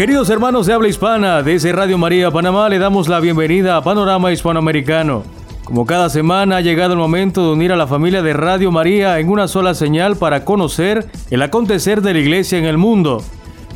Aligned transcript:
Queridos 0.00 0.30
hermanos 0.30 0.64
de 0.64 0.72
habla 0.72 0.88
hispana, 0.88 1.42
desde 1.42 1.72
Radio 1.72 1.98
María 1.98 2.30
Panamá 2.30 2.70
le 2.70 2.78
damos 2.78 3.06
la 3.06 3.20
bienvenida 3.20 3.76
a 3.76 3.82
Panorama 3.82 4.32
Hispanoamericano. 4.32 5.24
Como 5.62 5.84
cada 5.84 6.08
semana 6.08 6.56
ha 6.56 6.60
llegado 6.62 6.94
el 6.94 6.98
momento 6.98 7.42
de 7.42 7.52
unir 7.52 7.70
a 7.70 7.76
la 7.76 7.86
familia 7.86 8.22
de 8.22 8.32
Radio 8.32 8.72
María 8.72 9.18
en 9.18 9.28
una 9.28 9.46
sola 9.46 9.74
señal 9.74 10.16
para 10.16 10.46
conocer 10.46 11.06
el 11.30 11.42
acontecer 11.42 12.00
de 12.00 12.14
la 12.14 12.18
iglesia 12.18 12.56
en 12.56 12.64
el 12.64 12.78
mundo. 12.78 13.22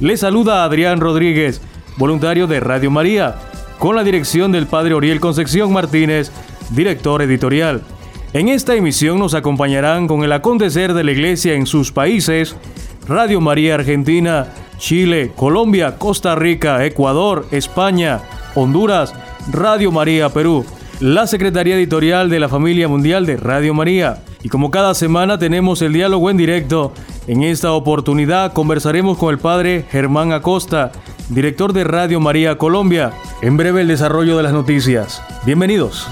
Le 0.01 0.17
saluda 0.17 0.65
Adrián 0.65 0.99
Rodríguez, 0.99 1.61
voluntario 1.99 2.47
de 2.47 2.59
Radio 2.59 2.91
María, 2.91 3.35
con 3.79 3.95
la 3.95 4.03
dirección 4.03 4.51
del 4.51 4.67
Padre 4.67 4.95
Oriel 4.95 5.21
Concepción 5.21 5.75
Martínez, 5.75 6.33
director 6.71 7.21
editorial. 7.21 7.83
En 8.33 8.49
esta 8.49 8.75
emisión 8.75 9.19
nos 9.19 9.35
acompañarán 9.35 10.07
con 10.07 10.25
el 10.25 10.33
acontecer 10.33 10.95
de 10.95 11.05
la 11.05 11.13
iglesia 11.13 11.53
en 11.53 11.67
sus 11.67 11.93
países, 11.93 12.57
Radio 13.07 13.43
María 13.43 13.75
Argentina, 13.75 14.47
Chile, 14.79 15.33
Colombia, 15.35 15.97
Costa 15.99 16.35
Rica, 16.35 16.85
Ecuador, 16.85 17.47
España, 17.51 18.21
Honduras, 18.55 19.15
Radio 19.51 19.91
María 19.93 20.29
Perú, 20.29 20.65
la 21.01 21.27
Secretaría 21.27 21.77
Editorial 21.77 22.31
de 22.31 22.41
la 22.41 22.49
Familia 22.49 22.89
Mundial 22.89 23.27
de 23.27 23.37
Radio 23.37 23.75
María. 23.75 24.23
Y 24.43 24.49
como 24.49 24.71
cada 24.71 24.95
semana 24.95 25.39
tenemos 25.39 25.81
el 25.83 25.93
diálogo 25.93 26.31
en 26.31 26.37
directo, 26.37 26.93
en 27.27 27.43
esta 27.43 27.73
oportunidad 27.73 28.53
conversaremos 28.53 29.17
con 29.17 29.33
el 29.33 29.39
padre 29.39 29.87
Germán 29.91 30.33
Acosta, 30.33 30.93
director 31.31 31.73
de 31.73 31.85
Radio 31.85 32.21
María 32.21 32.59
Colombia. 32.59 33.13
En 33.43 33.57
breve 33.57 33.81
el 33.81 33.89
desarrollo 33.89 34.37
de 34.37 34.43
las 34.43 34.53
noticias. 34.53 35.23
Bienvenidos. 35.47 36.07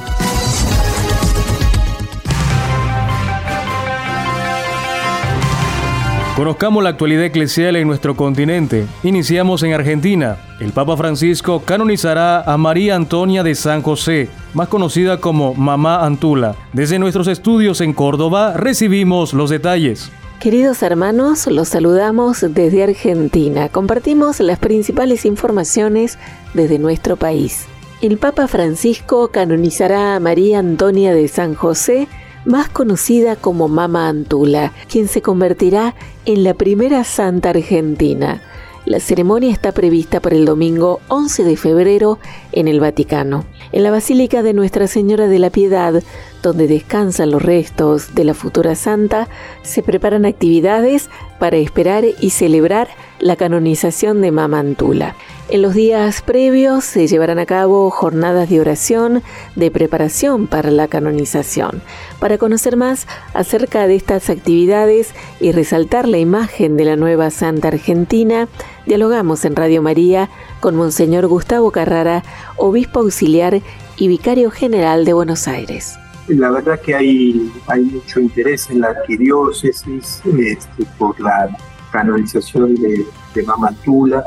Conozcamos 6.37 6.83
la 6.83 6.89
actualidad 6.89 7.25
eclesial 7.25 7.77
en 7.77 7.87
nuestro 7.87 8.17
continente. 8.17 8.87
Iniciamos 9.03 9.63
en 9.65 9.75
Argentina. 9.75 10.39
El 10.61 10.73
Papa 10.73 10.97
Francisco 10.97 11.61
canonizará 11.63 12.41
a 12.41 12.57
María 12.57 12.97
Antonia 12.97 13.43
de 13.43 13.55
San 13.55 13.83
José, 13.83 14.31
más 14.55 14.69
conocida 14.69 15.21
como 15.21 15.53
Mamá 15.53 16.07
Antula. 16.07 16.57
Desde 16.73 16.99
nuestros 16.99 17.29
estudios 17.29 17.83
en 17.83 17.93
Córdoba 17.93 18.55
recibimos 18.57 19.35
los 19.35 19.51
detalles. 19.51 20.11
Queridos 20.41 20.83
hermanos, 20.83 21.47
los 21.49 21.69
saludamos 21.69 22.41
desde 22.41 22.83
Argentina. 22.83 23.69
Compartimos 23.69 24.41
las 24.41 24.59
principales 24.59 25.27
informaciones 25.27 26.19
desde 26.55 26.79
nuestro 26.79 27.17
país. 27.17 27.67
El 28.01 28.17
Papa 28.17 28.49
Francisco 28.49 29.29
canonizará 29.29 30.17
a 30.17 30.21
María 30.21 30.61
Antonia 30.61 31.13
de 31.13 31.29
San 31.29 31.55
José 31.55 32.09
más 32.45 32.69
conocida 32.69 33.37
como 33.37 33.69
Mama 33.69 34.09
Antula, 34.09 34.73
quien 34.89 35.09
se 35.09 35.23
convertirá 35.23 35.95
en 36.25 36.45
la 36.45 36.55
primera 36.55 37.05
santa 37.05 37.51
argentina. 37.51 38.43
La 38.85 38.99
ceremonia 38.99 39.53
está 39.53 39.71
prevista 39.71 40.19
para 40.19 40.35
el 40.35 40.45
domingo 40.45 41.01
11 41.07 41.45
de 41.45 41.57
febrero 41.57 42.19
en 42.51 42.67
el 42.67 42.81
Vaticano. 42.81 43.45
En 43.71 43.85
la 43.85 43.93
Basílica 43.93 44.43
de 44.43 44.55
Nuestra 44.55 44.89
Señora 44.89 45.29
de 45.29 45.39
la 45.39 45.51
Piedad, 45.51 46.03
donde 46.43 46.67
descansan 46.67 47.31
los 47.31 47.43
restos 47.43 48.17
de 48.17 48.25
la 48.25 48.35
futura 48.35 48.75
santa, 48.75 49.29
se 49.63 49.85
preparan 49.85 50.25
actividades 50.25 51.11
para 51.43 51.57
esperar 51.57 52.05
y 52.21 52.31
celebrar 52.31 52.87
la 53.19 53.35
canonización 53.35 54.21
de 54.21 54.31
Mama 54.31 54.61
Antula. 54.61 55.17
En 55.49 55.63
los 55.63 55.75
días 55.75 56.23
previos 56.23 56.85
se 56.85 57.09
llevarán 57.09 57.41
a 57.41 57.47
cabo 57.47 57.91
jornadas 57.91 58.49
de 58.49 58.61
oración 58.61 59.25
de 59.57 59.73
preparación 59.73 60.47
para 60.47 60.71
la 60.71 60.87
canonización. 60.87 61.83
Para 62.21 62.39
conocer 62.39 62.77
más 62.77 63.09
acerca 63.35 63.89
de 63.89 63.97
estas 63.97 64.31
actividades 64.31 65.17
y 65.41 65.51
resaltar 65.51 66.07
la 66.07 66.19
imagen 66.19 66.77
de 66.77 66.85
la 66.85 66.95
nueva 66.95 67.29
Santa 67.31 67.67
Argentina, 67.67 68.47
dialogamos 68.87 69.45
en 69.45 69.57
Radio 69.57 69.83
María 69.83 70.31
con 70.61 70.77
Monseñor 70.77 71.27
Gustavo 71.27 71.73
Carrara, 71.73 72.23
obispo 72.57 73.01
auxiliar 73.01 73.63
y 73.97 74.07
vicario 74.07 74.53
general 74.53 75.05
de 75.05 75.13
Buenos 75.13 75.49
Aires. 75.49 75.99
La 76.29 76.51
verdad 76.51 76.81
que 76.81 76.95
hay, 76.95 77.53
hay 77.67 77.83
mucho 77.83 78.21
interés 78.21 78.71
en 78.71 78.81
la 78.81 78.89
arquidiócesis 78.89 80.23
este, 80.25 80.85
por 80.99 81.19
la 81.21 81.49
canonización 81.91 82.75
de, 82.77 83.05
de 83.35 83.43
Mamantula 83.43 84.25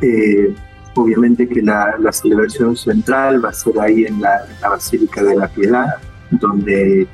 eh, 0.00 0.54
obviamente 0.94 1.48
que 1.48 1.62
la, 1.62 1.96
celebración 2.12 2.76
central 2.76 3.44
va 3.44 3.50
a 3.50 3.52
ser 3.52 3.78
ahí 3.80 4.04
en 4.04 4.20
la, 4.20 4.42
Basílica 4.62 5.22
de 5.22 5.36
la 5.36 5.48
Piedad, 5.48 5.86
donde 6.30 7.06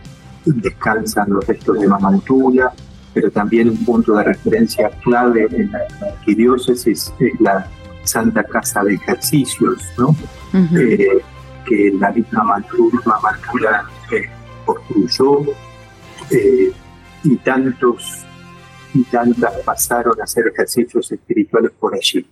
descansan 0.44 1.30
los 1.30 1.46
restos 1.46 1.80
de 1.80 1.88
Mamantula, 1.88 2.72
pero 3.12 3.30
también 3.30 3.70
un 3.70 3.84
punto 3.84 4.14
de 4.14 4.24
referencia 4.24 4.90
clave 5.02 5.48
en 5.50 5.72
la 5.72 5.80
arquidiócesis 6.12 7.12
es 7.18 7.40
la 7.40 7.68
Santa 8.04 8.44
Casa 8.44 8.84
de 8.84 8.94
Ejercicios, 8.94 9.82
¿no? 9.98 10.14
Eh, 10.78 11.18
que 11.64 11.92
la 11.98 12.12
misma 12.12 12.44
Mamantula 12.44 13.84
eh, 14.12 14.28
construyó 14.64 15.42
y 17.22 17.36
tantos 17.36 18.26
y 18.96 19.04
tantas 19.04 19.52
pasaron 19.64 20.18
a 20.20 20.24
hacer 20.24 20.46
ejercicios 20.46 21.12
espirituales 21.12 21.72
por 21.78 21.94
allí. 21.94 22.26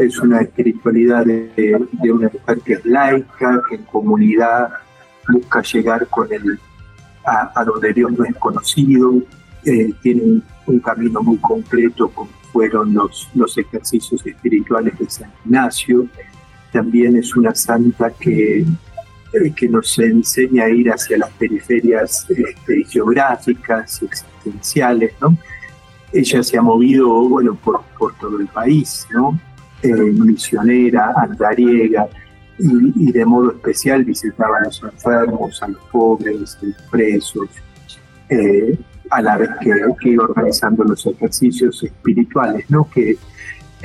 Es 0.00 0.18
una 0.18 0.40
espiritualidad 0.42 1.24
de, 1.24 1.88
una 2.12 2.28
mujer 2.28 2.60
que 2.60 2.72
es 2.74 2.84
laica, 2.84 3.62
que 3.68 3.76
en 3.76 3.84
comunidad 3.84 4.68
busca 5.28 5.62
llegar 5.62 6.06
con 6.08 6.30
el, 6.32 6.58
a, 7.24 7.64
donde 7.64 7.94
Dios 7.94 8.12
no 8.12 8.24
es 8.24 8.36
conocido, 8.36 9.22
eh, 9.64 9.92
tiene 10.02 10.42
un, 10.66 10.80
camino 10.80 11.22
muy 11.22 11.38
concreto 11.38 12.08
como 12.08 12.30
fueron 12.52 12.92
los, 12.94 13.28
los 13.34 13.56
ejercicios 13.58 14.24
espirituales 14.26 14.98
de 14.98 15.08
San 15.08 15.32
Ignacio. 15.44 16.06
También 16.72 17.16
es 17.16 17.34
una 17.36 17.54
santa 17.54 18.10
que, 18.10 18.66
que 19.54 19.68
nos 19.68 19.98
enseña 19.98 20.64
a 20.64 20.70
ir 20.70 20.90
hacia 20.90 21.18
las 21.18 21.30
periferias 21.30 22.26
este, 22.30 22.84
geográficas 22.84 24.00
y 24.02 24.06
existenciales, 24.06 25.12
¿no? 25.20 25.36
ella 26.12 26.42
se 26.42 26.58
ha 26.58 26.62
movido 26.62 27.28
bueno, 27.28 27.54
por, 27.56 27.82
por 27.98 28.16
todo 28.18 28.38
el 28.38 28.46
país, 28.48 29.06
¿no? 29.12 29.38
Eh, 29.82 29.92
misionera, 29.92 31.12
andariega, 31.16 32.08
y, 32.58 33.12
de 33.12 33.24
modo 33.26 33.50
especial 33.50 34.04
visitaba 34.04 34.58
a 34.58 34.64
los 34.64 34.82
enfermos, 34.82 35.62
a 35.62 35.68
los 35.68 35.82
pobres, 35.92 36.58
a 36.62 36.66
los 36.66 36.82
presos, 36.90 37.48
eh, 38.30 38.78
a 39.10 39.20
la 39.20 39.36
vez 39.36 39.50
que, 39.60 39.70
que, 40.00 40.08
iba 40.10 40.24
organizando 40.24 40.84
los 40.84 41.04
ejercicios 41.06 41.82
espirituales, 41.82 42.64
¿no? 42.70 42.88
que, 42.90 43.18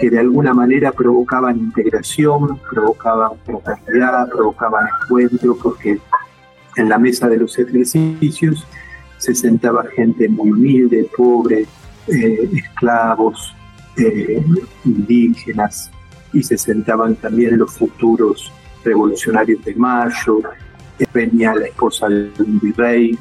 que 0.01 0.09
de 0.09 0.19
alguna 0.19 0.51
manera 0.51 0.91
provocaban 0.91 1.59
integración, 1.59 2.59
provocaban 2.71 3.33
fraternidad, 3.45 4.27
provocaban 4.29 4.87
encuentro, 5.03 5.55
porque 5.55 5.99
en 6.75 6.89
la 6.89 6.97
mesa 6.97 7.29
de 7.29 7.37
los 7.37 7.57
ejercicios 7.59 8.65
se 9.19 9.35
sentaba 9.35 9.85
gente 9.95 10.27
muy 10.27 10.49
humilde, 10.49 11.07
pobre, 11.15 11.67
eh, 12.07 12.49
esclavos, 12.51 13.55
eh, 13.95 14.43
indígenas, 14.85 15.91
y 16.33 16.41
se 16.41 16.57
sentaban 16.57 17.15
también 17.15 17.59
los 17.59 17.71
futuros 17.77 18.51
revolucionarios 18.83 19.63
de 19.63 19.75
Mayo, 19.75 20.41
venía 21.13 21.53
la 21.53 21.67
esposa 21.67 22.09
del 22.09 22.31
virrey, 22.37 23.17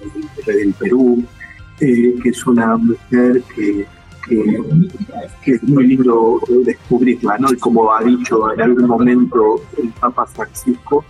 el 0.00 0.44
rey 0.46 0.56
del 0.64 0.74
Perú, 0.74 1.24
eh, 1.80 2.14
que 2.22 2.28
es 2.30 2.46
una 2.46 2.78
mujer 2.78 3.42
que, 3.54 3.86
que, 4.28 5.52
es 5.52 5.62
muy 5.64 5.86
lindo 5.86 6.40
descubrirla, 6.64 7.38
¿no? 7.38 7.52
Y 7.52 7.56
como 7.56 7.92
ha 7.92 8.02
dicho 8.02 8.52
en 8.52 8.60
algún 8.60 8.86
momento 8.86 9.62
el 9.78 9.88
Papa 9.90 10.26
Francisco, 10.26 11.04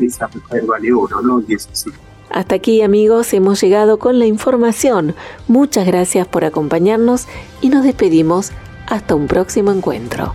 esa 0.00 0.28
mujer 0.28 0.64
vale 0.66 0.92
oro, 0.92 1.20
¿no? 1.22 1.42
Y 1.46 1.54
es 1.54 1.68
así. 1.70 1.90
Hasta 2.30 2.56
aquí 2.56 2.82
amigos 2.82 3.32
hemos 3.32 3.60
llegado 3.60 3.98
con 3.98 4.18
la 4.18 4.26
información. 4.26 5.14
Muchas 5.46 5.86
gracias 5.86 6.26
por 6.26 6.44
acompañarnos 6.44 7.26
y 7.60 7.68
nos 7.68 7.84
despedimos 7.84 8.50
hasta 8.86 9.14
un 9.14 9.28
próximo 9.28 9.70
encuentro. 9.70 10.34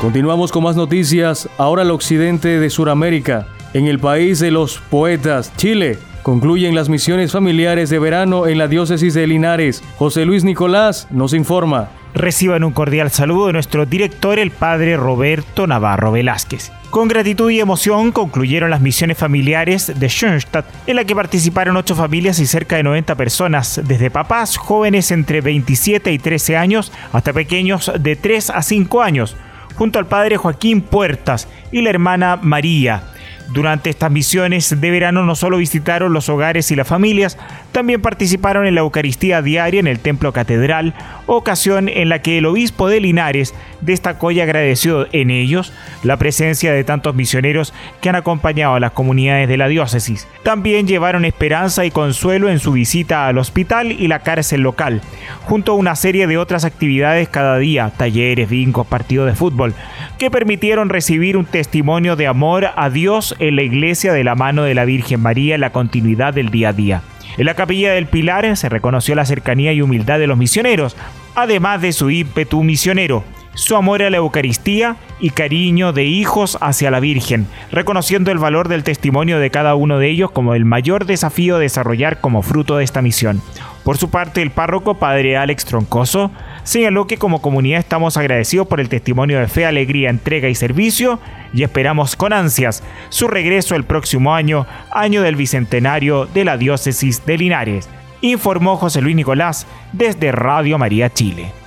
Continuamos 0.00 0.52
con 0.52 0.62
más 0.62 0.76
noticias. 0.76 1.48
Ahora 1.58 1.82
el 1.82 1.90
occidente 1.90 2.60
de 2.60 2.70
Sudamérica. 2.70 3.48
En 3.74 3.86
el 3.86 3.98
país 3.98 4.38
de 4.38 4.50
los 4.50 4.78
poetas, 4.78 5.52
Chile, 5.56 5.98
concluyen 6.22 6.74
las 6.74 6.88
misiones 6.88 7.32
familiares 7.32 7.90
de 7.90 7.98
verano 7.98 8.46
en 8.46 8.56
la 8.56 8.66
diócesis 8.66 9.12
de 9.12 9.26
Linares. 9.26 9.82
José 9.96 10.24
Luis 10.24 10.42
Nicolás 10.42 11.06
nos 11.10 11.34
informa. 11.34 11.90
Reciban 12.14 12.64
un 12.64 12.72
cordial 12.72 13.10
saludo 13.10 13.48
de 13.48 13.52
nuestro 13.52 13.84
director, 13.84 14.38
el 14.38 14.50
padre 14.50 14.96
Roberto 14.96 15.66
Navarro 15.66 16.12
Velázquez. 16.12 16.72
Con 16.88 17.08
gratitud 17.08 17.50
y 17.50 17.60
emoción 17.60 18.10
concluyeron 18.10 18.70
las 18.70 18.80
misiones 18.80 19.18
familiares 19.18 19.92
de 20.00 20.08
Schoenstatt, 20.08 20.64
en 20.86 20.96
la 20.96 21.04
que 21.04 21.14
participaron 21.14 21.76
ocho 21.76 21.94
familias 21.94 22.38
y 22.38 22.46
cerca 22.46 22.76
de 22.76 22.84
90 22.84 23.14
personas, 23.16 23.82
desde 23.84 24.10
papás 24.10 24.56
jóvenes 24.56 25.10
entre 25.10 25.42
27 25.42 26.10
y 26.10 26.18
13 26.18 26.56
años 26.56 26.90
hasta 27.12 27.34
pequeños 27.34 27.92
de 28.00 28.16
3 28.16 28.48
a 28.48 28.62
5 28.62 29.02
años, 29.02 29.36
junto 29.74 29.98
al 29.98 30.06
padre 30.06 30.38
Joaquín 30.38 30.80
Puertas 30.80 31.46
y 31.70 31.82
la 31.82 31.90
hermana 31.90 32.38
María. 32.40 33.02
Durante 33.48 33.88
estas 33.88 34.10
misiones 34.10 34.78
de 34.78 34.90
verano 34.90 35.24
no 35.24 35.34
solo 35.34 35.56
visitaron 35.56 36.12
los 36.12 36.28
hogares 36.28 36.70
y 36.70 36.76
las 36.76 36.86
familias, 36.86 37.38
También 37.72 38.00
participaron 38.00 38.66
en 38.66 38.74
la 38.74 38.80
Eucaristía 38.80 39.42
diaria 39.42 39.78
en 39.78 39.86
el 39.86 40.00
Templo 40.00 40.32
Catedral, 40.32 40.94
ocasión 41.26 41.88
en 41.88 42.08
la 42.08 42.22
que 42.22 42.38
el 42.38 42.46
obispo 42.46 42.88
de 42.88 43.00
Linares 43.00 43.54
destacó 43.82 44.30
y 44.30 44.40
agradeció 44.40 45.06
en 45.12 45.30
ellos 45.30 45.72
la 46.02 46.16
presencia 46.16 46.72
de 46.72 46.82
tantos 46.82 47.14
misioneros 47.14 47.74
que 48.00 48.08
han 48.08 48.16
acompañado 48.16 48.74
a 48.74 48.80
las 48.80 48.92
comunidades 48.92 49.48
de 49.48 49.58
la 49.58 49.68
diócesis. 49.68 50.26
También 50.42 50.88
llevaron 50.88 51.24
esperanza 51.24 51.84
y 51.84 51.90
consuelo 51.90 52.48
en 52.48 52.58
su 52.58 52.72
visita 52.72 53.26
al 53.26 53.38
hospital 53.38 53.92
y 53.92 54.08
la 54.08 54.20
cárcel 54.20 54.62
local, 54.62 55.02
junto 55.44 55.72
a 55.72 55.76
una 55.76 55.94
serie 55.94 56.26
de 56.26 56.38
otras 56.38 56.64
actividades 56.64 57.28
cada 57.28 57.58
día, 57.58 57.92
talleres, 57.96 58.48
vincos, 58.48 58.86
partidos 58.86 59.26
de 59.26 59.34
fútbol, 59.34 59.74
que 60.18 60.30
permitieron 60.30 60.88
recibir 60.88 61.36
un 61.36 61.44
testimonio 61.44 62.16
de 62.16 62.26
amor 62.26 62.68
a 62.74 62.90
Dios 62.90 63.36
en 63.38 63.56
la 63.56 63.62
iglesia 63.62 64.12
de 64.12 64.24
la 64.24 64.34
mano 64.34 64.62
de 64.62 64.74
la 64.74 64.86
Virgen 64.86 65.20
María 65.20 65.54
en 65.54 65.60
la 65.60 65.70
continuidad 65.70 66.32
del 66.32 66.50
día 66.50 66.70
a 66.70 66.72
día. 66.72 67.02
En 67.36 67.46
la 67.46 67.54
capilla 67.54 67.92
del 67.92 68.06
Pilar 68.06 68.56
se 68.56 68.68
reconoció 68.68 69.14
la 69.14 69.26
cercanía 69.26 69.72
y 69.72 69.82
humildad 69.82 70.18
de 70.18 70.26
los 70.26 70.38
misioneros, 70.38 70.96
además 71.34 71.80
de 71.82 71.92
su 71.92 72.10
ímpetu 72.10 72.62
misionero, 72.62 73.24
su 73.54 73.76
amor 73.76 74.02
a 74.02 74.10
la 74.10 74.18
Eucaristía 74.18 74.96
y 75.20 75.30
cariño 75.30 75.92
de 75.92 76.04
hijos 76.04 76.56
hacia 76.60 76.90
la 76.90 77.00
Virgen, 77.00 77.46
reconociendo 77.72 78.30
el 78.30 78.38
valor 78.38 78.68
del 78.68 78.84
testimonio 78.84 79.38
de 79.38 79.50
cada 79.50 79.74
uno 79.74 79.98
de 79.98 80.08
ellos 80.08 80.30
como 80.30 80.54
el 80.54 80.64
mayor 80.64 81.06
desafío 81.06 81.56
a 81.56 81.60
desarrollar 81.60 82.20
como 82.20 82.42
fruto 82.42 82.76
de 82.76 82.84
esta 82.84 83.02
misión. 83.02 83.42
Por 83.82 83.98
su 83.98 84.10
parte, 84.10 84.42
el 84.42 84.50
párroco 84.50 84.94
padre 84.94 85.36
Alex 85.36 85.64
Troncoso 85.64 86.30
señaló 86.68 87.06
que 87.06 87.16
como 87.16 87.40
comunidad 87.40 87.78
estamos 87.78 88.18
agradecidos 88.18 88.66
por 88.66 88.78
el 88.78 88.90
testimonio 88.90 89.40
de 89.40 89.48
fe, 89.48 89.64
alegría, 89.64 90.10
entrega 90.10 90.50
y 90.50 90.54
servicio 90.54 91.18
y 91.54 91.62
esperamos 91.62 92.14
con 92.14 92.34
ansias 92.34 92.82
su 93.08 93.26
regreso 93.26 93.74
el 93.74 93.84
próximo 93.84 94.34
año, 94.34 94.66
año 94.90 95.22
del 95.22 95.34
bicentenario 95.34 96.26
de 96.26 96.44
la 96.44 96.58
diócesis 96.58 97.24
de 97.24 97.38
Linares, 97.38 97.88
informó 98.20 98.76
José 98.76 99.00
Luis 99.00 99.16
Nicolás 99.16 99.66
desde 99.94 100.30
Radio 100.30 100.76
María 100.76 101.10
Chile. 101.10 101.57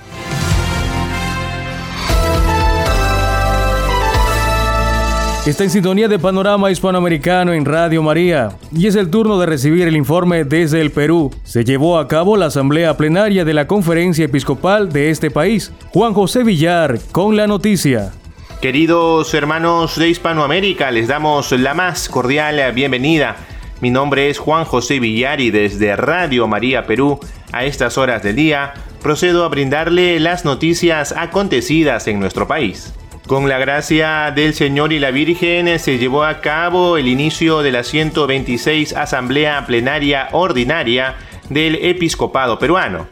Está 5.44 5.64
en 5.64 5.70
sintonía 5.70 6.06
de 6.06 6.20
Panorama 6.20 6.70
Hispanoamericano 6.70 7.52
en 7.52 7.64
Radio 7.64 8.00
María 8.00 8.50
y 8.70 8.86
es 8.86 8.94
el 8.94 9.10
turno 9.10 9.40
de 9.40 9.46
recibir 9.46 9.88
el 9.88 9.96
informe 9.96 10.44
desde 10.44 10.80
el 10.80 10.92
Perú. 10.92 11.32
Se 11.42 11.64
llevó 11.64 11.98
a 11.98 12.06
cabo 12.06 12.36
la 12.36 12.46
asamblea 12.46 12.96
plenaria 12.96 13.44
de 13.44 13.52
la 13.52 13.66
Conferencia 13.66 14.26
Episcopal 14.26 14.92
de 14.92 15.10
este 15.10 15.32
país. 15.32 15.72
Juan 15.90 16.14
José 16.14 16.44
Villar 16.44 17.00
con 17.10 17.36
la 17.36 17.48
noticia. 17.48 18.12
Queridos 18.60 19.34
hermanos 19.34 19.98
de 19.98 20.10
Hispanoamérica, 20.10 20.92
les 20.92 21.08
damos 21.08 21.50
la 21.50 21.74
más 21.74 22.08
cordial 22.08 22.72
bienvenida. 22.72 23.34
Mi 23.80 23.90
nombre 23.90 24.30
es 24.30 24.38
Juan 24.38 24.64
José 24.64 25.00
Villar 25.00 25.40
y 25.40 25.50
desde 25.50 25.96
Radio 25.96 26.46
María 26.46 26.86
Perú, 26.86 27.18
a 27.50 27.64
estas 27.64 27.98
horas 27.98 28.22
del 28.22 28.36
día, 28.36 28.74
procedo 29.02 29.44
a 29.44 29.48
brindarle 29.48 30.20
las 30.20 30.44
noticias 30.44 31.10
acontecidas 31.10 32.06
en 32.06 32.20
nuestro 32.20 32.46
país. 32.46 32.94
Con 33.26 33.48
la 33.48 33.58
gracia 33.58 34.32
del 34.34 34.52
Señor 34.52 34.92
y 34.92 34.98
la 34.98 35.12
Virgen 35.12 35.78
se 35.78 35.96
llevó 35.96 36.24
a 36.24 36.40
cabo 36.40 36.96
el 36.96 37.06
inicio 37.06 37.62
de 37.62 37.70
la 37.70 37.84
126 37.84 38.94
Asamblea 38.94 39.64
Plenaria 39.64 40.28
Ordinaria 40.32 41.14
del 41.48 41.76
Episcopado 41.76 42.58
Peruano. 42.58 43.06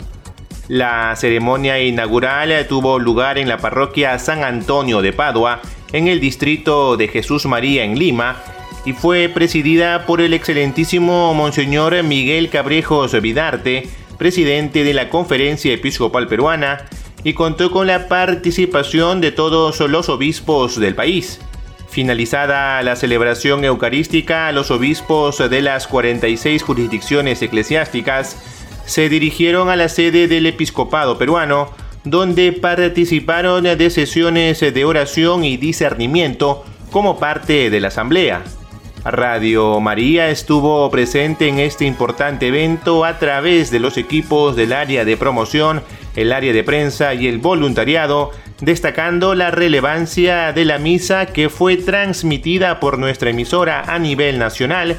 La 0.67 1.15
ceremonia 1.15 1.81
inaugural 1.81 2.67
tuvo 2.69 2.99
lugar 2.99 3.39
en 3.39 3.49
la 3.49 3.59
parroquia 3.59 4.19
San 4.19 4.43
Antonio 4.43 5.01
de 5.01 5.13
Padua, 5.13 5.61
en 5.93 6.09
el 6.09 6.19
distrito 6.19 6.97
de 6.97 7.07
Jesús 7.07 7.47
María 7.47 7.85
en 7.85 7.97
Lima, 7.97 8.37
y 8.85 8.93
fue 8.93 9.29
presidida 9.29 10.07
por 10.07 10.21
el 10.21 10.35
excelentísimo 10.35 11.35
Monseñor 11.35 12.03
Miguel 12.03 12.51
Cabrejos 12.51 13.19
Vidarte, 13.21 13.89
presidente 14.19 14.83
de 14.83 14.93
la 14.93 15.09
Conferencia 15.09 15.73
Episcopal 15.73 16.27
Peruana, 16.27 16.87
y 17.25 17.35
contó 17.35 17.71
con 17.71 17.87
la 17.87 18.09
participación 18.09 19.21
de 19.21 19.33
todos 19.33 19.81
los 19.81 20.09
obispos 20.09 20.79
del 20.79 20.95
país. 20.95 21.41
Finalizada 21.89 22.83
la 22.83 22.97
celebración 22.97 23.65
eucarística, 23.65 24.53
los 24.53 24.71
obispos 24.71 25.39
de 25.39 25.61
las 25.61 25.89
46 25.89 26.63
jurisdicciones 26.63 27.43
eclesiásticas 27.43 28.37
se 28.87 29.09
dirigieron 29.09 29.69
a 29.69 29.77
la 29.77 29.89
sede 29.89 30.29
del 30.29 30.47
episcopado 30.47 31.19
peruano, 31.19 31.71
donde 32.05 32.53
participaron 32.53 33.65
de 33.65 33.91
sesiones 33.91 34.61
de 34.61 34.85
oración 34.85 35.45
y 35.45 35.57
discernimiento 35.57 36.65
como 36.91 37.19
parte 37.19 37.71
de 37.71 37.81
la 37.81 37.89
asamblea. 37.89 38.43
Radio 39.05 39.81
María 39.81 40.29
estuvo 40.29 40.91
presente 40.91 41.49
en 41.49 41.59
este 41.59 41.87
importante 41.87 42.49
evento 42.49 43.05
a 43.07 43.19
través 43.19 43.71
de 43.71 43.81
los 43.81 43.97
equipos 43.97 44.57
del 44.57 44.75
área 44.75 45.07
de 45.07 45.17
promoción, 45.17 45.83
el 46.17 46.33
área 46.33 46.53
de 46.53 46.63
prensa 46.63 47.15
y 47.15 47.27
el 47.27 47.39
voluntariado, 47.39 48.31
destacando 48.61 49.35
la 49.35 49.51
relevancia 49.51 50.53
de 50.53 50.67
la 50.67 50.79
misa 50.79 51.27
que 51.27 51.49
fue 51.49 51.79
transmitida 51.79 52.79
por 52.79 52.99
nuestra 52.99 53.31
emisora 53.31 53.85
a 53.87 53.99
nivel 53.99 54.39
nacional, 54.39 54.99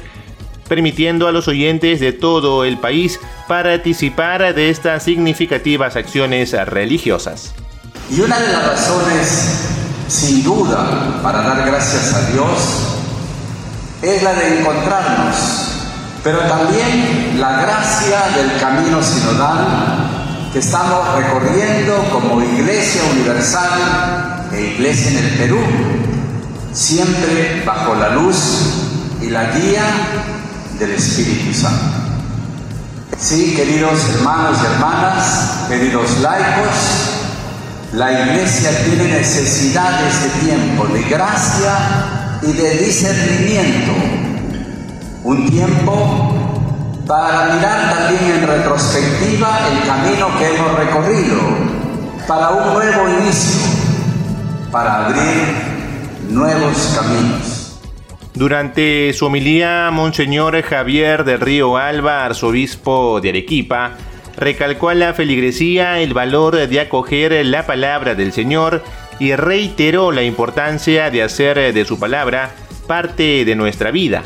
permitiendo 0.68 1.28
a 1.28 1.32
los 1.32 1.46
oyentes 1.46 2.00
de 2.00 2.12
todo 2.12 2.64
el 2.64 2.78
país 2.78 3.20
participar 3.46 4.52
de 4.52 4.70
estas 4.70 5.04
significativas 5.04 5.94
acciones 5.94 6.52
religiosas. 6.66 7.54
Y 8.10 8.20
una 8.20 8.40
de 8.40 8.52
las 8.52 8.66
razones, 8.66 9.68
sin 10.08 10.42
duda, 10.42 11.20
para 11.22 11.42
dar 11.42 11.64
gracias 11.66 12.14
a 12.14 12.30
Dios, 12.32 12.91
es 14.02 14.20
la 14.22 14.34
de 14.34 14.58
encontrarnos, 14.58 15.36
pero 16.24 16.40
también 16.40 17.38
la 17.38 17.62
gracia 17.62 18.18
del 18.36 18.58
camino 18.58 19.00
sinodal 19.00 20.50
que 20.52 20.58
estamos 20.58 21.14
recorriendo 21.14 21.94
como 22.10 22.42
Iglesia 22.42 23.00
Universal 23.12 24.48
e 24.52 24.60
Iglesia 24.74 25.10
en 25.10 25.18
el 25.18 25.30
Perú, 25.38 25.58
siempre 26.72 27.62
bajo 27.64 27.94
la 27.94 28.10
luz 28.10 28.36
y 29.22 29.30
la 29.30 29.44
guía 29.52 29.84
del 30.80 30.90
Espíritu 30.90 31.54
Santo. 31.54 31.96
Sí, 33.16 33.54
queridos 33.54 34.00
hermanos 34.16 34.58
y 34.62 34.66
hermanas, 34.66 35.68
queridos 35.68 36.18
laicos, 36.18 36.74
la 37.92 38.10
Iglesia 38.12 38.70
tiene 38.84 39.04
necesidad 39.18 40.00
de 40.00 40.08
este 40.08 40.28
tiempo 40.40 40.86
de 40.86 41.02
gracia 41.04 42.21
y 42.42 42.52
de 42.52 42.70
discernimiento. 42.78 43.92
Un 45.24 45.48
tiempo 45.48 46.32
para 47.06 47.54
mirar 47.54 47.90
también 47.90 48.40
en 48.40 48.46
retrospectiva 48.46 49.60
el 49.70 49.86
camino 49.86 50.28
que 50.38 50.54
hemos 50.54 50.78
recorrido, 50.78 51.38
para 52.26 52.50
un 52.50 52.74
nuevo 52.74 53.08
inicio, 53.20 53.60
para 54.70 55.06
abrir 55.06 55.72
nuevos 56.30 56.98
caminos. 56.98 57.80
Durante 58.34 59.12
su 59.12 59.26
homilía, 59.26 59.90
Monseñor 59.92 60.60
Javier 60.62 61.24
del 61.24 61.40
Río 61.40 61.76
Alba, 61.76 62.24
arzobispo 62.24 63.20
de 63.20 63.28
Arequipa, 63.28 63.92
recalcó 64.36 64.88
a 64.88 64.94
la 64.94 65.12
feligresía 65.12 66.00
el 66.00 66.14
valor 66.14 66.56
de 66.66 66.80
acoger 66.80 67.44
la 67.44 67.66
palabra 67.66 68.14
del 68.14 68.32
Señor 68.32 68.82
y 69.18 69.34
reiteró 69.34 70.12
la 70.12 70.22
importancia 70.22 71.10
de 71.10 71.22
hacer 71.22 71.72
de 71.72 71.84
su 71.84 71.98
palabra 71.98 72.50
parte 72.86 73.44
de 73.44 73.54
nuestra 73.54 73.90
vida. 73.90 74.22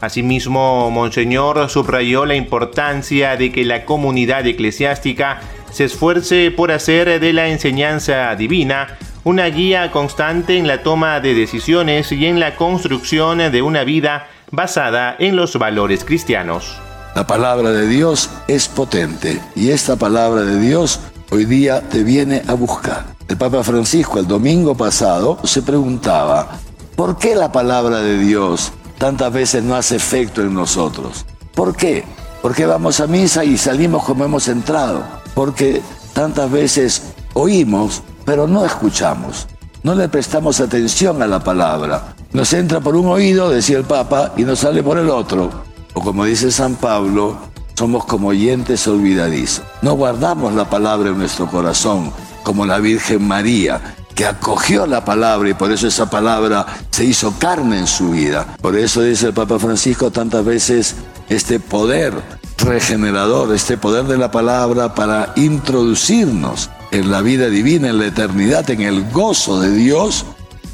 Asimismo, 0.00 0.90
Monseñor 0.90 1.70
subrayó 1.70 2.26
la 2.26 2.34
importancia 2.34 3.36
de 3.36 3.50
que 3.50 3.64
la 3.64 3.84
comunidad 3.84 4.46
eclesiástica 4.46 5.40
se 5.70 5.84
esfuerce 5.84 6.50
por 6.50 6.70
hacer 6.70 7.20
de 7.20 7.32
la 7.32 7.48
enseñanza 7.48 8.34
divina 8.36 8.98
una 9.24 9.46
guía 9.46 9.90
constante 9.90 10.58
en 10.58 10.66
la 10.66 10.82
toma 10.82 11.20
de 11.20 11.34
decisiones 11.34 12.12
y 12.12 12.26
en 12.26 12.38
la 12.38 12.56
construcción 12.56 13.38
de 13.38 13.62
una 13.62 13.84
vida 13.84 14.28
basada 14.50 15.16
en 15.18 15.36
los 15.36 15.58
valores 15.58 16.04
cristianos. 16.04 16.76
La 17.16 17.26
palabra 17.26 17.70
de 17.70 17.88
Dios 17.88 18.28
es 18.48 18.68
potente 18.68 19.40
y 19.56 19.70
esta 19.70 19.96
palabra 19.96 20.42
de 20.42 20.60
Dios 20.60 21.00
hoy 21.30 21.46
día 21.46 21.80
te 21.88 22.04
viene 22.04 22.42
a 22.46 22.54
buscar. 22.54 23.13
El 23.26 23.38
Papa 23.38 23.62
Francisco 23.64 24.18
el 24.18 24.26
domingo 24.26 24.74
pasado 24.74 25.38
se 25.44 25.62
preguntaba, 25.62 26.58
¿por 26.94 27.16
qué 27.16 27.34
la 27.34 27.50
palabra 27.50 28.00
de 28.00 28.18
Dios 28.18 28.72
tantas 28.98 29.32
veces 29.32 29.64
no 29.64 29.74
hace 29.74 29.96
efecto 29.96 30.42
en 30.42 30.52
nosotros? 30.52 31.24
¿Por 31.54 31.74
qué? 31.74 32.04
Porque 32.42 32.66
vamos 32.66 33.00
a 33.00 33.06
misa 33.06 33.42
y 33.42 33.56
salimos 33.56 34.04
como 34.04 34.26
hemos 34.26 34.48
entrado. 34.48 35.02
Porque 35.34 35.80
tantas 36.12 36.50
veces 36.50 37.14
oímos, 37.32 38.02
pero 38.26 38.46
no 38.46 38.66
escuchamos. 38.66 39.46
No 39.82 39.94
le 39.94 40.10
prestamos 40.10 40.60
atención 40.60 41.22
a 41.22 41.26
la 41.26 41.42
palabra. 41.42 42.14
Nos 42.32 42.52
entra 42.52 42.80
por 42.80 42.94
un 42.94 43.06
oído, 43.06 43.48
decía 43.48 43.78
el 43.78 43.84
Papa, 43.84 44.34
y 44.36 44.42
nos 44.42 44.58
sale 44.58 44.82
por 44.82 44.98
el 44.98 45.08
otro. 45.08 45.50
O 45.94 46.02
como 46.02 46.26
dice 46.26 46.50
San 46.50 46.74
Pablo, 46.74 47.38
somos 47.74 48.04
como 48.04 48.28
oyentes 48.28 48.86
olvidadizos. 48.86 49.64
No 49.80 49.94
guardamos 49.94 50.52
la 50.52 50.68
palabra 50.68 51.10
en 51.10 51.18
nuestro 51.18 51.46
corazón, 51.46 52.12
como 52.44 52.64
la 52.64 52.78
Virgen 52.78 53.26
María, 53.26 53.96
que 54.14 54.26
acogió 54.26 54.86
la 54.86 55.04
palabra 55.04 55.48
y 55.48 55.54
por 55.54 55.72
eso 55.72 55.88
esa 55.88 56.08
palabra 56.08 56.64
se 56.90 57.04
hizo 57.04 57.34
carne 57.38 57.78
en 57.80 57.86
su 57.88 58.10
vida. 58.10 58.56
Por 58.60 58.76
eso 58.76 59.02
dice 59.02 59.26
el 59.26 59.34
Papa 59.34 59.58
Francisco 59.58 60.12
tantas 60.12 60.44
veces 60.44 60.94
este 61.28 61.58
poder 61.58 62.14
regenerador, 62.58 63.52
este 63.52 63.76
poder 63.76 64.04
de 64.04 64.16
la 64.16 64.30
palabra 64.30 64.94
para 64.94 65.32
introducirnos 65.34 66.70
en 66.92 67.10
la 67.10 67.22
vida 67.22 67.48
divina, 67.48 67.88
en 67.88 67.98
la 67.98 68.06
eternidad, 68.06 68.70
en 68.70 68.82
el 68.82 69.10
gozo 69.10 69.60
de 69.60 69.72
Dios, 69.72 70.24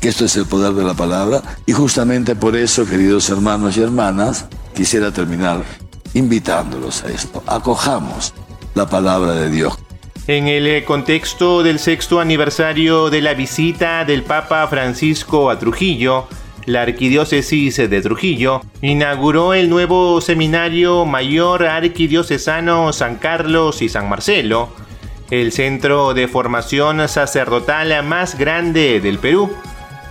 que 0.01 0.09
esto 0.09 0.27
es 0.27 0.37
el 0.37 0.47
poder 0.47 0.75
de 0.75 0.85
la 0.85 0.95
palabra. 0.95 1.43
Y 1.65 1.73
justamente 1.73 2.37
por 2.37 2.57
eso, 2.57 2.85
queridos 2.85 3.31
hermanos 3.31 3.77
y 3.77 3.83
hermanas, 3.83 4.45
quisiera 4.75 5.13
terminar 5.13 5.65
invitándolos 6.13 7.05
a 7.05 7.09
esto. 7.09 7.43
Acojamos 7.47 8.35
la 8.75 8.89
palabra 8.89 9.33
de 9.33 9.51
Dios. 9.51 9.75
En 10.31 10.47
el 10.47 10.69
eh, 10.69 10.85
contexto 10.85 11.65
del 11.65 11.81
sexto 11.81 12.21
aniversario 12.21 13.11
de 13.11 13.21
la 13.21 13.35
visita 13.35 14.05
del 14.05 14.23
Papa 14.23 14.65
Francisco 14.69 15.51
a 15.51 15.59
Trujillo, 15.59 16.29
la 16.67 16.83
Arquidiócesis 16.83 17.79
de 17.79 18.01
Trujillo 18.01 18.61
inauguró 18.81 19.55
el 19.55 19.69
nuevo 19.69 20.21
Seminario 20.21 21.05
Mayor 21.05 21.67
Arquidiocesano 21.67 22.93
San 22.93 23.17
Carlos 23.17 23.83
y 23.83 23.89
San 23.89 24.09
Marcelo, 24.09 24.69
el 25.33 25.51
centro 25.51 26.15
de 26.15 26.29
formación 26.29 27.09
sacerdotal 27.09 28.05
más 28.05 28.39
grande 28.39 29.01
del 29.01 29.19
Perú, 29.19 29.51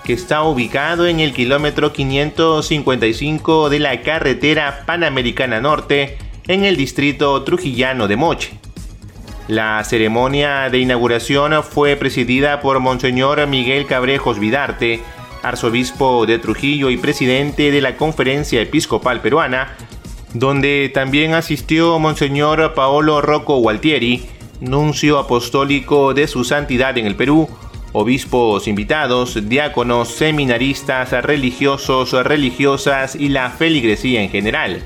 que 0.03 0.11
está 0.11 0.43
ubicado 0.43 1.07
en 1.07 1.21
el 1.21 1.31
kilómetro 1.31 1.93
555 1.93 3.69
de 3.69 3.79
la 3.79 4.01
carretera 4.01 4.83
Panamericana 4.85 5.61
Norte, 5.61 6.17
en 6.45 6.65
el 6.65 6.75
distrito 6.75 7.41
trujillano 7.43 8.09
de 8.09 8.17
Moche. 8.17 8.59
La 9.49 9.83
ceremonia 9.83 10.69
de 10.69 10.77
inauguración 10.77 11.63
fue 11.63 11.95
presidida 11.95 12.61
por 12.61 12.79
Monseñor 12.79 13.47
Miguel 13.47 13.87
Cabrejos 13.87 14.37
Vidarte, 14.37 15.01
arzobispo 15.41 16.27
de 16.27 16.37
Trujillo 16.37 16.91
y 16.91 16.97
presidente 16.97 17.71
de 17.71 17.81
la 17.81 17.97
Conferencia 17.97 18.61
Episcopal 18.61 19.21
Peruana, 19.21 19.75
donde 20.35 20.91
también 20.93 21.33
asistió 21.33 21.97
Monseñor 21.97 22.75
Paolo 22.75 23.21
Rocco 23.21 23.57
Gualtieri, 23.57 24.27
nuncio 24.61 25.17
apostólico 25.17 26.13
de 26.13 26.27
su 26.27 26.43
santidad 26.43 26.95
en 26.99 27.07
el 27.07 27.15
Perú, 27.15 27.49
obispos 27.91 28.67
invitados, 28.67 29.49
diáconos, 29.49 30.09
seminaristas, 30.09 31.11
religiosos, 31.23 32.11
religiosas 32.11 33.15
y 33.15 33.29
la 33.29 33.49
feligresía 33.49 34.21
en 34.21 34.29
general. 34.29 34.83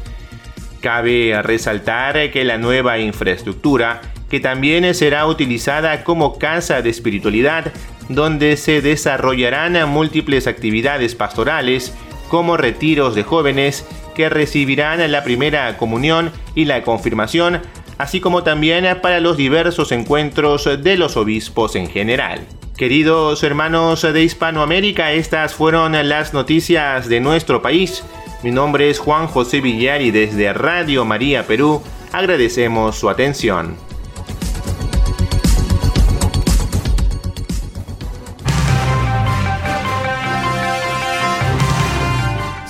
Cabe 0.79 1.41
resaltar 1.41 2.31
que 2.31 2.45
la 2.45 2.57
nueva 2.57 2.97
infraestructura, 2.99 4.12
que 4.33 4.39
también 4.39 4.95
será 4.95 5.27
utilizada 5.27 6.03
como 6.03 6.39
casa 6.39 6.81
de 6.81 6.89
espiritualidad, 6.89 7.71
donde 8.09 8.57
se 8.57 8.81
desarrollarán 8.81 9.87
múltiples 9.87 10.47
actividades 10.47 11.13
pastorales, 11.13 11.93
como 12.29 12.57
retiros 12.57 13.13
de 13.13 13.21
jóvenes 13.21 13.85
que 14.15 14.29
recibirán 14.29 15.11
la 15.11 15.23
primera 15.23 15.77
comunión 15.77 16.31
y 16.55 16.65
la 16.65 16.81
confirmación, 16.81 17.61
así 17.99 18.21
como 18.21 18.41
también 18.41 18.87
para 19.03 19.19
los 19.19 19.37
diversos 19.37 19.91
encuentros 19.91 20.67
de 20.81 20.97
los 20.97 21.15
obispos 21.15 21.75
en 21.75 21.87
general. 21.87 22.39
Queridos 22.75 23.43
hermanos 23.43 24.01
de 24.01 24.23
Hispanoamérica, 24.23 25.11
estas 25.11 25.53
fueron 25.53 25.91
las 26.09 26.33
noticias 26.33 27.07
de 27.07 27.19
nuestro 27.19 27.61
país. 27.61 28.03
Mi 28.41 28.49
nombre 28.49 28.89
es 28.89 28.97
Juan 28.97 29.27
José 29.27 29.61
Villar 29.61 30.01
y 30.01 30.09
desde 30.09 30.53
Radio 30.53 31.05
María 31.05 31.45
Perú 31.45 31.83
agradecemos 32.11 32.97
su 32.97 33.11
atención. 33.11 33.92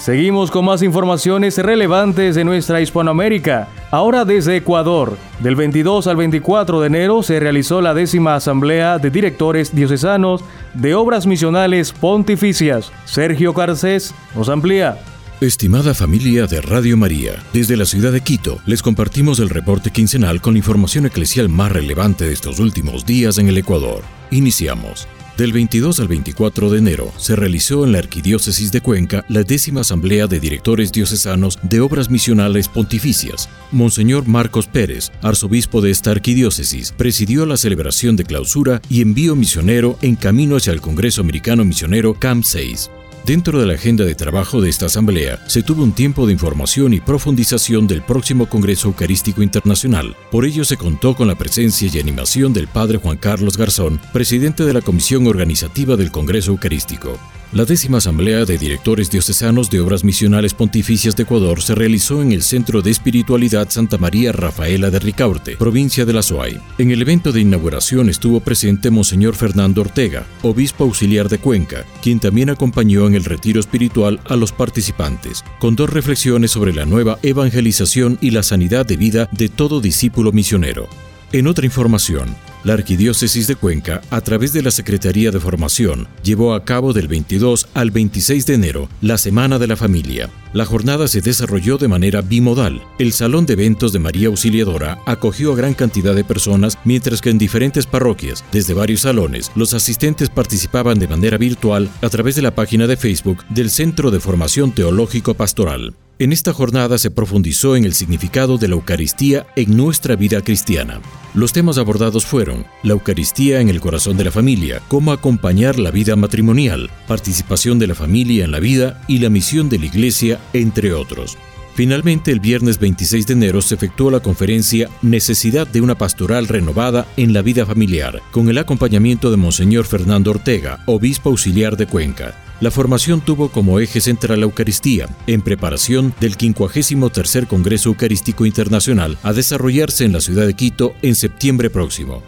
Seguimos 0.03 0.51
con 0.51 0.65
más 0.65 0.83
informaciones 0.83 1.57
relevantes 1.57 2.35
de 2.35 2.43
nuestra 2.43 2.81
Hispanoamérica. 2.81 3.69
Ahora 3.89 4.25
desde 4.25 4.57
Ecuador, 4.57 5.17
del 5.39 5.55
22 5.55 6.07
al 6.07 6.17
24 6.17 6.81
de 6.81 6.87
enero 6.87 7.23
se 7.23 7.39
realizó 7.39 7.79
la 7.79 7.93
décima 7.93 8.35
Asamblea 8.35 8.99
de 8.99 9.09
Directores 9.09 9.73
Diocesanos 9.73 10.43
de 10.73 10.93
Obras 10.93 11.25
Misionales 11.25 11.93
Pontificias. 11.93 12.91
Sergio 13.05 13.53
Carcés 13.53 14.13
nos 14.35 14.49
amplía. 14.49 14.97
Estimada 15.39 15.93
familia 15.93 16.47
de 16.47 16.59
Radio 16.59 16.97
María, 16.97 17.41
desde 17.53 17.77
la 17.77 17.85
ciudad 17.85 18.11
de 18.11 18.19
Quito 18.19 18.59
les 18.65 18.81
compartimos 18.81 19.39
el 19.39 19.49
reporte 19.49 19.89
quincenal 19.89 20.41
con 20.41 20.55
la 20.55 20.59
información 20.59 21.05
eclesial 21.05 21.47
más 21.47 21.71
relevante 21.71 22.25
de 22.25 22.33
estos 22.33 22.59
últimos 22.59 23.05
días 23.05 23.37
en 23.37 23.47
el 23.47 23.57
Ecuador. 23.57 24.01
Iniciamos. 24.31 25.07
Del 25.37 25.51
22 25.51 25.99
al 25.99 26.07
24 26.07 26.69
de 26.69 26.77
enero 26.77 27.11
se 27.17 27.35
realizó 27.35 27.83
en 27.83 27.91
la 27.91 27.97
Arquidiócesis 27.97 28.71
de 28.71 28.81
Cuenca 28.81 29.25
la 29.29 29.41
décima 29.41 29.81
Asamblea 29.81 30.27
de 30.27 30.39
Directores 30.39 30.91
Diocesanos 30.91 31.57
de 31.63 31.79
Obras 31.79 32.11
Misionales 32.11 32.67
Pontificias. 32.67 33.49
Monseñor 33.71 34.27
Marcos 34.27 34.67
Pérez, 34.67 35.11
arzobispo 35.23 35.81
de 35.81 35.89
esta 35.89 36.11
arquidiócesis, 36.11 36.91
presidió 36.91 37.47
la 37.47 37.57
celebración 37.57 38.15
de 38.15 38.25
clausura 38.25 38.79
y 38.89 39.01
envío 39.01 39.35
misionero 39.35 39.97
en 40.03 40.17
camino 40.17 40.55
hacia 40.55 40.71
el 40.71 40.81
Congreso 40.81 41.21
Americano 41.21 41.65
Misionero 41.65 42.13
CAMP 42.13 42.43
6. 42.43 42.91
Dentro 43.25 43.57
de 43.57 43.65
la 43.65 43.75
agenda 43.75 44.03
de 44.03 44.15
trabajo 44.15 44.59
de 44.59 44.69
esta 44.69 44.87
asamblea 44.87 45.39
se 45.47 45.63
tuvo 45.63 45.81
un 45.81 45.93
tiempo 45.93 46.27
de 46.27 46.33
información 46.33 46.93
y 46.93 46.99
profundización 46.99 47.87
del 47.87 48.01
próximo 48.01 48.49
Congreso 48.49 48.89
Eucarístico 48.89 49.41
Internacional. 49.41 50.17
Por 50.29 50.43
ello 50.43 50.65
se 50.65 50.75
contó 50.75 51.15
con 51.15 51.29
la 51.29 51.35
presencia 51.35 51.89
y 51.93 51.99
animación 51.99 52.51
del 52.51 52.67
Padre 52.67 52.97
Juan 52.97 53.15
Carlos 53.15 53.55
Garzón, 53.55 54.01
presidente 54.11 54.65
de 54.65 54.73
la 54.73 54.81
Comisión 54.81 55.25
Organizativa 55.25 55.95
del 55.95 56.11
Congreso 56.11 56.51
Eucarístico. 56.51 57.17
La 57.53 57.65
décima 57.65 57.99
Asamblea 57.99 58.45
de 58.45 58.57
Directores 58.57 59.11
Diocesanos 59.11 59.69
de 59.69 59.79
Obras 59.79 60.03
Misionales 60.03 60.55
Pontificias 60.55 61.15
de 61.15 61.21
Ecuador 61.21 61.61
se 61.61 61.75
realizó 61.75 62.23
en 62.23 62.31
el 62.31 62.41
Centro 62.41 62.81
de 62.81 62.89
Espiritualidad 62.89 63.69
Santa 63.69 63.99
María 63.99 64.31
Rafaela 64.31 64.89
de 64.89 64.97
Ricaurte, 64.97 65.55
provincia 65.55 66.03
de 66.03 66.13
La 66.13 66.23
Suay. 66.23 66.59
En 66.79 66.89
el 66.89 66.99
evento 67.03 67.31
de 67.31 67.41
inauguración 67.41 68.09
estuvo 68.09 68.39
presente 68.39 68.89
Monseñor 68.89 69.35
Fernando 69.35 69.81
Ortega, 69.81 70.25
obispo 70.41 70.85
auxiliar 70.85 71.29
de 71.29 71.37
Cuenca, 71.37 71.85
quien 72.01 72.19
también 72.19 72.49
acompañó 72.49 73.05
en 73.05 73.13
el 73.13 73.23
retiro 73.23 73.59
espiritual 73.59 74.19
a 74.25 74.35
los 74.35 74.51
participantes, 74.51 75.45
con 75.59 75.75
dos 75.75 75.91
reflexiones 75.91 76.49
sobre 76.49 76.73
la 76.73 76.87
nueva 76.87 77.19
evangelización 77.21 78.17
y 78.19 78.31
la 78.31 78.41
sanidad 78.41 78.83
de 78.83 78.97
vida 78.97 79.29
de 79.31 79.49
todo 79.49 79.79
discípulo 79.79 80.31
misionero. 80.31 80.89
En 81.31 81.45
otra 81.45 81.67
información, 81.67 82.35
la 82.63 82.73
Arquidiócesis 82.73 83.47
de 83.47 83.55
Cuenca, 83.55 84.01
a 84.09 84.21
través 84.21 84.53
de 84.53 84.61
la 84.61 84.71
Secretaría 84.71 85.31
de 85.31 85.39
Formación, 85.39 86.07
llevó 86.23 86.53
a 86.53 86.63
cabo 86.63 86.93
del 86.93 87.07
22 87.07 87.67
al 87.73 87.91
26 87.91 88.45
de 88.45 88.53
enero 88.53 88.89
la 89.01 89.17
Semana 89.17 89.59
de 89.59 89.67
la 89.67 89.75
Familia. 89.75 90.29
La 90.53 90.65
jornada 90.65 91.07
se 91.07 91.21
desarrolló 91.21 91.77
de 91.77 91.87
manera 91.87 92.21
bimodal. 92.21 92.81
El 92.99 93.11
Salón 93.11 93.45
de 93.45 93.53
Eventos 93.53 93.91
de 93.91 93.99
María 93.99 94.27
Auxiliadora 94.27 94.99
acogió 95.05 95.53
a 95.53 95.55
gran 95.55 95.73
cantidad 95.73 96.13
de 96.13 96.23
personas, 96.23 96.77
mientras 96.85 97.21
que 97.21 97.31
en 97.31 97.39
diferentes 97.39 97.85
parroquias, 97.87 98.45
desde 98.51 98.73
varios 98.73 99.01
salones, 99.01 99.51
los 99.55 99.73
asistentes 99.73 100.29
participaban 100.29 100.99
de 100.99 101.07
manera 101.07 101.37
virtual 101.37 101.89
a 102.01 102.09
través 102.09 102.35
de 102.35 102.43
la 102.43 102.53
página 102.53 102.87
de 102.87 102.97
Facebook 102.97 103.43
del 103.49 103.71
Centro 103.71 104.11
de 104.11 104.19
Formación 104.19 104.71
Teológico 104.71 105.33
Pastoral. 105.33 105.95
En 106.19 106.31
esta 106.31 106.53
jornada 106.53 106.99
se 106.99 107.09
profundizó 107.09 107.75
en 107.75 107.85
el 107.85 107.93
significado 107.93 108.59
de 108.59 108.67
la 108.67 108.75
Eucaristía 108.75 109.47
en 109.55 109.75
nuestra 109.75 110.15
vida 110.15 110.41
cristiana. 110.41 111.01
Los 111.33 111.53
temas 111.53 111.79
abordados 111.79 112.23
fueron 112.23 112.67
la 112.83 112.93
Eucaristía 112.93 113.61
en 113.61 113.69
el 113.69 113.81
corazón 113.81 114.15
de 114.15 114.25
la 114.25 114.31
familia, 114.31 114.81
cómo 114.89 115.11
acompañar 115.11 115.79
la 115.79 115.89
vida 115.89 116.15
matrimonial, 116.15 116.91
participación 117.07 117.79
de 117.79 117.87
la 117.87 117.95
familia 117.95 118.45
en 118.45 118.51
la 118.51 118.59
vida 118.59 119.01
y 119.07 119.17
la 119.17 119.29
misión 119.29 119.69
de 119.69 119.79
la 119.79 119.87
Iglesia, 119.87 120.39
entre 120.53 120.93
otros. 120.93 121.35
Finalmente, 121.73 122.31
el 122.31 122.39
viernes 122.39 122.77
26 122.77 123.25
de 123.25 123.33
enero 123.33 123.59
se 123.63 123.73
efectuó 123.73 124.11
la 124.11 124.19
conferencia 124.19 124.89
Necesidad 125.01 125.65
de 125.65 125.81
una 125.81 125.97
pastoral 125.97 126.47
renovada 126.47 127.07
en 127.17 127.33
la 127.33 127.41
vida 127.41 127.65
familiar, 127.65 128.21
con 128.31 128.47
el 128.49 128.59
acompañamiento 128.59 129.31
de 129.31 129.37
Monseñor 129.37 129.85
Fernando 129.85 130.29
Ortega, 130.29 130.83
obispo 130.85 131.31
auxiliar 131.31 131.75
de 131.75 131.87
Cuenca. 131.87 132.42
La 132.61 132.71
formación 132.71 133.21
tuvo 133.21 133.49
como 133.49 133.79
eje 133.79 133.99
central 133.99 134.39
la 134.39 134.45
Eucaristía, 134.45 135.09
en 135.27 135.41
preparación 135.41 136.13
del 136.19 136.35
53 136.35 137.45
Congreso 137.47 137.89
Eucarístico 137.89 138.45
Internacional 138.45 139.17
a 139.23 139.33
desarrollarse 139.33 140.05
en 140.05 140.13
la 140.13 140.21
ciudad 140.21 140.45
de 140.45 140.53
Quito 140.53 140.93
en 141.01 141.15
septiembre 141.15 141.69
próximo. 141.69 142.23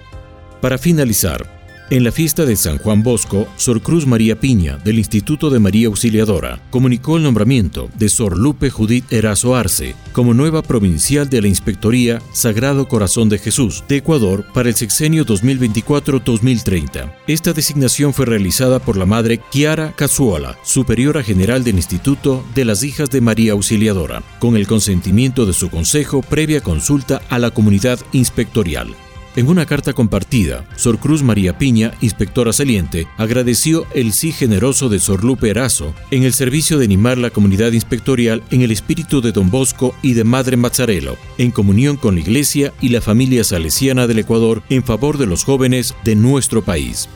Para 0.62 0.78
finalizar, 0.78 1.55
en 1.90 2.04
la 2.04 2.12
fiesta 2.12 2.46
de 2.46 2.56
San 2.56 2.78
Juan 2.78 3.04
Bosco, 3.04 3.48
Sor 3.58 3.82
Cruz 3.82 4.08
María 4.08 4.40
Piña, 4.40 4.78
del 4.78 4.98
Instituto 4.98 5.50
de 5.50 5.60
María 5.60 5.88
Auxiliadora, 5.88 6.60
comunicó 6.70 7.18
el 7.18 7.24
nombramiento 7.24 7.90
de 7.98 8.10
Sor 8.10 8.38
Lupe 8.38 8.70
Judith 8.70 9.12
Erazo 9.12 9.56
Arce 9.56 9.96
como 10.12 10.34
nueva 10.34 10.62
provincial 10.62 11.30
de 11.30 11.42
la 11.42 11.48
Inspectoría 11.48 12.22
Sagrado 12.32 12.88
Corazón 12.88 13.30
de 13.30 13.38
Jesús 13.38 13.84
de 13.88 13.98
Ecuador 13.98 14.46
para 14.54 14.70
el 14.70 14.76
sexenio 14.76 15.26
2024-2030. 15.26 17.14
Esta 17.28 17.54
designación 17.54 18.14
fue 18.14 18.26
realizada 18.26 18.80
por 18.80 18.98
la 18.98 19.06
madre 19.06 19.40
Chiara 19.52 19.94
Cazuola, 19.96 20.58
superiora 20.64 21.24
general 21.24 21.64
del 21.64 21.76
Instituto 21.76 22.44
de 22.56 22.66
las 22.66 22.84
Hijas 22.84 23.10
de 23.10 23.22
María 23.22 23.52
Auxiliadora, 23.54 24.24
con 24.40 24.56
el 24.56 24.68
consentimiento 24.68 25.46
de 25.46 25.54
su 25.54 25.70
consejo 25.70 26.22
previa 26.22 26.62
consulta 26.62 27.22
a 27.30 27.40
la 27.40 27.52
comunidad 27.52 28.00
inspectorial. 28.12 28.96
En 29.36 29.50
una 29.50 29.66
carta 29.66 29.92
compartida, 29.92 30.66
Sor 30.78 30.98
Cruz 30.98 31.22
María 31.22 31.58
Piña, 31.58 31.92
inspectora 32.00 32.54
saliente, 32.54 33.06
agradeció 33.18 33.86
el 33.94 34.14
sí 34.14 34.32
generoso 34.32 34.88
de 34.88 35.00
Sor 35.00 35.26
Lupe 35.26 35.50
Erazo 35.50 35.94
en 36.10 36.24
el 36.24 36.32
servicio 36.32 36.80
de 36.80 36.86
animar 36.86 37.18
la 37.18 37.32
comunidad 37.32 37.74
inspectorial 37.74 38.44
en 38.50 38.62
el 38.62 38.72
espíritu 38.72 39.20
de 39.20 39.34
Don 39.34 39.52
Bosco 39.52 39.94
y 40.02 40.14
de 40.14 40.24
Madre 40.24 40.56
Mazzarello, 40.56 41.18
en 41.38 41.52
comunión 41.52 41.98
con 41.98 42.16
la 42.16 42.22
Iglesia 42.22 42.72
y 42.80 42.90
la 42.90 43.02
familia 43.02 43.44
salesiana 43.44 44.08
del 44.08 44.20
Ecuador 44.20 44.64
en 44.70 44.84
favor 44.84 45.18
de 45.18 45.26
los 45.26 45.44
jóvenes 45.44 45.96
de 46.06 46.16
nuestro 46.16 46.64
país. 46.64 47.10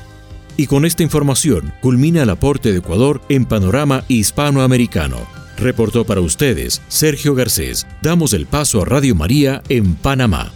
Y 0.57 0.67
con 0.67 0.83
esta 0.83 1.03
información 1.03 1.71
culmina 1.79 2.23
el 2.23 2.29
aporte 2.31 2.73
de 2.73 2.79
Ecuador 2.79 3.21
en 3.29 3.45
panorama 3.45 4.03
hispanoamericano. 4.09 5.25
Reportó 5.57 6.03
para 6.03 6.19
ustedes 6.19 6.81
Sergio 6.89 7.33
Garcés. 7.33 7.87
Damos 8.01 8.33
el 8.33 8.45
paso 8.45 8.81
a 8.81 8.85
Radio 8.85 9.15
María 9.15 9.63
en 9.69 9.95
Panamá. 9.95 10.51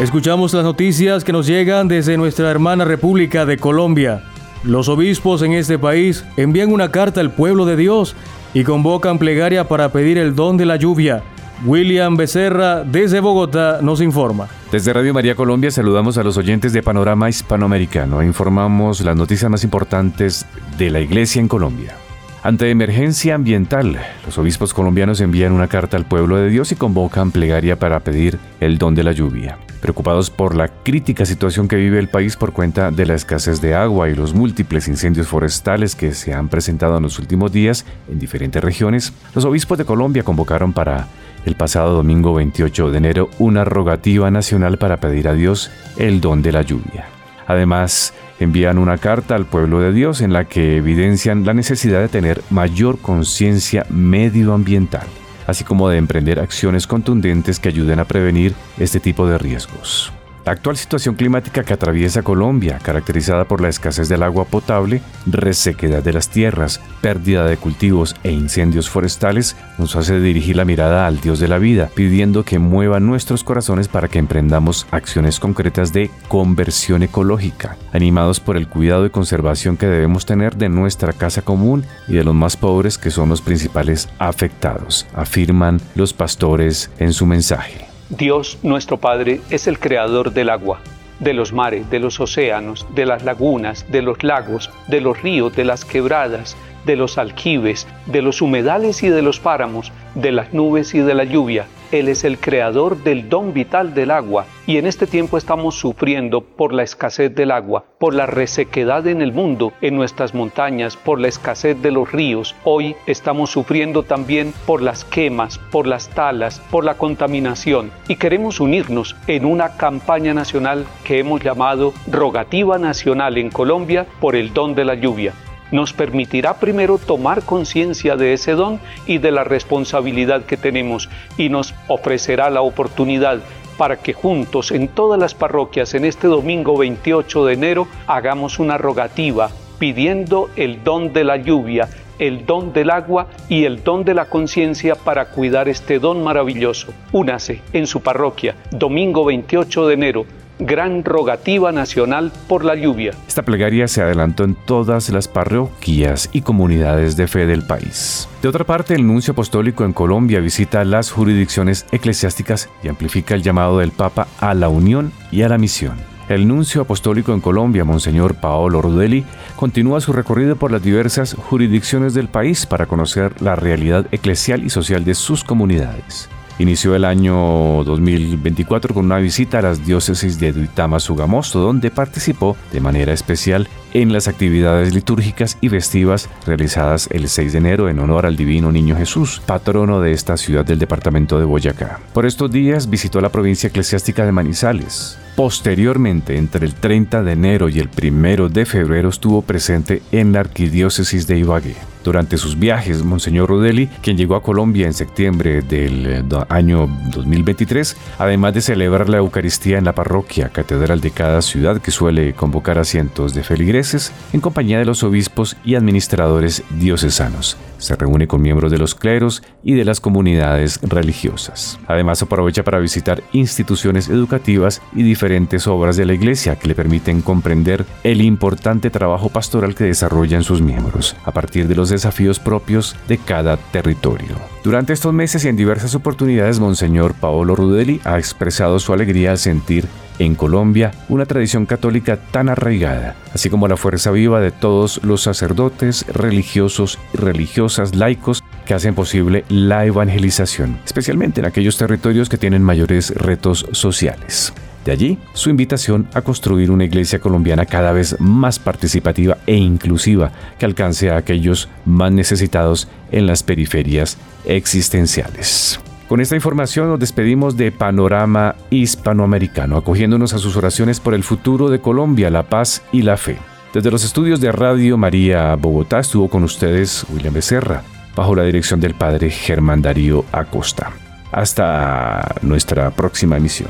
Escuchamos 0.00 0.54
las 0.54 0.62
noticias 0.62 1.24
que 1.24 1.32
nos 1.32 1.48
llegan 1.48 1.88
desde 1.88 2.16
nuestra 2.16 2.48
hermana 2.52 2.84
República 2.84 3.44
de 3.44 3.56
Colombia. 3.56 4.22
Los 4.62 4.88
obispos 4.88 5.42
en 5.42 5.54
este 5.54 5.76
país 5.76 6.24
envían 6.36 6.72
una 6.72 6.92
carta 6.92 7.20
al 7.20 7.32
pueblo 7.32 7.66
de 7.66 7.74
Dios 7.74 8.14
y 8.54 8.62
convocan 8.62 9.18
plegaria 9.18 9.66
para 9.66 9.88
pedir 9.90 10.16
el 10.16 10.36
don 10.36 10.56
de 10.56 10.66
la 10.66 10.76
lluvia. 10.76 11.24
William 11.66 12.16
Becerra, 12.16 12.84
desde 12.84 13.18
Bogotá, 13.18 13.80
nos 13.82 14.00
informa. 14.00 14.46
Desde 14.70 14.92
Radio 14.92 15.12
María 15.12 15.34
Colombia 15.34 15.72
saludamos 15.72 16.16
a 16.16 16.22
los 16.22 16.36
oyentes 16.36 16.72
de 16.72 16.84
Panorama 16.84 17.28
Hispanoamericano. 17.28 18.22
Informamos 18.22 19.00
las 19.00 19.16
noticias 19.16 19.50
más 19.50 19.64
importantes 19.64 20.46
de 20.78 20.90
la 20.90 21.00
Iglesia 21.00 21.40
en 21.40 21.48
Colombia. 21.48 21.96
Ante 22.44 22.70
emergencia 22.70 23.34
ambiental, 23.34 23.98
los 24.24 24.38
obispos 24.38 24.72
colombianos 24.72 25.20
envían 25.20 25.50
una 25.50 25.66
carta 25.66 25.96
al 25.96 26.04
pueblo 26.04 26.36
de 26.36 26.50
Dios 26.50 26.70
y 26.70 26.76
convocan 26.76 27.32
plegaria 27.32 27.76
para 27.80 27.98
pedir 27.98 28.38
el 28.60 28.78
don 28.78 28.94
de 28.94 29.02
la 29.02 29.10
lluvia. 29.10 29.58
Preocupados 29.80 30.30
por 30.30 30.56
la 30.56 30.68
crítica 30.68 31.24
situación 31.24 31.68
que 31.68 31.76
vive 31.76 31.98
el 31.98 32.08
país 32.08 32.36
por 32.36 32.52
cuenta 32.52 32.90
de 32.90 33.06
la 33.06 33.14
escasez 33.14 33.60
de 33.60 33.74
agua 33.74 34.08
y 34.08 34.14
los 34.14 34.34
múltiples 34.34 34.88
incendios 34.88 35.28
forestales 35.28 35.94
que 35.94 36.14
se 36.14 36.34
han 36.34 36.48
presentado 36.48 36.96
en 36.96 37.04
los 37.04 37.18
últimos 37.18 37.52
días 37.52 37.84
en 38.10 38.18
diferentes 38.18 38.62
regiones, 38.62 39.12
los 39.34 39.44
obispos 39.44 39.78
de 39.78 39.84
Colombia 39.84 40.24
convocaron 40.24 40.72
para 40.72 41.06
el 41.44 41.54
pasado 41.54 41.94
domingo 41.94 42.34
28 42.34 42.90
de 42.90 42.98
enero 42.98 43.30
una 43.38 43.64
rogativa 43.64 44.30
nacional 44.30 44.78
para 44.78 44.98
pedir 44.98 45.28
a 45.28 45.34
Dios 45.34 45.70
el 45.96 46.20
don 46.20 46.42
de 46.42 46.52
la 46.52 46.62
lluvia. 46.62 47.06
Además, 47.46 48.12
envían 48.40 48.78
una 48.78 48.98
carta 48.98 49.34
al 49.34 49.46
pueblo 49.46 49.80
de 49.80 49.92
Dios 49.92 50.20
en 50.20 50.32
la 50.32 50.44
que 50.44 50.76
evidencian 50.76 51.46
la 51.46 51.54
necesidad 51.54 52.00
de 52.00 52.08
tener 52.08 52.42
mayor 52.50 52.98
conciencia 52.98 53.86
medioambiental, 53.88 55.06
así 55.48 55.64
como 55.64 55.88
de 55.88 55.96
emprender 55.96 56.38
acciones 56.38 56.86
contundentes 56.86 57.58
que 57.58 57.70
ayuden 57.70 57.98
a 57.98 58.04
prevenir 58.04 58.54
este 58.78 59.00
tipo 59.00 59.26
de 59.26 59.38
riesgos. 59.38 60.12
La 60.48 60.52
actual 60.52 60.78
situación 60.78 61.14
climática 61.14 61.62
que 61.62 61.74
atraviesa 61.74 62.22
Colombia, 62.22 62.78
caracterizada 62.82 63.44
por 63.44 63.60
la 63.60 63.68
escasez 63.68 64.08
del 64.08 64.22
agua 64.22 64.46
potable, 64.46 65.02
resequedad 65.26 66.02
de 66.02 66.14
las 66.14 66.30
tierras, 66.30 66.80
pérdida 67.02 67.44
de 67.44 67.58
cultivos 67.58 68.16
e 68.22 68.32
incendios 68.32 68.88
forestales, 68.88 69.56
nos 69.76 69.94
hace 69.94 70.18
dirigir 70.20 70.56
la 70.56 70.64
mirada 70.64 71.06
al 71.06 71.20
Dios 71.20 71.38
de 71.38 71.48
la 71.48 71.58
vida, 71.58 71.90
pidiendo 71.94 72.46
que 72.46 72.58
mueva 72.58 72.98
nuestros 72.98 73.44
corazones 73.44 73.88
para 73.88 74.08
que 74.08 74.18
emprendamos 74.18 74.86
acciones 74.90 75.38
concretas 75.38 75.92
de 75.92 76.10
conversión 76.28 77.02
ecológica, 77.02 77.76
animados 77.92 78.40
por 78.40 78.56
el 78.56 78.68
cuidado 78.68 79.04
y 79.04 79.10
conservación 79.10 79.76
que 79.76 79.86
debemos 79.86 80.24
tener 80.24 80.56
de 80.56 80.70
nuestra 80.70 81.12
casa 81.12 81.42
común 81.42 81.84
y 82.06 82.14
de 82.14 82.24
los 82.24 82.34
más 82.34 82.56
pobres 82.56 82.96
que 82.96 83.10
son 83.10 83.28
los 83.28 83.42
principales 83.42 84.08
afectados, 84.18 85.06
afirman 85.12 85.78
los 85.94 86.14
pastores 86.14 86.90
en 86.98 87.12
su 87.12 87.26
mensaje. 87.26 87.87
Dios 88.10 88.58
nuestro 88.62 88.96
Padre 88.96 89.42
es 89.50 89.66
el 89.66 89.78
creador 89.78 90.32
del 90.32 90.48
agua, 90.48 90.80
de 91.20 91.34
los 91.34 91.52
mares, 91.52 91.90
de 91.90 91.98
los 91.98 92.18
océanos, 92.20 92.86
de 92.94 93.04
las 93.04 93.22
lagunas, 93.22 93.84
de 93.90 94.00
los 94.00 94.24
lagos, 94.24 94.70
de 94.86 95.02
los 95.02 95.20
ríos, 95.22 95.54
de 95.54 95.66
las 95.66 95.84
quebradas, 95.84 96.56
de 96.86 96.96
los 96.96 97.18
aljibes, 97.18 97.86
de 98.06 98.22
los 98.22 98.40
humedales 98.40 99.02
y 99.02 99.10
de 99.10 99.20
los 99.20 99.40
páramos, 99.40 99.92
de 100.14 100.32
las 100.32 100.54
nubes 100.54 100.94
y 100.94 101.00
de 101.00 101.12
la 101.12 101.24
lluvia. 101.24 101.66
Él 101.90 102.08
es 102.08 102.24
el 102.24 102.38
creador 102.38 103.02
del 103.02 103.28
don 103.28 103.54
vital 103.54 103.94
del 103.94 104.10
agua 104.10 104.46
y 104.66 104.76
en 104.76 104.86
este 104.86 105.06
tiempo 105.06 105.38
estamos 105.38 105.76
sufriendo 105.76 106.42
por 106.42 106.74
la 106.74 106.82
escasez 106.82 107.34
del 107.34 107.50
agua, 107.50 107.84
por 107.98 108.14
la 108.14 108.26
resequedad 108.26 109.06
en 109.06 109.22
el 109.22 109.32
mundo, 109.32 109.72
en 109.80 109.96
nuestras 109.96 110.34
montañas, 110.34 110.96
por 110.96 111.18
la 111.18 111.28
escasez 111.28 111.80
de 111.80 111.90
los 111.90 112.12
ríos. 112.12 112.54
Hoy 112.64 112.94
estamos 113.06 113.50
sufriendo 113.50 114.02
también 114.02 114.52
por 114.66 114.82
las 114.82 115.04
quemas, 115.04 115.58
por 115.58 115.86
las 115.86 116.10
talas, 116.10 116.60
por 116.70 116.84
la 116.84 116.94
contaminación 116.94 117.90
y 118.06 118.16
queremos 118.16 118.60
unirnos 118.60 119.16
en 119.26 119.46
una 119.46 119.76
campaña 119.76 120.34
nacional 120.34 120.86
que 121.04 121.18
hemos 121.18 121.42
llamado 121.42 121.94
Rogativa 122.10 122.78
Nacional 122.78 123.38
en 123.38 123.50
Colombia 123.50 124.06
por 124.20 124.36
el 124.36 124.52
don 124.52 124.74
de 124.74 124.84
la 124.84 124.94
lluvia 124.94 125.32
nos 125.70 125.92
permitirá 125.92 126.54
primero 126.54 126.98
tomar 126.98 127.42
conciencia 127.42 128.16
de 128.16 128.32
ese 128.32 128.52
don 128.52 128.80
y 129.06 129.18
de 129.18 129.30
la 129.30 129.44
responsabilidad 129.44 130.44
que 130.44 130.56
tenemos 130.56 131.08
y 131.36 131.48
nos 131.48 131.74
ofrecerá 131.88 132.50
la 132.50 132.62
oportunidad 132.62 133.40
para 133.76 133.96
que 133.96 134.12
juntos 134.12 134.72
en 134.72 134.88
todas 134.88 135.18
las 135.18 135.34
parroquias 135.34 135.94
en 135.94 136.04
este 136.04 136.26
domingo 136.26 136.76
28 136.76 137.46
de 137.46 137.54
enero 137.54 137.88
hagamos 138.06 138.58
una 138.58 138.76
rogativa 138.76 139.50
pidiendo 139.78 140.50
el 140.56 140.82
don 140.82 141.12
de 141.12 141.24
la 141.24 141.36
lluvia, 141.36 141.88
el 142.18 142.44
don 142.44 142.72
del 142.72 142.90
agua 142.90 143.28
y 143.48 143.64
el 143.64 143.84
don 143.84 144.04
de 144.04 144.14
la 144.14 144.24
conciencia 144.24 144.96
para 144.96 145.26
cuidar 145.26 145.68
este 145.68 146.00
don 146.00 146.22
maravilloso. 146.22 146.92
Únase 147.12 147.62
en 147.72 147.86
su 147.86 148.00
parroquia, 148.02 148.56
domingo 148.72 149.24
28 149.24 149.86
de 149.86 149.94
enero, 149.94 150.26
gran 150.58 151.04
rogativa 151.04 151.72
nacional 151.72 152.32
por 152.48 152.64
la 152.64 152.74
lluvia. 152.74 153.12
Esta 153.26 153.42
plegaria 153.42 153.88
se 153.88 154.02
adelantó 154.02 154.44
en 154.44 154.54
todas 154.54 155.10
las 155.10 155.28
parroquias 155.28 156.28
y 156.32 156.42
comunidades 156.42 157.16
de 157.16 157.26
fe 157.28 157.46
del 157.46 157.62
país. 157.62 158.28
De 158.42 158.48
otra 158.48 158.64
parte, 158.64 158.94
el 158.94 159.06
nuncio 159.06 159.32
apostólico 159.32 159.84
en 159.84 159.92
Colombia 159.92 160.40
visita 160.40 160.84
las 160.84 161.10
jurisdicciones 161.10 161.86
eclesiásticas 161.92 162.68
y 162.82 162.88
amplifica 162.88 163.34
el 163.34 163.42
llamado 163.42 163.78
del 163.78 163.90
Papa 163.90 164.28
a 164.40 164.54
la 164.54 164.68
unión 164.68 165.12
y 165.30 165.42
a 165.42 165.48
la 165.48 165.58
misión. 165.58 165.96
El 166.28 166.46
nuncio 166.46 166.82
apostólico 166.82 167.32
en 167.32 167.40
Colombia, 167.40 167.86
Monseñor 167.86 168.34
Paolo 168.34 168.82
Rudeli, 168.82 169.24
continúa 169.56 170.02
su 170.02 170.12
recorrido 170.12 170.56
por 170.56 170.70
las 170.70 170.82
diversas 170.82 171.34
jurisdicciones 171.34 172.12
del 172.12 172.28
país 172.28 172.66
para 172.66 172.84
conocer 172.84 173.40
la 173.40 173.56
realidad 173.56 174.06
eclesial 174.12 174.62
y 174.62 174.68
social 174.68 175.04
de 175.04 175.14
sus 175.14 175.42
comunidades. 175.42 176.28
Inició 176.58 176.96
el 176.96 177.04
año 177.04 177.84
2024 177.84 178.92
con 178.92 179.04
una 179.04 179.18
visita 179.18 179.60
a 179.60 179.62
las 179.62 179.86
diócesis 179.86 180.40
de 180.40 180.52
Duitama 180.52 180.98
Sugamosto, 180.98 181.60
donde 181.60 181.92
participó 181.92 182.56
de 182.72 182.80
manera 182.80 183.12
especial 183.12 183.68
en 183.94 184.12
las 184.12 184.26
actividades 184.26 184.92
litúrgicas 184.92 185.56
y 185.60 185.68
festivas 185.68 186.28
realizadas 186.46 187.08
el 187.12 187.28
6 187.28 187.52
de 187.52 187.58
enero 187.58 187.88
en 187.88 188.00
honor 188.00 188.26
al 188.26 188.36
Divino 188.36 188.72
Niño 188.72 188.96
Jesús, 188.96 189.40
patrono 189.46 190.00
de 190.00 190.10
esta 190.10 190.36
ciudad 190.36 190.64
del 190.64 190.80
departamento 190.80 191.38
de 191.38 191.44
Boyacá. 191.44 192.00
Por 192.12 192.26
estos 192.26 192.50
días 192.50 192.90
visitó 192.90 193.20
la 193.20 193.30
provincia 193.30 193.68
eclesiástica 193.68 194.26
de 194.26 194.32
Manizales. 194.32 195.16
Posteriormente, 195.36 196.36
entre 196.36 196.66
el 196.66 196.74
30 196.74 197.22
de 197.22 197.32
enero 197.32 197.68
y 197.68 197.78
el 197.78 197.88
1 197.88 198.48
de 198.48 198.66
febrero, 198.66 199.08
estuvo 199.10 199.42
presente 199.42 200.02
en 200.10 200.32
la 200.32 200.40
arquidiócesis 200.40 201.28
de 201.28 201.38
Ibagué. 201.38 201.76
Durante 202.08 202.38
sus 202.38 202.58
viajes, 202.58 203.04
Monseñor 203.04 203.50
Rodeli, 203.50 203.86
quien 204.00 204.16
llegó 204.16 204.34
a 204.34 204.42
Colombia 204.42 204.86
en 204.86 204.94
septiembre 204.94 205.60
del 205.60 206.06
eh, 206.06 206.24
año 206.48 206.88
2023, 207.14 207.98
además 208.18 208.54
de 208.54 208.62
celebrar 208.62 209.10
la 209.10 209.18
Eucaristía 209.18 209.76
en 209.76 209.84
la 209.84 209.94
parroquia 209.94 210.48
catedral 210.48 211.02
de 211.02 211.10
cada 211.10 211.42
ciudad 211.42 211.82
que 211.82 211.90
suele 211.90 212.32
convocar 212.32 212.78
a 212.78 212.84
cientos 212.84 213.34
de 213.34 213.44
feligreses, 213.44 214.10
en 214.32 214.40
compañía 214.40 214.78
de 214.78 214.86
los 214.86 215.02
obispos 215.02 215.58
y 215.66 215.74
administradores 215.74 216.62
diocesanos. 216.70 217.58
Se 217.76 217.94
reúne 217.94 218.26
con 218.26 218.42
miembros 218.42 218.72
de 218.72 218.78
los 218.78 218.94
cleros 218.94 219.42
y 219.62 219.74
de 219.74 219.84
las 219.84 220.00
comunidades 220.00 220.80
religiosas. 220.82 221.78
Además 221.86 222.22
aprovecha 222.22 222.64
para 222.64 222.80
visitar 222.80 223.22
instituciones 223.32 224.08
educativas 224.08 224.82
y 224.94 225.02
diferentes 225.02 225.66
obras 225.68 225.96
de 225.96 226.06
la 226.06 226.14
iglesia 226.14 226.56
que 226.56 226.68
le 226.68 226.74
permiten 226.74 227.20
comprender 227.20 227.84
el 228.02 228.20
importante 228.22 228.90
trabajo 228.90 229.28
pastoral 229.28 229.74
que 229.74 229.84
desarrollan 229.84 230.42
sus 230.42 230.60
miembros, 230.60 231.14
a 231.24 231.30
partir 231.30 231.68
de 231.68 231.76
los 231.76 231.90
desafíos 231.98 232.38
propios 232.38 232.96
de 233.08 233.18
cada 233.18 233.56
territorio. 233.56 234.36
Durante 234.64 234.92
estos 234.92 235.12
meses 235.12 235.44
y 235.44 235.48
en 235.48 235.56
diversas 235.56 235.94
oportunidades, 235.94 236.60
Monseñor 236.60 237.14
Paolo 237.14 237.54
Rudeli 237.54 238.00
ha 238.04 238.18
expresado 238.18 238.78
su 238.78 238.92
alegría 238.92 239.32
al 239.32 239.38
sentir 239.38 239.86
en 240.18 240.34
Colombia 240.34 240.92
una 241.08 241.26
tradición 241.26 241.66
católica 241.66 242.16
tan 242.16 242.48
arraigada, 242.48 243.14
así 243.34 243.50
como 243.50 243.68
la 243.68 243.76
fuerza 243.76 244.10
viva 244.10 244.40
de 244.40 244.50
todos 244.50 245.00
los 245.04 245.22
sacerdotes, 245.22 246.06
religiosos 246.08 246.98
y 247.14 247.18
religiosas 247.18 247.94
laicos 247.94 248.42
que 248.66 248.74
hacen 248.74 248.94
posible 248.94 249.44
la 249.48 249.86
evangelización, 249.86 250.78
especialmente 250.84 251.40
en 251.40 251.46
aquellos 251.46 251.78
territorios 251.78 252.28
que 252.28 252.38
tienen 252.38 252.62
mayores 252.62 253.10
retos 253.14 253.66
sociales. 253.72 254.52
Allí 254.90 255.18
su 255.32 255.50
invitación 255.50 256.08
a 256.14 256.22
construir 256.22 256.70
una 256.70 256.84
iglesia 256.84 257.18
colombiana 257.18 257.66
cada 257.66 257.92
vez 257.92 258.16
más 258.20 258.58
participativa 258.58 259.38
e 259.46 259.56
inclusiva 259.56 260.32
que 260.58 260.66
alcance 260.66 261.10
a 261.10 261.16
aquellos 261.16 261.68
más 261.84 262.12
necesitados 262.12 262.88
en 263.10 263.26
las 263.26 263.42
periferias 263.42 264.18
existenciales. 264.44 265.80
Con 266.08 266.22
esta 266.22 266.34
información 266.34 266.88
nos 266.88 266.98
despedimos 266.98 267.58
de 267.58 267.70
Panorama 267.70 268.54
Hispanoamericano, 268.70 269.76
acogiéndonos 269.76 270.32
a 270.32 270.38
sus 270.38 270.56
oraciones 270.56 271.00
por 271.00 271.12
el 271.12 271.22
futuro 271.22 271.68
de 271.68 271.80
Colombia, 271.80 272.30
la 272.30 272.44
paz 272.44 272.82
y 272.92 273.02
la 273.02 273.18
fe. 273.18 273.36
Desde 273.74 273.90
los 273.90 274.02
estudios 274.02 274.40
de 274.40 274.50
Radio 274.50 274.96
María 274.96 275.54
Bogotá 275.56 275.98
estuvo 275.98 276.28
con 276.28 276.44
ustedes 276.44 277.04
William 277.10 277.34
Becerra, 277.34 277.82
bajo 278.16 278.34
la 278.34 278.44
dirección 278.44 278.80
del 278.80 278.94
padre 278.94 279.28
Germán 279.28 279.82
Darío 279.82 280.24
Acosta. 280.32 280.92
Hasta 281.30 282.36
nuestra 282.40 282.90
próxima 282.90 283.36
emisión. 283.36 283.68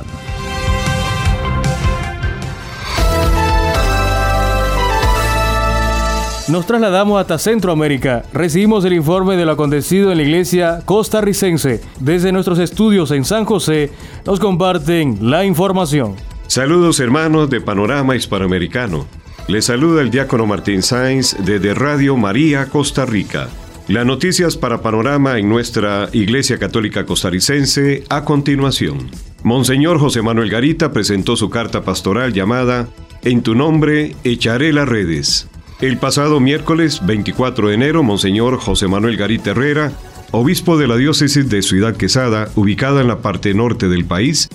Nos 6.49 6.65
trasladamos 6.65 7.21
hasta 7.21 7.37
Centroamérica. 7.37 8.25
Recibimos 8.33 8.83
el 8.87 8.95
informe 8.95 9.37
de 9.37 9.45
lo 9.45 9.53
acontecido 9.53 10.11
en 10.11 10.17
la 10.17 10.23
iglesia 10.23 10.81
costarricense. 10.87 11.83
Desde 12.01 12.33
nuestros 12.33 12.59
estudios 12.59 13.11
en 13.11 13.27
San 13.27 13.45
José 13.45 13.91
nos 14.25 14.41
comparten 14.41 15.19
la 15.21 15.45
información. 15.45 16.17
Saludos 16.47 17.01
hermanos 17.01 17.51
de 17.51 17.61
Panorama 17.61 18.17
Hispanoamericano. 18.17 19.07
Les 19.47 19.67
saluda 19.67 20.01
el 20.01 20.11
diácono 20.11 20.47
Martín 20.47 20.83
Sáenz 20.83 21.37
desde 21.45 21.75
Radio 21.75 22.17
María 22.17 22.65
Costa 22.71 23.05
Rica. 23.05 23.49
Las 23.87 24.07
noticias 24.07 24.57
para 24.57 24.81
Panorama 24.81 25.39
en 25.39 25.51
nuestra 25.51 26.09
Iglesia 26.15 26.59
Católica 26.59 27.05
Costarricense 27.05 28.05
a 28.09 28.25
continuación. 28.25 29.11
Monseñor 29.43 29.99
José 29.99 30.23
Manuel 30.23 30.49
Garita 30.49 30.93
presentó 30.93 31.37
su 31.37 31.51
carta 31.51 31.83
pastoral 31.83 32.33
llamada 32.33 32.89
En 33.23 33.43
tu 33.43 33.55
nombre 33.55 34.17
echaré 34.25 34.73
las 34.73 34.89
redes 34.89 35.47
el 35.81 35.97
pasado 35.97 36.41
miércoles 36.41 37.01
24 37.07 37.69
de 37.69 37.75
enero, 37.75 38.03
Monseñor 38.03 38.59
José 38.59 38.89
Manuel 38.89 39.17
Garita 39.17 39.51
Herrera, 39.51 39.93
obispo 40.33 40.77
de 40.77 40.89
la 40.89 40.97
diócesis 40.97 41.49
de 41.49 41.63
Ciudad 41.63 41.97
Quesada, 41.97 42.49
ubicada 42.57 43.01
en 43.01 43.07
la 43.07 43.23
parte 43.23 43.55
norte 43.55 43.89
del 43.89 44.05
país, 44.05 44.49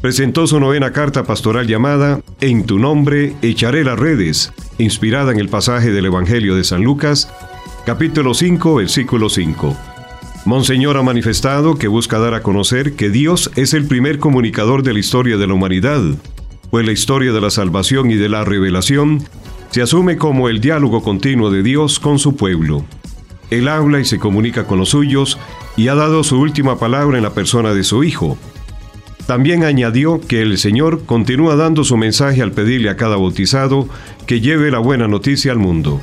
presentó 0.00 0.46
su 0.46 0.58
novena 0.58 0.92
carta 0.92 1.24
pastoral 1.24 1.66
llamada 1.66 2.20
En 2.40 2.64
tu 2.64 2.78
nombre 2.78 3.34
echaré 3.42 3.84
las 3.84 3.98
redes, 3.98 4.52
inspirada 4.78 5.30
en 5.30 5.38
el 5.38 5.50
pasaje 5.50 5.90
del 5.90 6.06
Evangelio 6.06 6.56
de 6.56 6.64
San 6.64 6.82
Lucas, 6.82 7.30
capítulo 7.84 8.32
5, 8.32 8.76
versículo 8.76 9.28
5. 9.28 9.76
Monseñor 10.46 10.96
ha 10.96 11.02
manifestado 11.02 11.76
que 11.76 11.86
busca 11.86 12.18
dar 12.18 12.32
a 12.32 12.42
conocer 12.42 12.94
que 12.94 13.10
Dios 13.10 13.50
es 13.56 13.74
el 13.74 13.86
primer 13.86 14.18
comunicador 14.18 14.82
de 14.82 14.94
la 14.94 15.00
historia 15.00 15.36
de 15.36 15.46
la 15.46 15.54
humanidad, 15.54 16.00
pues 16.70 16.86
la 16.86 16.92
historia 16.92 17.32
de 17.32 17.40
la 17.42 17.50
salvación 17.50 18.10
y 18.10 18.14
de 18.14 18.30
la 18.30 18.42
revelación 18.44 19.22
se 19.72 19.80
asume 19.80 20.18
como 20.18 20.50
el 20.50 20.60
diálogo 20.60 21.02
continuo 21.02 21.50
de 21.50 21.62
Dios 21.62 21.98
con 21.98 22.18
su 22.18 22.36
pueblo. 22.36 22.84
Él 23.48 23.68
habla 23.68 24.00
y 24.00 24.04
se 24.04 24.18
comunica 24.18 24.66
con 24.66 24.78
los 24.78 24.90
suyos 24.90 25.38
y 25.78 25.88
ha 25.88 25.94
dado 25.94 26.24
su 26.24 26.38
última 26.38 26.78
palabra 26.78 27.16
en 27.16 27.22
la 27.22 27.32
persona 27.32 27.72
de 27.72 27.82
su 27.82 28.04
Hijo. 28.04 28.36
También 29.26 29.64
añadió 29.64 30.20
que 30.20 30.42
el 30.42 30.58
Señor 30.58 31.06
continúa 31.06 31.56
dando 31.56 31.84
su 31.84 31.96
mensaje 31.96 32.42
al 32.42 32.52
pedirle 32.52 32.90
a 32.90 32.98
cada 32.98 33.16
bautizado 33.16 33.88
que 34.26 34.42
lleve 34.42 34.70
la 34.70 34.78
buena 34.78 35.08
noticia 35.08 35.52
al 35.52 35.58
mundo. 35.58 36.02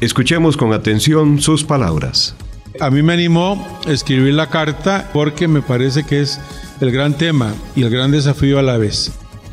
Escuchemos 0.00 0.56
con 0.56 0.72
atención 0.72 1.40
sus 1.40 1.64
palabras. 1.64 2.36
A 2.78 2.88
mí 2.88 3.02
me 3.02 3.14
animó 3.14 3.66
escribir 3.88 4.34
la 4.34 4.48
carta 4.48 5.10
porque 5.12 5.48
me 5.48 5.60
parece 5.60 6.04
que 6.04 6.20
es 6.20 6.40
el 6.80 6.92
gran 6.92 7.18
tema 7.18 7.52
y 7.74 7.82
el 7.82 7.90
gran 7.90 8.12
desafío 8.12 8.60
a 8.60 8.62
la 8.62 8.76
vez. 8.76 9.12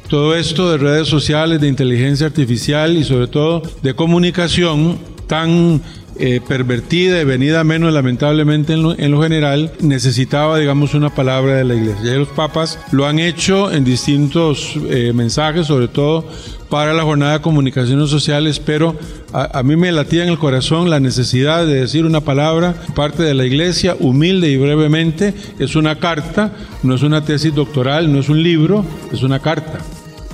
Todo 0.09 0.35
esto 0.35 0.71
de 0.71 0.77
redes 0.77 1.07
sociales, 1.07 1.59
de 1.59 1.67
inteligencia 1.67 2.27
artificial 2.27 2.95
y 2.95 3.03
sobre 3.03 3.27
todo 3.27 3.63
de 3.81 3.95
comunicación 3.95 4.99
tan 5.27 5.81
eh, 6.17 6.41
pervertida 6.45 7.21
y 7.21 7.25
venida 7.25 7.63
menos 7.63 7.93
lamentablemente 7.93 8.73
en 8.73 9.11
lo, 9.11 9.21
general, 9.21 9.71
necesitaba, 9.81 10.57
digamos, 10.57 10.93
una 10.93 11.13
palabra 11.13 11.55
de 11.55 11.65
la 11.65 11.75
iglesia. 11.75 12.15
Y 12.15 12.17
los 12.17 12.29
papas 12.29 12.79
lo 12.91 13.05
han 13.05 13.19
hecho 13.19 13.71
en 13.71 13.83
distintos 13.83 14.75
eh, 14.89 15.11
mensajes, 15.13 15.67
sobre 15.67 15.87
todo 15.87 16.25
para 16.69 16.93
la 16.93 17.03
jornada 17.03 17.33
de 17.33 17.41
comunicaciones 17.41 18.09
sociales, 18.09 18.59
pero 18.59 18.95
a, 19.33 19.59
a, 19.59 19.63
mí 19.63 19.75
me 19.75 19.91
latía 19.91 20.23
en 20.23 20.29
el 20.29 20.39
corazón 20.39 20.89
la 20.89 20.99
necesidad 20.99 21.65
de 21.65 21.81
decir 21.81 22.05
una 22.05 22.21
palabra, 22.21 22.75
parte 22.95 23.23
de 23.23 23.33
la 23.33 23.45
iglesia, 23.45 23.95
humilde 23.99 24.49
y 24.49 24.57
brevemente, 24.57 25.33
es 25.59 25.75
una 25.75 25.99
carta, 25.99 26.53
no 26.81 26.95
es 26.95 27.03
una 27.03 27.23
tesis 27.23 27.53
doctoral, 27.53 28.11
no 28.11 28.19
es 28.19 28.29
un 28.29 28.41
libro, 28.41 28.85
es 29.11 29.21
una 29.21 29.39
carta 29.39 29.79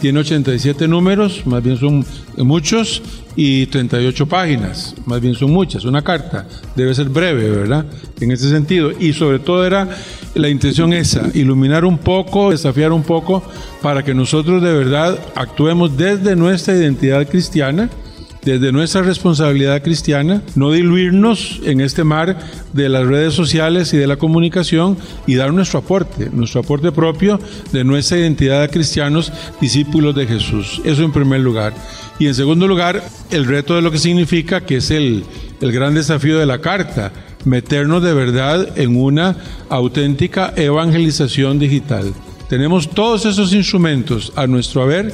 tiene 0.02 0.20
87 0.20 0.88
números, 0.88 1.44
más 1.46 1.64
bien 1.64 1.78
son 1.78 2.04
muchos, 2.38 3.02
y 3.36 3.68
38 3.68 4.28
páginas, 4.28 4.96
más 5.06 5.22
bien 5.22 5.36
son 5.36 5.52
muchas. 5.52 5.86
Una 5.86 6.02
carta 6.02 6.48
debe 6.76 6.94
ser 6.94 7.08
breve, 7.08 7.50
¿verdad? 7.50 7.86
En 8.20 8.32
ese 8.32 8.50
sentido. 8.50 8.92
Y 9.00 9.14
sobre 9.14 9.40
todo 9.40 9.66
era 9.66 9.88
la 10.34 10.50
intención 10.50 10.92
esa, 10.92 11.30
iluminar 11.34 11.86
un 11.86 11.98
poco, 11.98 12.52
desafiar 12.52 12.92
un 12.92 13.04
poco, 13.04 13.44
para 13.82 14.04
que 14.04 14.14
nosotros 14.14 14.62
de 14.62 14.74
verdad 14.74 15.20
actuemos 15.36 15.96
desde 15.96 16.36
nuestra 16.36 16.76
identidad 16.76 17.28
cristiana 17.28 17.90
desde 18.44 18.72
nuestra 18.72 19.04
responsabilidad 19.04 19.84
cristiana, 19.84 20.42
no 20.56 20.72
diluirnos 20.72 21.60
en 21.64 21.80
este 21.82 22.04
mar 22.04 22.40
de 22.74 22.90
las 22.90 23.06
redes 23.06 23.34
sociales 23.34 23.94
y 23.94 23.98
de 23.98 24.08
la 24.08 24.18
comunicación 24.18 24.98
y 25.28 25.36
dar 25.36 25.54
nuestro 25.54 25.80
aporte, 25.80 26.30
nuestro 26.32 26.62
aporte 26.62 26.92
propio 26.92 27.40
de 27.72 27.84
nuestra 27.84 28.18
identidad 28.18 28.62
de 28.62 28.70
cristianos, 28.70 29.32
discípulos 29.60 30.16
de 30.16 30.26
Jesús. 30.26 30.82
Eso 30.84 31.04
en 31.04 31.12
primer 31.12 31.42
lugar. 31.42 31.74
Y 32.18 32.28
en 32.28 32.36
segundo 32.36 32.68
lugar, 32.68 33.04
el 33.30 33.46
reto 33.46 33.76
de 33.76 33.82
lo 33.82 33.92
que 33.92 33.98
significa, 33.98 34.62
que 34.62 34.78
es 34.78 34.92
el, 34.92 35.24
el 35.60 35.72
gran 35.72 35.94
desafío 35.94 36.40
de 36.40 36.46
la 36.46 36.62
carta, 36.62 37.12
meternos 37.46 38.04
de 38.04 38.14
verdad 38.14 38.78
en 38.78 38.96
una 38.96 39.36
auténtica 39.70 40.54
evangelización 40.56 41.60
digital. 41.60 42.14
Tenemos 42.50 42.90
todos 42.90 43.26
esos 43.26 43.54
instrumentos 43.54 44.34
a 44.36 44.46
nuestro 44.46 44.82
haber 44.82 45.14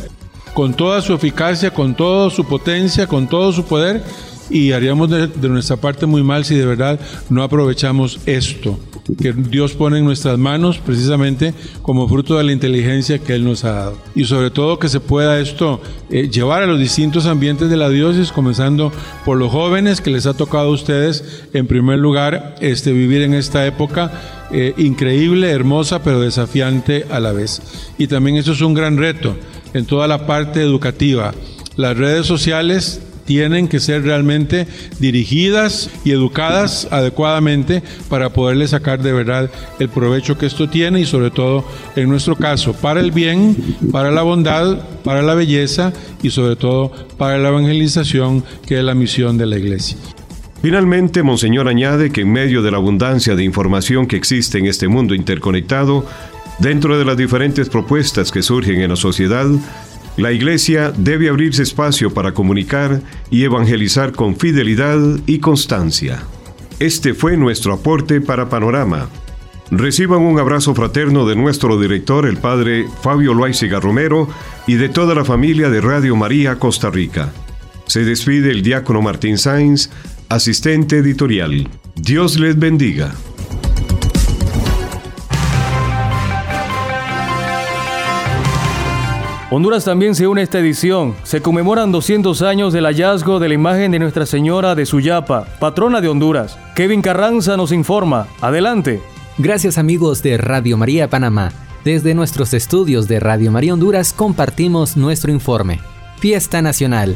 con 0.57 0.73
toda 0.73 1.01
su 1.01 1.13
eficacia, 1.13 1.69
con 1.69 1.93
toda 1.93 2.31
su 2.31 2.43
potencia, 2.43 3.05
con 3.05 3.27
todo 3.27 3.53
su 3.53 3.63
poder, 3.65 4.03
y 4.49 4.71
haríamos 4.71 5.07
de, 5.07 5.27
nuestra 5.49 5.77
parte 5.77 6.07
muy 6.07 6.23
mal 6.23 6.45
si 6.45 6.55
de 6.55 6.65
verdad 6.65 6.99
no 7.29 7.43
aprovechamos 7.43 8.19
esto 8.25 8.79
que 9.21 9.33
Dios 9.33 9.73
pone 9.73 9.99
en 9.99 10.05
nuestras 10.05 10.39
manos 10.39 10.79
precisamente 10.79 11.53
como 11.83 12.09
fruto 12.09 12.39
de 12.39 12.43
la 12.43 12.53
inteligencia 12.53 13.19
que 13.19 13.35
Él 13.35 13.43
nos 13.43 13.65
ha 13.65 13.71
dado. 13.71 13.97
Y 14.15 14.25
sobre 14.25 14.49
todo 14.49 14.79
que 14.79 14.89
se 14.89 14.99
pueda 14.99 15.39
esto 15.39 15.79
eh, 16.09 16.27
llevar 16.27 16.63
a 16.63 16.65
los 16.65 16.79
distintos 16.79 17.27
ambientes 17.27 17.69
de 17.69 17.77
la 17.77 17.89
diócesis, 17.89 18.31
comenzando 18.31 18.91
por 19.25 19.37
los 19.37 19.51
jóvenes 19.51 20.01
que 20.01 20.09
les 20.09 20.25
ha 20.25 20.33
tocado 20.33 20.69
a 20.69 20.73
ustedes, 20.73 21.43
en 21.53 21.67
primer 21.67 21.99
lugar, 21.99 22.55
este, 22.61 22.91
vivir 22.91 23.21
en 23.21 23.35
esta 23.35 23.63
época 23.67 24.11
eh, 24.51 24.73
increíble, 24.77 25.51
hermosa, 25.51 26.01
pero 26.01 26.19
desafiante 26.19 27.05
a 27.11 27.19
la 27.19 27.31
vez. 27.31 27.61
Y 27.99 28.07
también 28.07 28.37
eso 28.37 28.53
es 28.53 28.61
un 28.61 28.73
gran 28.73 28.97
reto 28.97 29.35
en 29.73 29.85
toda 29.85 30.07
la 30.07 30.25
parte 30.25 30.61
educativa. 30.61 31.33
Las 31.75 31.97
redes 31.97 32.25
sociales 32.25 33.01
tienen 33.27 33.67
que 33.67 33.81
ser 33.81 34.03
realmente 34.03 34.67
dirigidas 34.99 35.91
y 36.05 36.11
educadas 36.11 36.87
adecuadamente 36.91 37.83
para 38.09 38.29
poderle 38.29 38.67
sacar 38.67 39.03
de 39.03 39.11
verdad 39.11 39.51
el 39.79 39.89
provecho 39.89 40.37
que 40.37 40.45
esto 40.45 40.69
tiene 40.69 41.01
y 41.01 41.05
sobre 41.05 41.29
todo 41.29 41.65
en 41.97 42.09
nuestro 42.09 42.37
caso 42.37 42.73
para 42.73 43.01
el 43.01 43.11
bien, 43.11 43.55
para 43.91 44.11
la 44.11 44.21
bondad, 44.21 44.79
para 45.03 45.21
la 45.21 45.35
belleza 45.35 45.91
y 46.23 46.29
sobre 46.29 46.55
todo 46.55 46.91
para 47.17 47.37
la 47.37 47.49
evangelización 47.49 48.43
que 48.65 48.79
es 48.79 48.83
la 48.83 48.95
misión 48.95 49.37
de 49.37 49.45
la 49.45 49.57
iglesia. 49.57 49.97
Finalmente, 50.61 51.21
Monseñor 51.21 51.67
añade 51.67 52.11
que 52.11 52.21
en 52.21 52.31
medio 52.31 52.63
de 52.63 52.71
la 52.71 52.77
abundancia 52.77 53.35
de 53.35 53.43
información 53.43 54.07
que 54.07 54.15
existe 54.15 54.57
en 54.57 54.65
este 54.65 54.87
mundo 54.87 55.13
interconectado, 55.13 56.03
Dentro 56.59 56.97
de 56.97 57.05
las 57.05 57.17
diferentes 57.17 57.69
propuestas 57.69 58.31
que 58.31 58.41
surgen 58.41 58.81
en 58.81 58.89
la 58.89 58.95
sociedad, 58.95 59.47
la 60.17 60.31
Iglesia 60.31 60.91
debe 60.97 61.29
abrirse 61.29 61.61
espacio 61.61 62.11
para 62.11 62.33
comunicar 62.33 63.01
y 63.29 63.43
evangelizar 63.43 64.13
con 64.13 64.35
fidelidad 64.35 64.99
y 65.27 65.37
constancia. 65.37 66.23
Este 66.79 67.13
fue 67.13 67.37
nuestro 67.37 67.73
aporte 67.73 68.21
para 68.21 68.49
Panorama. 68.49 69.07
Reciban 69.69 70.21
un 70.21 70.39
abrazo 70.39 70.73
fraterno 70.73 71.27
de 71.27 71.35
nuestro 71.35 71.79
director, 71.79 72.25
el 72.25 72.37
padre 72.37 72.87
Fabio 73.03 73.35
Loaiziga 73.35 73.79
Romero, 73.79 74.27
y 74.65 74.75
de 74.75 74.89
toda 74.89 75.13
la 75.13 75.25
familia 75.25 75.69
de 75.69 75.81
Radio 75.81 76.15
María 76.15 76.57
Costa 76.57 76.89
Rica. 76.89 77.31
Se 77.85 78.03
despide 78.03 78.49
el 78.49 78.63
diácono 78.63 79.01
Martín 79.03 79.37
Sainz, 79.37 79.91
asistente 80.29 80.97
editorial. 80.97 81.69
Dios 81.95 82.39
les 82.39 82.57
bendiga. 82.57 83.13
Honduras 89.49 89.85
también 89.85 90.13
se 90.13 90.27
une 90.27 90.41
a 90.41 90.43
esta 90.43 90.59
edición. 90.59 91.15
Se 91.23 91.41
conmemoran 91.41 91.89
200 91.93 92.41
años 92.41 92.73
del 92.73 92.83
hallazgo 92.83 93.39
de 93.39 93.47
la 93.47 93.53
imagen 93.53 93.91
de 93.91 93.99
Nuestra 93.99 94.25
Señora 94.25 94.75
de 94.75 94.85
Suyapa, 94.85 95.45
patrona 95.61 96.01
de 96.01 96.09
Honduras. 96.09 96.59
Kevin 96.75 97.01
Carranza 97.01 97.55
nos 97.55 97.71
informa. 97.71 98.27
Adelante. 98.41 99.01
Gracias 99.37 99.77
amigos 99.77 100.21
de 100.21 100.37
Radio 100.37 100.75
María 100.75 101.09
Panamá. 101.09 101.53
Desde 101.85 102.13
nuestros 102.13 102.53
estudios 102.53 103.07
de 103.07 103.21
Radio 103.21 103.49
María 103.49 103.73
Honduras 103.73 104.11
compartimos 104.11 104.97
nuestro 104.97 105.31
informe. 105.31 105.79
Fiesta 106.19 106.61
Nacional. 106.61 107.15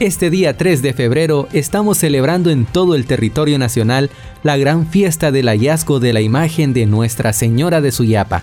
Este 0.00 0.30
día 0.30 0.56
3 0.56 0.80
de 0.80 0.94
febrero 0.94 1.48
estamos 1.52 1.98
celebrando 1.98 2.48
en 2.48 2.64
todo 2.64 2.94
el 2.94 3.04
territorio 3.04 3.58
nacional 3.58 4.08
la 4.42 4.56
gran 4.56 4.86
fiesta 4.86 5.32
del 5.32 5.48
hallazgo 5.48 6.00
de 6.00 6.14
la 6.14 6.22
imagen 6.22 6.72
de 6.72 6.86
Nuestra 6.86 7.34
Señora 7.34 7.82
de 7.82 7.92
Suyapa, 7.92 8.42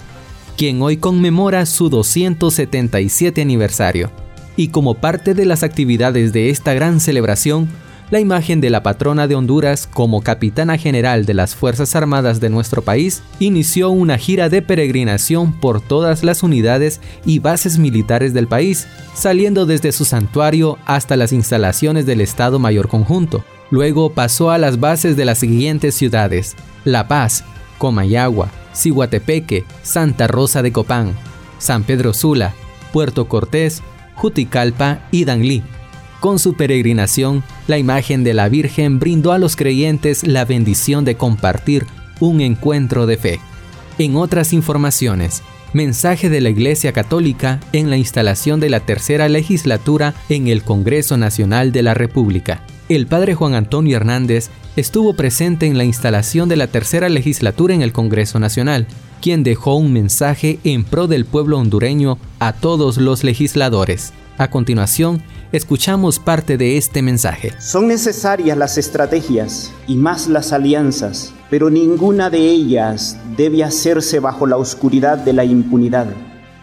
quien 0.58 0.82
hoy 0.82 0.98
conmemora 0.98 1.66
su 1.66 1.90
277 1.90 3.42
aniversario. 3.42 4.12
Y 4.58 4.70
como 4.70 4.96
parte 4.96 5.34
de 5.34 5.46
las 5.46 5.64
actividades 5.64 6.32
de 6.34 6.50
esta 6.50 6.74
gran 6.74 7.00
celebración, 7.00 7.70
la 8.12 8.20
imagen 8.20 8.62
de 8.62 8.70
la 8.70 8.84
patrona 8.84 9.28
de 9.28 9.34
Honduras 9.34 9.90
como 9.92 10.22
capitana 10.22 10.78
general 10.78 11.26
de 11.26 11.34
las 11.34 11.56
Fuerzas 11.56 11.96
Armadas 11.96 12.40
de 12.40 12.52
nuestro 12.52 12.84
país 12.84 13.24
inició 13.40 13.90
una 13.90 14.18
gira 14.20 14.48
de 14.48 14.62
peregrinación 14.62 15.60
por 15.60 15.82
todas 15.82 16.24
las 16.24 16.44
unidades 16.44 17.02
y 17.26 17.40
bases 17.40 17.80
militares 17.80 18.34
del 18.34 18.48
país, 18.48 18.88
saliendo 19.16 19.66
desde 19.66 19.92
su 19.92 20.06
santuario 20.06 20.78
hasta 20.86 21.16
las 21.16 21.34
instalaciones 21.34 22.06
del 22.06 22.22
Estado 22.22 22.60
Mayor 22.60 22.90
Conjunto. 22.90 23.44
Luego 23.72 24.12
pasó 24.12 24.52
a 24.52 24.60
las 24.60 24.80
bases 24.80 25.18
de 25.18 25.26
las 25.26 25.40
siguientes 25.40 25.96
ciudades: 25.96 26.56
La 26.84 27.08
Paz, 27.08 27.44
Comayagua, 27.78 28.50
Ciguatepeque, 28.74 29.66
Santa 29.84 30.28
Rosa 30.28 30.62
de 30.62 30.72
Copán, 30.72 31.14
San 31.58 31.84
Pedro 31.84 32.14
Sula, 32.14 32.54
Puerto 32.92 33.28
Cortés, 33.28 33.82
Juticalpa 34.16 35.00
y 35.12 35.26
Danlí. 35.26 35.64
Con 36.20 36.40
su 36.40 36.56
peregrinación, 36.56 37.44
la 37.68 37.78
imagen 37.78 38.24
de 38.24 38.34
la 38.34 38.50
Virgen 38.50 39.00
brindó 39.00 39.32
a 39.32 39.38
los 39.38 39.56
creyentes 39.56 40.26
la 40.26 40.46
bendición 40.46 41.06
de 41.06 41.16
compartir 41.16 41.86
un 42.20 42.42
encuentro 42.42 43.06
de 43.06 43.18
fe. 43.18 43.40
En 43.98 44.16
otras 44.16 44.54
informaciones, 44.54 45.44
mensaje 45.74 46.30
de 46.30 46.42
la 46.42 46.50
Iglesia 46.50 46.94
Católica 46.94 47.60
en 47.74 47.90
la 47.90 47.98
instalación 47.98 48.60
de 48.60 48.70
la 48.70 48.80
tercera 48.80 49.28
legislatura 49.30 50.14
en 50.30 50.48
el 50.48 50.64
Congreso 50.64 51.18
Nacional 51.18 51.72
de 51.72 51.84
la 51.84 51.94
República. 51.94 52.62
El 52.88 53.08
padre 53.08 53.34
Juan 53.34 53.56
Antonio 53.56 53.98
Hernández 53.98 54.52
estuvo 54.76 55.16
presente 55.16 55.66
en 55.66 55.76
la 55.76 55.86
instalación 55.86 56.50
de 56.50 56.56
la 56.56 56.68
tercera 56.68 57.10
legislatura 57.10 57.74
en 57.74 57.82
el 57.82 57.92
Congreso 57.92 58.40
Nacional, 58.40 58.86
quien 59.24 59.42
dejó 59.44 59.74
un 59.74 59.92
mensaje 59.92 60.60
en 60.64 60.84
pro 60.84 61.08
del 61.08 61.26
pueblo 61.26 61.58
hondureño 61.58 62.20
a 62.38 62.54
todos 62.54 62.98
los 62.98 63.24
legisladores. 63.24 64.14
A 64.38 64.52
continuación, 64.52 65.24
escuchamos 65.52 66.20
parte 66.20 66.58
de 66.58 66.78
este 66.78 67.02
mensaje. 67.02 67.54
Son 67.60 67.88
necesarias 67.88 68.56
las 68.56 68.78
estrategias 68.78 69.72
y 69.88 69.96
más 69.96 70.28
las 70.28 70.54
alianzas, 70.54 71.34
pero 71.50 71.72
ninguna 71.72 72.30
de 72.30 72.38
ellas 72.38 73.18
debe 73.36 73.64
hacerse 73.64 74.20
bajo 74.20 74.46
la 74.46 74.58
oscuridad 74.58 75.18
de 75.18 75.34
la 75.34 75.44
impunidad, 75.44 76.06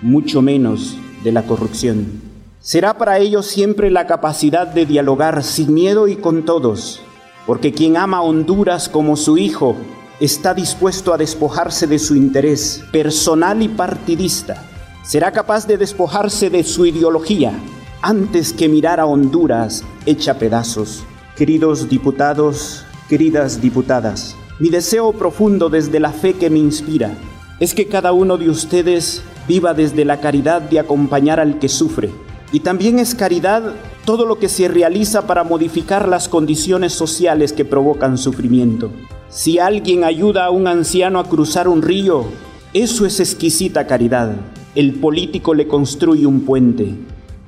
mucho 0.01 0.41
menos 0.41 0.97
de 1.25 1.33
la 1.33 1.43
corrupción. 1.43 2.22
Será 2.64 2.96
para 2.96 3.18
ellos 3.18 3.46
siempre 3.46 3.90
la 3.90 4.07
capacidad 4.07 4.68
de 4.68 4.87
dialogar 4.87 5.42
sin 5.42 5.75
miedo 5.75 6.07
y 6.07 6.14
con 6.14 6.44
todos, 6.44 7.03
porque 7.44 7.72
quien 7.72 7.96
ama 7.96 8.18
a 8.18 8.22
Honduras 8.22 8.88
como 8.88 9.16
su 9.16 9.37
hijo 9.37 9.75
está 10.20 10.55
dispuesto 10.55 11.12
a 11.12 11.18
despojarse 11.18 11.88
de 11.88 11.98
su 11.98 12.14
interés 12.14 12.85
personal 12.92 13.62
y 13.62 13.68
partidista. 13.68 14.62
Será 15.03 15.33
capaz 15.33 15.66
de 15.66 15.77
despojarse 15.77 16.51
de 16.51 16.62
su 16.62 16.87
ideología 16.87 17.53
antes 18.01 18.53
que 18.53 18.68
mirar 18.68 19.01
a 19.01 19.07
Honduras 19.07 19.83
hecha 20.07 20.38
pedazos. 20.38 21.03
Queridos 21.35 21.88
diputados, 21.88 22.85
queridas 23.09 23.61
diputadas, 23.61 24.37
mi 24.61 24.68
deseo 24.68 25.12
profundo 25.12 25.68
desde 25.68 25.98
la 25.98 26.12
fe 26.12 26.35
que 26.35 26.48
me 26.48 26.61
inspira 26.61 27.11
es 27.59 27.75
que 27.75 27.88
cada 27.88 28.12
uno 28.12 28.38
de 28.38 28.48
ustedes 28.48 29.20
viva 29.48 29.75
desde 29.75 30.05
la 30.05 30.20
caridad 30.20 30.62
de 30.62 30.79
acompañar 30.79 31.40
al 31.40 31.59
que 31.59 31.68
sufre. 31.68 32.11
Y 32.53 32.61
también 32.61 32.99
es 32.99 33.15
caridad 33.15 33.75
todo 34.05 34.27
lo 34.27 34.38
que 34.38 34.49
se 34.49 34.69
realiza 34.69 35.27
para 35.27 35.43
modificar 35.43 36.07
las 36.07 36.29
condiciones 36.29 36.93
sociales 36.93 37.53
que 37.53 37.65
provocan 37.65 38.19
sufrimiento. 38.19 38.91
Si 39.31 39.59
alguien 39.59 40.05
ayuda 40.05 40.45
a 40.45 40.51
un 40.51 40.67
anciano 40.67 41.19
a 41.19 41.25
cruzar 41.25 41.67
un 41.67 41.81
río, 41.81 42.27
eso 42.75 43.07
es 43.07 43.21
exquisita 43.21 43.87
caridad. 43.87 44.37
El 44.75 44.95
político 44.95 45.55
le 45.55 45.67
construye 45.67 46.27
un 46.27 46.43
puente 46.43 46.95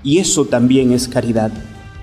y 0.02 0.18
eso 0.18 0.46
también 0.46 0.92
es 0.92 1.08
caridad. 1.08 1.52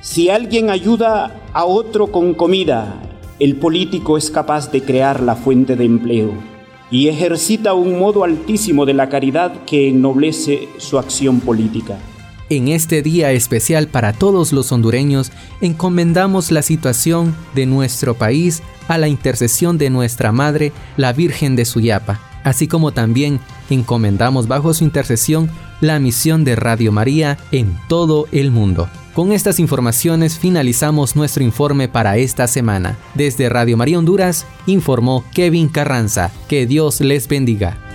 Si 0.01 0.29
alguien 0.29 0.69
ayuda 0.69 1.41
a 1.53 1.65
otro 1.65 2.11
con 2.11 2.33
comida, 2.35 3.01
el 3.39 3.55
político 3.55 4.17
es 4.17 4.29
capaz 4.29 4.71
de 4.71 4.83
crear 4.83 5.21
la 5.23 5.35
fuente 5.35 5.75
de 5.75 5.85
empleo 5.85 6.33
y 6.91 7.07
ejercita 7.07 7.73
un 7.73 7.97
modo 7.97 8.23
altísimo 8.23 8.85
de 8.85 8.93
la 8.93 9.09
caridad 9.09 9.63
que 9.65 9.89
ennoblece 9.89 10.67
su 10.77 10.99
acción 10.99 11.39
política. 11.39 11.97
En 12.51 12.67
este 12.67 13.01
día 13.01 13.31
especial 13.31 13.87
para 13.87 14.11
todos 14.11 14.51
los 14.51 14.73
hondureños, 14.73 15.31
encomendamos 15.61 16.51
la 16.51 16.61
situación 16.61 17.33
de 17.55 17.65
nuestro 17.65 18.15
país 18.15 18.61
a 18.89 18.97
la 18.97 19.07
intercesión 19.07 19.77
de 19.77 19.89
nuestra 19.89 20.33
Madre, 20.33 20.73
la 20.97 21.13
Virgen 21.13 21.55
de 21.55 21.63
Suyapa, 21.63 22.19
así 22.43 22.67
como 22.67 22.91
también 22.91 23.39
encomendamos 23.69 24.49
bajo 24.49 24.73
su 24.73 24.83
intercesión 24.83 25.49
la 25.79 25.97
misión 25.99 26.43
de 26.43 26.57
Radio 26.57 26.91
María 26.91 27.37
en 27.53 27.79
todo 27.87 28.27
el 28.33 28.51
mundo. 28.51 28.89
Con 29.13 29.31
estas 29.31 29.57
informaciones 29.57 30.37
finalizamos 30.37 31.15
nuestro 31.15 31.45
informe 31.45 31.87
para 31.87 32.17
esta 32.17 32.47
semana. 32.47 32.97
Desde 33.15 33.47
Radio 33.47 33.77
María 33.77 33.97
Honduras, 33.97 34.45
informó 34.65 35.23
Kevin 35.33 35.69
Carranza. 35.69 36.31
Que 36.49 36.65
Dios 36.65 36.99
les 36.99 37.29
bendiga. 37.29 37.90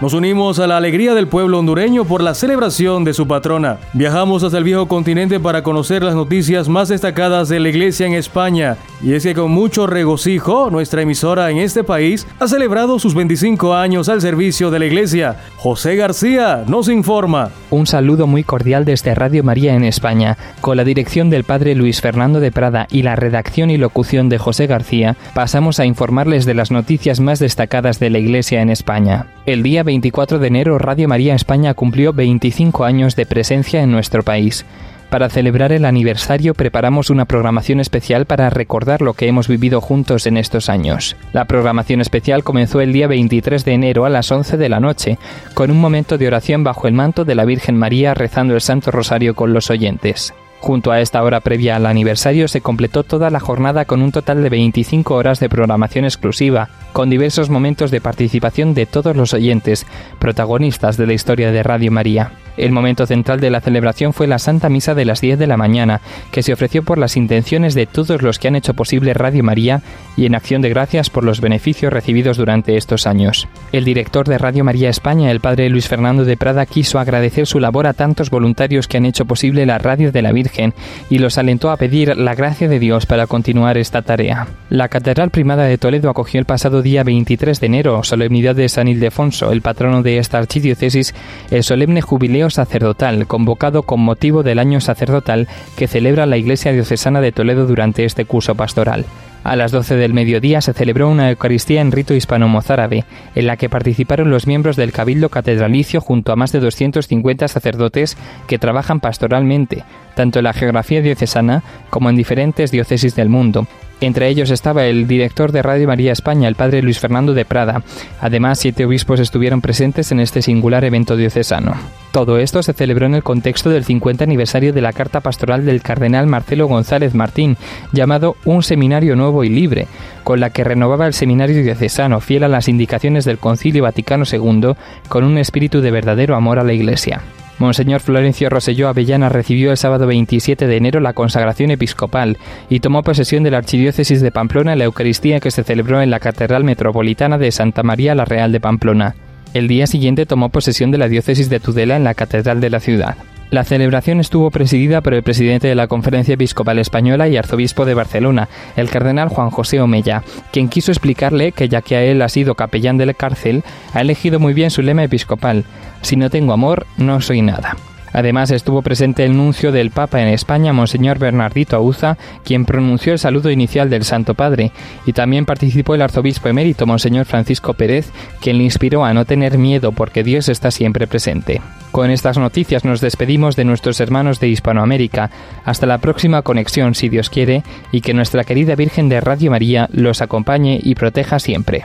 Nos 0.00 0.14
unimos 0.14 0.60
a 0.60 0.68
la 0.68 0.76
alegría 0.76 1.12
del 1.12 1.26
pueblo 1.26 1.58
hondureño 1.58 2.04
por 2.04 2.22
la 2.22 2.34
celebración 2.34 3.02
de 3.02 3.14
su 3.14 3.26
patrona. 3.26 3.78
Viajamos 3.94 4.44
hasta 4.44 4.56
el 4.56 4.62
viejo 4.62 4.86
continente 4.86 5.40
para 5.40 5.64
conocer 5.64 6.04
las 6.04 6.14
noticias 6.14 6.68
más 6.68 6.88
destacadas 6.88 7.48
de 7.48 7.58
la 7.58 7.68
iglesia 7.68 8.06
en 8.06 8.12
España. 8.12 8.76
Y 9.02 9.14
es 9.14 9.24
que 9.24 9.34
con 9.34 9.50
mucho 9.50 9.88
regocijo, 9.88 10.70
nuestra 10.70 11.02
emisora 11.02 11.50
en 11.50 11.58
este 11.58 11.82
país 11.82 12.28
ha 12.38 12.46
celebrado 12.46 13.00
sus 13.00 13.12
25 13.14 13.74
años 13.74 14.08
al 14.08 14.20
servicio 14.20 14.70
de 14.70 14.78
la 14.78 14.86
iglesia. 14.86 15.36
José 15.56 15.96
García 15.96 16.62
nos 16.68 16.88
informa. 16.88 17.50
Un 17.70 17.88
saludo 17.88 18.28
muy 18.28 18.44
cordial 18.44 18.84
desde 18.84 19.16
Radio 19.16 19.42
María 19.42 19.74
en 19.74 19.82
España. 19.82 20.38
Con 20.60 20.76
la 20.76 20.84
dirección 20.84 21.28
del 21.28 21.42
padre 21.42 21.74
Luis 21.74 22.00
Fernando 22.00 22.38
de 22.38 22.52
Prada 22.52 22.86
y 22.88 23.02
la 23.02 23.16
redacción 23.16 23.68
y 23.68 23.78
locución 23.78 24.28
de 24.28 24.38
José 24.38 24.68
García, 24.68 25.16
pasamos 25.34 25.80
a 25.80 25.86
informarles 25.86 26.46
de 26.46 26.54
las 26.54 26.70
noticias 26.70 27.18
más 27.18 27.40
destacadas 27.40 27.98
de 27.98 28.10
la 28.10 28.20
iglesia 28.20 28.62
en 28.62 28.70
España. 28.70 29.26
El 29.48 29.62
día 29.62 29.82
24 29.82 30.38
de 30.38 30.46
enero 30.46 30.76
Radio 30.76 31.08
María 31.08 31.34
España 31.34 31.72
cumplió 31.72 32.12
25 32.12 32.84
años 32.84 33.16
de 33.16 33.24
presencia 33.24 33.82
en 33.82 33.90
nuestro 33.90 34.22
país. 34.22 34.66
Para 35.08 35.30
celebrar 35.30 35.72
el 35.72 35.86
aniversario 35.86 36.52
preparamos 36.52 37.08
una 37.08 37.24
programación 37.24 37.80
especial 37.80 38.26
para 38.26 38.50
recordar 38.50 39.00
lo 39.00 39.14
que 39.14 39.26
hemos 39.26 39.48
vivido 39.48 39.80
juntos 39.80 40.26
en 40.26 40.36
estos 40.36 40.68
años. 40.68 41.16
La 41.32 41.46
programación 41.46 42.02
especial 42.02 42.44
comenzó 42.44 42.82
el 42.82 42.92
día 42.92 43.06
23 43.06 43.64
de 43.64 43.72
enero 43.72 44.04
a 44.04 44.10
las 44.10 44.30
11 44.30 44.58
de 44.58 44.68
la 44.68 44.80
noche, 44.80 45.16
con 45.54 45.70
un 45.70 45.80
momento 45.80 46.18
de 46.18 46.26
oración 46.26 46.62
bajo 46.62 46.86
el 46.86 46.92
manto 46.92 47.24
de 47.24 47.34
la 47.34 47.46
Virgen 47.46 47.78
María 47.78 48.12
rezando 48.12 48.54
el 48.54 48.60
Santo 48.60 48.90
Rosario 48.90 49.34
con 49.34 49.54
los 49.54 49.70
oyentes. 49.70 50.34
Junto 50.60 50.90
a 50.90 51.00
esta 51.00 51.22
hora 51.22 51.40
previa 51.40 51.76
al 51.76 51.86
aniversario 51.86 52.48
se 52.48 52.60
completó 52.60 53.04
toda 53.04 53.30
la 53.30 53.40
jornada 53.40 53.84
con 53.84 54.02
un 54.02 54.12
total 54.12 54.42
de 54.42 54.48
25 54.48 55.14
horas 55.14 55.38
de 55.40 55.48
programación 55.48 56.04
exclusiva, 56.04 56.68
con 56.92 57.10
diversos 57.10 57.48
momentos 57.48 57.90
de 57.90 58.00
participación 58.00 58.74
de 58.74 58.86
todos 58.86 59.16
los 59.16 59.34
oyentes, 59.34 59.86
protagonistas 60.18 60.96
de 60.96 61.06
la 61.06 61.12
historia 61.12 61.52
de 61.52 61.62
Radio 61.62 61.92
María. 61.92 62.32
El 62.58 62.72
momento 62.72 63.06
central 63.06 63.38
de 63.38 63.50
la 63.50 63.60
celebración 63.60 64.12
fue 64.12 64.26
la 64.26 64.40
Santa 64.40 64.68
Misa 64.68 64.96
de 64.96 65.04
las 65.04 65.20
10 65.20 65.38
de 65.38 65.46
la 65.46 65.56
mañana, 65.56 66.00
que 66.32 66.42
se 66.42 66.52
ofreció 66.52 66.82
por 66.82 66.98
las 66.98 67.16
intenciones 67.16 67.74
de 67.74 67.86
todos 67.86 68.20
los 68.20 68.40
que 68.40 68.48
han 68.48 68.56
hecho 68.56 68.74
posible 68.74 69.14
Radio 69.14 69.44
María 69.44 69.80
y 70.16 70.26
en 70.26 70.34
acción 70.34 70.60
de 70.60 70.68
gracias 70.68 71.08
por 71.08 71.22
los 71.22 71.40
beneficios 71.40 71.92
recibidos 71.92 72.36
durante 72.36 72.76
estos 72.76 73.06
años. 73.06 73.46
El 73.70 73.84
director 73.84 74.26
de 74.26 74.38
Radio 74.38 74.64
María 74.64 74.90
España, 74.90 75.30
el 75.30 75.38
padre 75.38 75.70
Luis 75.70 75.86
Fernando 75.86 76.24
de 76.24 76.36
Prada, 76.36 76.66
quiso 76.66 76.98
agradecer 76.98 77.46
su 77.46 77.60
labor 77.60 77.86
a 77.86 77.92
tantos 77.92 78.28
voluntarios 78.28 78.88
que 78.88 78.96
han 78.96 79.06
hecho 79.06 79.24
posible 79.24 79.64
la 79.64 79.78
radio 79.78 80.10
de 80.10 80.22
la 80.22 80.32
Virgen 80.32 80.74
y 81.10 81.18
los 81.18 81.38
alentó 81.38 81.70
a 81.70 81.76
pedir 81.76 82.16
la 82.16 82.34
gracia 82.34 82.66
de 82.66 82.80
Dios 82.80 83.06
para 83.06 83.28
continuar 83.28 83.78
esta 83.78 84.02
tarea. 84.02 84.48
La 84.68 84.88
Catedral 84.88 85.30
Primada 85.30 85.64
de 85.64 85.78
Toledo 85.78 86.10
acogió 86.10 86.40
el 86.40 86.46
pasado 86.46 86.82
día 86.82 87.04
23 87.04 87.60
de 87.60 87.66
enero, 87.66 88.02
solemnidad 88.02 88.56
de 88.56 88.68
San 88.68 88.88
Ildefonso, 88.88 89.52
el 89.52 89.62
patrono 89.62 90.02
de 90.02 90.18
esta 90.18 90.38
archidiócesis, 90.38 91.14
el 91.52 91.62
solemne 91.62 92.00
jubileo 92.00 92.47
sacerdotal, 92.50 93.26
convocado 93.26 93.82
con 93.82 94.00
motivo 94.00 94.42
del 94.42 94.58
año 94.58 94.80
sacerdotal 94.80 95.48
que 95.76 95.88
celebra 95.88 96.26
la 96.26 96.36
Iglesia 96.36 96.72
Diocesana 96.72 97.20
de 97.20 97.32
Toledo 97.32 97.66
durante 97.66 98.04
este 98.04 98.24
curso 98.24 98.54
pastoral. 98.54 99.04
A 99.44 99.56
las 99.56 99.72
12 99.72 99.96
del 99.96 100.12
mediodía 100.12 100.60
se 100.60 100.74
celebró 100.74 101.08
una 101.08 101.30
Eucaristía 101.30 101.80
en 101.80 101.92
rito 101.92 102.12
hispano-mozárabe, 102.12 103.04
en 103.34 103.46
la 103.46 103.56
que 103.56 103.70
participaron 103.70 104.30
los 104.30 104.46
miembros 104.46 104.76
del 104.76 104.92
Cabildo 104.92 105.28
Catedralicio 105.28 106.00
junto 106.00 106.32
a 106.32 106.36
más 106.36 106.52
de 106.52 106.60
250 106.60 107.48
sacerdotes 107.48 108.16
que 108.46 108.58
trabajan 108.58 109.00
pastoralmente, 109.00 109.84
tanto 110.16 110.40
en 110.40 110.44
la 110.44 110.52
geografía 110.52 111.00
diocesana 111.00 111.62
como 111.88 112.10
en 112.10 112.16
diferentes 112.16 112.70
diócesis 112.70 113.14
del 113.14 113.28
mundo, 113.28 113.66
entre 114.00 114.28
ellos 114.28 114.50
estaba 114.50 114.86
el 114.86 115.06
director 115.06 115.52
de 115.52 115.62
Radio 115.62 115.88
María 115.88 116.12
España, 116.12 116.48
el 116.48 116.54
padre 116.54 116.82
Luis 116.82 117.00
Fernando 117.00 117.34
de 117.34 117.44
Prada. 117.44 117.82
Además, 118.20 118.58
siete 118.58 118.84
obispos 118.84 119.20
estuvieron 119.20 119.60
presentes 119.60 120.12
en 120.12 120.20
este 120.20 120.42
singular 120.42 120.84
evento 120.84 121.16
diocesano. 121.16 121.74
Todo 122.12 122.38
esto 122.38 122.62
se 122.62 122.72
celebró 122.72 123.06
en 123.06 123.14
el 123.14 123.22
contexto 123.22 123.70
del 123.70 123.84
50 123.84 124.24
aniversario 124.24 124.72
de 124.72 124.80
la 124.80 124.92
carta 124.92 125.20
pastoral 125.20 125.64
del 125.66 125.82
cardenal 125.82 126.26
Marcelo 126.26 126.66
González 126.66 127.14
Martín, 127.14 127.56
llamado 127.92 128.36
Un 128.44 128.62
Seminario 128.62 129.16
Nuevo 129.16 129.44
y 129.44 129.48
Libre, 129.48 129.88
con 130.24 130.40
la 130.40 130.50
que 130.50 130.64
renovaba 130.64 131.06
el 131.06 131.14
seminario 131.14 131.62
diocesano, 131.62 132.20
fiel 132.20 132.44
a 132.44 132.48
las 132.48 132.68
indicaciones 132.68 133.24
del 133.24 133.38
Concilio 133.38 133.82
Vaticano 133.82 134.24
II, 134.30 134.74
con 135.08 135.24
un 135.24 135.38
espíritu 135.38 135.80
de 135.80 135.90
verdadero 135.90 136.34
amor 136.34 136.58
a 136.58 136.64
la 136.64 136.72
Iglesia. 136.72 137.22
Monseñor 137.58 138.00
Florencio 138.00 138.48
Roselló 138.48 138.88
Avellana 138.88 139.28
recibió 139.28 139.72
el 139.72 139.76
sábado 139.76 140.06
27 140.06 140.66
de 140.66 140.76
enero 140.76 141.00
la 141.00 141.12
consagración 141.12 141.72
episcopal 141.72 142.38
y 142.70 142.80
tomó 142.80 143.02
posesión 143.02 143.42
de 143.42 143.50
la 143.50 143.58
Archidiócesis 143.58 144.20
de 144.20 144.30
Pamplona 144.30 144.72
en 144.72 144.78
la 144.78 144.84
Eucaristía 144.84 145.40
que 145.40 145.50
se 145.50 145.64
celebró 145.64 146.00
en 146.00 146.10
la 146.10 146.20
Catedral 146.20 146.62
Metropolitana 146.62 147.36
de 147.36 147.50
Santa 147.50 147.82
María 147.82 148.14
la 148.14 148.24
Real 148.24 148.52
de 148.52 148.60
Pamplona. 148.60 149.16
El 149.54 149.66
día 149.66 149.86
siguiente 149.86 150.26
tomó 150.26 150.50
posesión 150.50 150.90
de 150.90 150.98
la 150.98 151.08
Diócesis 151.08 151.50
de 151.50 151.58
Tudela 151.58 151.96
en 151.96 152.04
la 152.04 152.14
Catedral 152.14 152.60
de 152.60 152.70
la 152.70 152.80
ciudad. 152.80 153.16
La 153.50 153.64
celebración 153.64 154.20
estuvo 154.20 154.50
presidida 154.50 155.00
por 155.00 155.14
el 155.14 155.22
presidente 155.22 155.68
de 155.68 155.74
la 155.74 155.86
Conferencia 155.86 156.34
Episcopal 156.34 156.78
Española 156.78 157.28
y 157.28 157.38
arzobispo 157.38 157.86
de 157.86 157.94
Barcelona, 157.94 158.48
el 158.76 158.90
cardenal 158.90 159.28
Juan 159.28 159.48
José 159.48 159.80
Omella, 159.80 160.22
quien 160.52 160.68
quiso 160.68 160.92
explicarle 160.92 161.52
que 161.52 161.68
ya 161.68 161.80
que 161.80 161.96
a 161.96 162.02
él 162.02 162.20
ha 162.20 162.28
sido 162.28 162.54
capellán 162.54 162.98
de 162.98 163.06
la 163.06 163.14
cárcel, 163.14 163.64
ha 163.94 164.02
elegido 164.02 164.38
muy 164.38 164.52
bien 164.52 164.70
su 164.70 164.82
lema 164.82 165.04
episcopal, 165.04 165.64
si 166.02 166.16
no 166.16 166.28
tengo 166.28 166.52
amor, 166.52 166.86
no 166.98 167.22
soy 167.22 167.40
nada. 167.40 167.74
Además 168.12 168.50
estuvo 168.50 168.82
presente 168.82 169.24
el 169.24 169.36
nuncio 169.36 169.72
del 169.72 169.90
Papa 169.90 170.20
en 170.20 170.28
España, 170.28 170.72
Monseñor 170.72 171.18
Bernardito 171.18 171.76
Auza, 171.76 172.16
quien 172.44 172.64
pronunció 172.64 173.12
el 173.12 173.18
saludo 173.18 173.50
inicial 173.50 173.90
del 173.90 174.04
Santo 174.04 174.34
Padre, 174.34 174.72
y 175.06 175.12
también 175.12 175.46
participó 175.46 175.94
el 175.94 176.02
arzobispo 176.02 176.48
emérito, 176.48 176.86
Monseñor 176.86 177.26
Francisco 177.26 177.74
Pérez, 177.74 178.10
quien 178.40 178.58
le 178.58 178.64
inspiró 178.64 179.04
a 179.04 179.14
no 179.14 179.24
tener 179.24 179.58
miedo 179.58 179.92
porque 179.92 180.24
Dios 180.24 180.48
está 180.48 180.70
siempre 180.70 181.06
presente. 181.06 181.60
Con 181.90 182.10
estas 182.10 182.38
noticias 182.38 182.84
nos 182.84 183.00
despedimos 183.00 183.56
de 183.56 183.64
nuestros 183.64 184.00
hermanos 184.00 184.40
de 184.40 184.48
Hispanoamérica. 184.48 185.30
Hasta 185.64 185.86
la 185.86 185.98
próxima 185.98 186.42
conexión, 186.42 186.94
si 186.94 187.08
Dios 187.08 187.30
quiere, 187.30 187.62
y 187.92 188.02
que 188.02 188.14
nuestra 188.14 188.44
querida 188.44 188.74
Virgen 188.74 189.08
de 189.08 189.20
Radio 189.20 189.50
María 189.50 189.88
los 189.92 190.20
acompañe 190.20 190.78
y 190.82 190.94
proteja 190.94 191.38
siempre. 191.38 191.84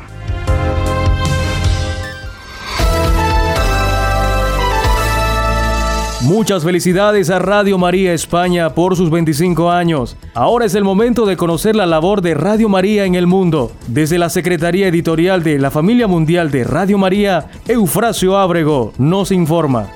Muchas 6.24 6.64
felicidades 6.64 7.30
a 7.30 7.38
Radio 7.38 7.78
María 7.78 8.14
España 8.14 8.74
por 8.74 8.96
sus 8.96 9.10
25 9.12 9.70
años. 9.70 10.16
Ahora 10.34 10.64
es 10.64 10.74
el 10.74 10.86
momento 10.86 11.26
de 11.26 11.36
conocer 11.36 11.76
la 11.76 11.86
labor 11.86 12.22
de 12.22 12.34
Radio 12.34 12.70
María 12.70 13.04
en 13.04 13.16
el 13.16 13.28
mundo. 13.28 13.74
Desde 13.88 14.18
la 14.18 14.30
Secretaría 14.30 14.88
Editorial 14.88 15.44
de 15.44 15.60
la 15.60 15.70
Familia 15.70 16.08
Mundial 16.08 16.50
de 16.50 16.64
Radio 16.64 16.98
María, 16.98 17.52
Eufrasio 17.68 18.38
Ábrego 18.38 18.94
nos 18.98 19.34
informa. 19.34 19.90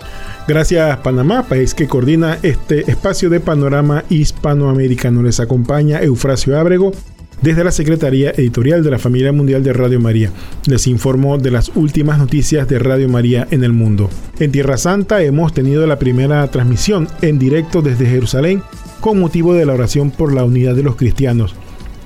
Gracias 0.49 0.97
Panamá, 0.97 1.43
país 1.43 1.73
que 1.73 1.87
coordina 1.87 2.37
este 2.41 2.91
espacio 2.91 3.29
de 3.29 3.39
panorama 3.39 4.03
hispanoamericano. 4.09 5.23
Les 5.23 5.39
acompaña 5.39 6.01
Eufrasio 6.01 6.59
Ábrego 6.59 6.91
desde 7.41 7.63
la 7.63 7.71
Secretaría 7.71 8.31
Editorial 8.31 8.83
de 8.83 8.91
la 8.91 8.99
Familia 8.99 9.31
Mundial 9.31 9.63
de 9.63 9.73
Radio 9.73 9.99
María. 9.99 10.31
Les 10.65 10.87
informo 10.87 11.37
de 11.37 11.51
las 11.51 11.71
últimas 11.75 12.17
noticias 12.17 12.67
de 12.67 12.79
Radio 12.79 13.09
María 13.09 13.47
en 13.51 13.63
el 13.63 13.73
mundo. 13.73 14.09
En 14.39 14.51
Tierra 14.51 14.77
Santa 14.77 15.21
hemos 15.21 15.53
tenido 15.53 15.85
la 15.85 15.99
primera 15.99 16.47
transmisión 16.49 17.07
en 17.21 17.39
directo 17.39 17.81
desde 17.81 18.05
Jerusalén 18.05 18.63
con 18.99 19.19
motivo 19.19 19.53
de 19.53 19.65
la 19.65 19.73
oración 19.73 20.11
por 20.11 20.33
la 20.33 20.43
unidad 20.43 20.75
de 20.75 20.83
los 20.83 20.95
cristianos. 20.95 21.55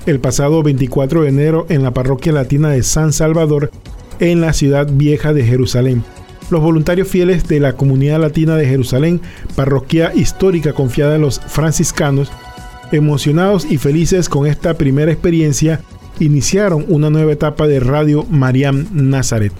El 0.06 0.20
pasado 0.20 0.62
24 0.62 1.22
de 1.22 1.28
enero 1.28 1.66
en 1.68 1.82
la 1.82 1.92
parroquia 1.92 2.32
latina 2.32 2.70
de 2.70 2.82
San 2.82 3.12
Salvador, 3.12 3.70
en 4.20 4.40
la 4.40 4.52
ciudad 4.52 4.88
vieja 4.92 5.32
de 5.32 5.44
Jerusalén. 5.44 6.04
Los 6.50 6.60
voluntarios 6.60 7.08
fieles 7.08 7.48
de 7.48 7.60
la 7.60 7.74
comunidad 7.74 8.20
latina 8.20 8.56
de 8.56 8.66
Jerusalén, 8.66 9.20
parroquia 9.54 10.12
histórica 10.14 10.72
confiada 10.72 11.14
a 11.14 11.18
los 11.18 11.40
franciscanos, 11.40 12.30
Emocionados 12.92 13.66
y 13.70 13.78
felices 13.78 14.28
con 14.28 14.46
esta 14.46 14.74
primera 14.74 15.10
experiencia, 15.10 15.80
iniciaron 16.20 16.84
una 16.88 17.08
nueva 17.08 17.32
etapa 17.32 17.66
de 17.66 17.80
Radio 17.80 18.26
Mariam 18.30 18.86
Nazaret. 18.92 19.52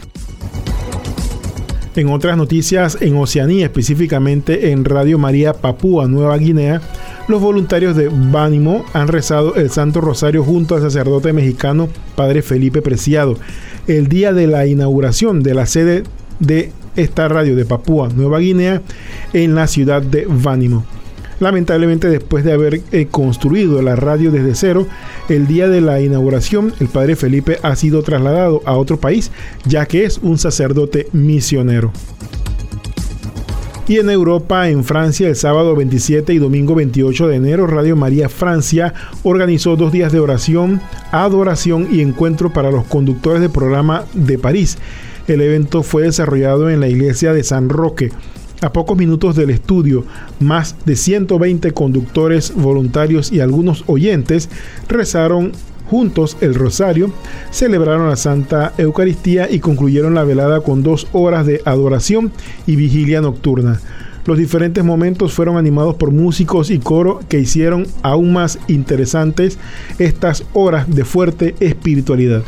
En 1.96 2.08
otras 2.10 2.36
noticias, 2.36 2.98
en 3.00 3.16
Oceanía, 3.16 3.64
específicamente 3.64 4.70
en 4.70 4.84
Radio 4.84 5.18
María 5.18 5.54
Papúa 5.54 6.08
Nueva 6.08 6.36
Guinea, 6.36 6.82
los 7.26 7.40
voluntarios 7.40 7.96
de 7.96 8.10
Bánimo 8.10 8.84
han 8.92 9.08
rezado 9.08 9.54
el 9.54 9.70
Santo 9.70 10.02
Rosario 10.02 10.44
junto 10.44 10.74
al 10.74 10.82
sacerdote 10.82 11.32
mexicano 11.32 11.88
Padre 12.14 12.42
Felipe 12.42 12.82
Preciado, 12.82 13.38
el 13.86 14.08
día 14.08 14.34
de 14.34 14.46
la 14.46 14.66
inauguración 14.66 15.42
de 15.42 15.54
la 15.54 15.64
sede 15.64 16.02
de 16.38 16.70
esta 16.96 17.28
radio 17.28 17.56
de 17.56 17.64
Papúa 17.64 18.10
Nueva 18.14 18.40
Guinea 18.40 18.82
en 19.32 19.54
la 19.54 19.66
ciudad 19.68 20.02
de 20.02 20.26
Bánimo. 20.28 20.84
Lamentablemente, 21.42 22.08
después 22.08 22.44
de 22.44 22.52
haber 22.52 22.82
eh, 22.92 23.08
construido 23.10 23.82
la 23.82 23.96
radio 23.96 24.30
desde 24.30 24.54
cero, 24.54 24.86
el 25.28 25.48
día 25.48 25.68
de 25.68 25.80
la 25.80 26.00
inauguración, 26.00 26.72
el 26.78 26.86
padre 26.86 27.16
Felipe 27.16 27.58
ha 27.64 27.74
sido 27.74 28.04
trasladado 28.04 28.62
a 28.64 28.76
otro 28.76 29.00
país, 29.00 29.32
ya 29.66 29.86
que 29.86 30.04
es 30.04 30.18
un 30.18 30.38
sacerdote 30.38 31.08
misionero. 31.10 31.90
Y 33.88 33.98
en 33.98 34.08
Europa, 34.08 34.68
en 34.68 34.84
Francia, 34.84 35.26
el 35.26 35.34
sábado 35.34 35.74
27 35.74 36.32
y 36.32 36.38
domingo 36.38 36.76
28 36.76 37.26
de 37.26 37.34
enero, 37.34 37.66
Radio 37.66 37.96
María 37.96 38.28
Francia 38.28 38.94
organizó 39.24 39.74
dos 39.74 39.90
días 39.90 40.12
de 40.12 40.20
oración, 40.20 40.80
adoración 41.10 41.88
y 41.90 42.02
encuentro 42.02 42.52
para 42.52 42.70
los 42.70 42.84
conductores 42.84 43.42
de 43.42 43.48
programa 43.48 44.04
de 44.14 44.38
París. 44.38 44.78
El 45.26 45.40
evento 45.40 45.82
fue 45.82 46.04
desarrollado 46.04 46.70
en 46.70 46.78
la 46.78 46.86
iglesia 46.86 47.32
de 47.32 47.42
San 47.42 47.68
Roque. 47.68 48.12
A 48.62 48.72
pocos 48.72 48.96
minutos 48.96 49.34
del 49.34 49.50
estudio, 49.50 50.04
más 50.38 50.76
de 50.86 50.94
120 50.94 51.72
conductores 51.72 52.54
voluntarios 52.54 53.32
y 53.32 53.40
algunos 53.40 53.82
oyentes 53.88 54.48
rezaron 54.88 55.50
juntos 55.90 56.36
el 56.40 56.54
rosario, 56.54 57.12
celebraron 57.50 58.08
la 58.08 58.14
Santa 58.14 58.72
Eucaristía 58.78 59.50
y 59.50 59.58
concluyeron 59.58 60.14
la 60.14 60.22
velada 60.22 60.60
con 60.60 60.84
dos 60.84 61.08
horas 61.12 61.44
de 61.44 61.60
adoración 61.64 62.30
y 62.64 62.76
vigilia 62.76 63.20
nocturna. 63.20 63.80
Los 64.26 64.38
diferentes 64.38 64.84
momentos 64.84 65.32
fueron 65.32 65.56
animados 65.56 65.96
por 65.96 66.12
músicos 66.12 66.70
y 66.70 66.78
coro 66.78 67.18
que 67.28 67.40
hicieron 67.40 67.88
aún 68.02 68.32
más 68.32 68.60
interesantes 68.68 69.58
estas 69.98 70.44
horas 70.52 70.88
de 70.88 71.04
fuerte 71.04 71.56
espiritualidad. 71.58 72.44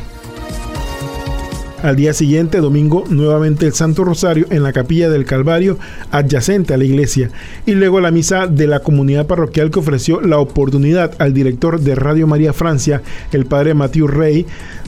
Al 1.85 1.97
día 1.97 2.14
siguiente, 2.14 2.62
domingo, 2.62 3.05
nuevamente 3.11 3.66
el 3.66 3.75
Santo 3.75 4.05
Rosario 4.05 4.47
en 4.49 4.62
la 4.62 4.73
capilla 4.73 5.11
del 5.11 5.27
Calvario 5.27 5.79
adyacente 6.11 6.73
a 6.73 6.79
la 6.79 6.85
iglesia 6.85 7.29
y 7.66 7.73
luego 7.73 8.01
la 8.01 8.11
misa 8.11 8.47
de 8.47 8.66
la 8.66 8.81
comunidad 8.81 9.27
parroquial 9.27 9.70
que 9.70 9.81
ofreció 9.81 10.23
la 10.23 10.38
oportunidad 10.38 11.12
al 11.18 11.35
director 11.35 11.79
de 11.79 11.94
Radio 11.94 12.27
María 12.27 12.55
Francia, 12.55 13.03
el 13.33 13.44
padre 13.44 13.75
Mathieu 13.75 14.07
Rey, 14.07 14.47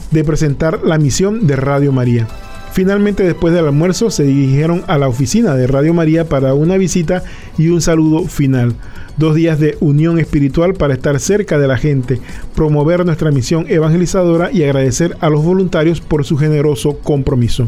de 0.09 0.23
presentar 0.23 0.83
la 0.83 0.97
misión 0.97 1.45
de 1.45 1.55
Radio 1.55 1.91
María. 1.91 2.27
Finalmente, 2.71 3.21
después 3.21 3.53
del 3.53 3.67
almuerzo, 3.67 4.09
se 4.09 4.23
dirigieron 4.23 4.83
a 4.87 4.97
la 4.97 5.07
oficina 5.07 5.53
de 5.53 5.67
Radio 5.67 5.93
María 5.93 6.27
para 6.27 6.55
una 6.55 6.77
visita 6.77 7.23
y 7.59 7.67
un 7.67 7.81
saludo 7.81 8.23
final 8.23 8.73
dos 9.17 9.35
días 9.35 9.59
de 9.59 9.77
unión 9.79 10.19
espiritual 10.19 10.73
para 10.73 10.93
estar 10.93 11.19
cerca 11.19 11.57
de 11.57 11.67
la 11.67 11.77
gente, 11.77 12.19
promover 12.55 13.05
nuestra 13.05 13.31
misión 13.31 13.65
evangelizadora 13.67 14.51
y 14.51 14.63
agradecer 14.63 15.17
a 15.19 15.29
los 15.29 15.43
voluntarios 15.43 16.01
por 16.01 16.23
su 16.23 16.37
generoso 16.37 16.99
compromiso. 16.99 17.67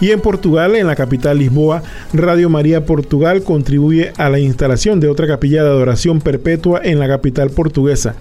Y 0.00 0.12
en 0.12 0.20
Portugal, 0.20 0.76
en 0.76 0.86
la 0.86 0.94
capital 0.94 1.38
Lisboa, 1.38 1.82
Radio 2.12 2.48
María 2.48 2.84
Portugal 2.84 3.42
contribuye 3.42 4.12
a 4.16 4.28
la 4.28 4.38
instalación 4.38 5.00
de 5.00 5.08
otra 5.08 5.26
capilla 5.26 5.64
de 5.64 5.70
adoración 5.70 6.20
perpetua 6.20 6.80
en 6.84 7.00
la 7.00 7.08
capital 7.08 7.50
portuguesa. 7.50 8.14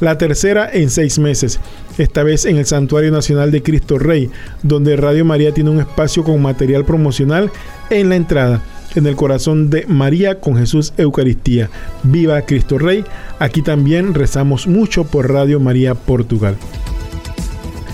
La 0.00 0.18
tercera 0.18 0.68
en 0.70 0.90
seis 0.90 1.18
meses, 1.18 1.60
esta 1.96 2.22
vez 2.22 2.44
en 2.44 2.56
el 2.56 2.66
Santuario 2.66 3.12
Nacional 3.12 3.50
de 3.50 3.62
Cristo 3.62 3.98
Rey, 3.98 4.30
donde 4.62 4.96
Radio 4.96 5.24
María 5.24 5.54
tiene 5.54 5.70
un 5.70 5.78
espacio 5.78 6.24
con 6.24 6.42
material 6.42 6.84
promocional 6.84 7.50
en 7.88 8.08
la 8.08 8.16
entrada 8.16 8.62
en 8.94 9.06
el 9.06 9.16
corazón 9.16 9.70
de 9.70 9.86
María 9.86 10.40
con 10.40 10.56
Jesús 10.56 10.92
Eucaristía. 10.96 11.70
Viva 12.02 12.42
Cristo 12.42 12.78
Rey. 12.78 13.04
Aquí 13.38 13.62
también 13.62 14.14
rezamos 14.14 14.66
mucho 14.66 15.04
por 15.04 15.30
Radio 15.30 15.60
María 15.60 15.94
Portugal. 15.94 16.56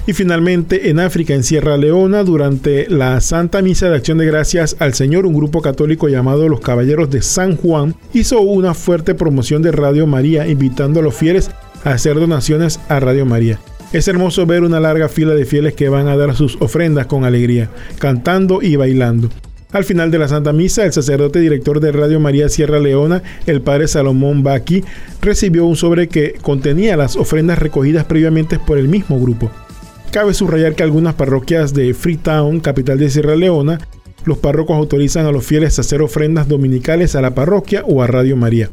Y 0.09 0.15
finalmente 0.15 0.89
en 0.89 1.01
África, 1.01 1.35
en 1.35 1.43
Sierra 1.43 1.77
Leona, 1.77 2.25
durante 2.25 2.89
la 2.89 3.21
Santa 3.21 3.61
Misa 3.61 3.91
de 3.91 3.97
Acción 3.97 4.17
de 4.17 4.25
Gracias 4.25 4.75
al 4.79 4.95
Señor, 4.95 5.27
un 5.27 5.35
grupo 5.35 5.61
católico 5.61 6.09
llamado 6.09 6.49
los 6.49 6.61
Caballeros 6.61 7.11
de 7.11 7.21
San 7.21 7.57
Juan 7.57 7.95
hizo 8.15 8.41
una 8.41 8.73
fuerte 8.73 9.15
promoción 9.15 9.61
de 9.61 9.71
Radio 9.71 10.07
María, 10.07 10.47
invitando 10.47 11.01
a 11.01 11.03
los 11.03 11.15
fieles 11.15 11.51
a 11.85 11.91
hacer 11.91 12.15
donaciones 12.15 12.81
a 12.89 13.01
Radio 13.01 13.27
María. 13.27 13.59
Es 13.93 14.09
hermoso 14.09 14.47
ver 14.47 14.63
una 14.63 14.81
larga 14.81 15.11
fila 15.11 15.35
de 15.35 15.45
fieles 15.45 15.75
que 15.75 15.91
van 15.91 16.09
a 16.09 16.17
dar 16.17 16.35
sus 16.35 16.57
ofrendas 16.61 17.07
con 17.07 17.27
alegría, 17.27 17.69
cantando 17.99 18.63
y 18.63 18.77
bailando. 18.77 19.29
Al 19.71 19.85
final 19.85 20.11
de 20.11 20.19
la 20.19 20.29
Santa 20.29 20.55
Misa, 20.55 20.87
el 20.87 20.95
sacerdote 20.95 21.41
director 21.41 21.79
de 21.79 21.93
Radio 21.93 22.19
María 22.21 22.49
Sierra 22.49 22.79
Leona, 22.79 23.23
el 23.47 23.61
padre 23.61 23.87
Salomón 23.87 24.43
Baki, 24.43 24.83
recibió 25.21 25.67
un 25.67 25.77
sobre 25.77 26.09
que 26.09 26.35
contenía 26.41 26.97
las 26.97 27.17
ofrendas 27.17 27.59
recogidas 27.59 28.07
previamente 28.07 28.59
por 28.59 28.79
el 28.79 28.89
mismo 28.89 29.21
grupo. 29.21 29.51
Cabe 30.11 30.33
subrayar 30.33 30.75
que 30.75 30.85
algunas 30.85 31.17
parroquias 31.17 31.75
de 31.75 31.93
Freetown, 31.93 32.61
capital 32.61 32.99
de 32.99 33.11
Sierra 33.11 33.37
Leona, 33.37 33.79
los 34.25 34.39
párrocos 34.39 34.79
autorizan 34.79 35.27
a 35.27 35.33
los 35.33 35.45
fieles 35.45 35.77
a 35.79 35.83
hacer 35.83 36.01
ofrendas 36.01 36.49
dominicales 36.49 37.15
a 37.15 37.21
la 37.21 37.35
parroquia 37.35 37.85
o 37.87 38.03
a 38.03 38.07
Radio 38.07 38.39
María. 38.39 38.71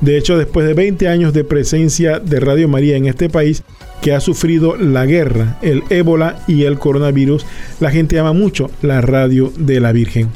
De 0.00 0.16
hecho, 0.16 0.38
después 0.38 0.64
de 0.64 0.74
20 0.74 1.08
años 1.08 1.32
de 1.32 1.42
presencia 1.42 2.20
de 2.20 2.38
Radio 2.38 2.68
María 2.68 2.96
en 2.96 3.06
este 3.06 3.28
país, 3.28 3.64
que 4.00 4.12
ha 4.12 4.20
sufrido 4.20 4.76
la 4.76 5.06
guerra, 5.06 5.58
el 5.62 5.82
ébola 5.90 6.38
y 6.46 6.64
el 6.64 6.78
coronavirus, 6.78 7.46
la 7.80 7.90
gente 7.90 8.18
ama 8.18 8.32
mucho 8.32 8.70
la 8.82 9.00
radio 9.00 9.52
de 9.56 9.80
la 9.80 9.92
Virgen. 9.92 10.28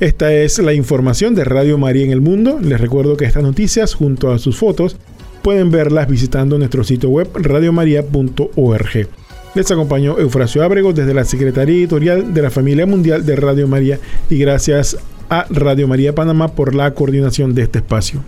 Esta 0.00 0.32
es 0.32 0.58
la 0.58 0.72
información 0.72 1.34
de 1.34 1.44
Radio 1.44 1.78
María 1.78 2.04
en 2.04 2.10
el 2.10 2.20
mundo. 2.20 2.58
Les 2.60 2.80
recuerdo 2.80 3.16
que 3.16 3.24
estas 3.24 3.42
noticias, 3.42 3.94
junto 3.94 4.32
a 4.32 4.38
sus 4.38 4.56
fotos, 4.56 4.96
pueden 5.42 5.70
verlas 5.70 6.08
visitando 6.08 6.58
nuestro 6.58 6.82
sitio 6.84 7.10
web 7.10 7.28
radiomaria.org. 7.34 9.08
Les 9.54 9.70
acompañó 9.70 10.18
Eufrasio 10.18 10.64
Ábrego 10.64 10.92
desde 10.92 11.14
la 11.14 11.24
Secretaría 11.24 11.76
Editorial 11.76 12.34
de 12.34 12.42
la 12.42 12.50
Familia 12.50 12.86
Mundial 12.86 13.24
de 13.24 13.36
Radio 13.36 13.68
María 13.68 14.00
y 14.28 14.38
gracias 14.38 14.96
a 15.30 15.46
Radio 15.48 15.86
María 15.86 16.14
Panamá 16.14 16.48
por 16.48 16.74
la 16.74 16.92
coordinación 16.92 17.54
de 17.54 17.62
este 17.62 17.78
espacio. 17.78 18.20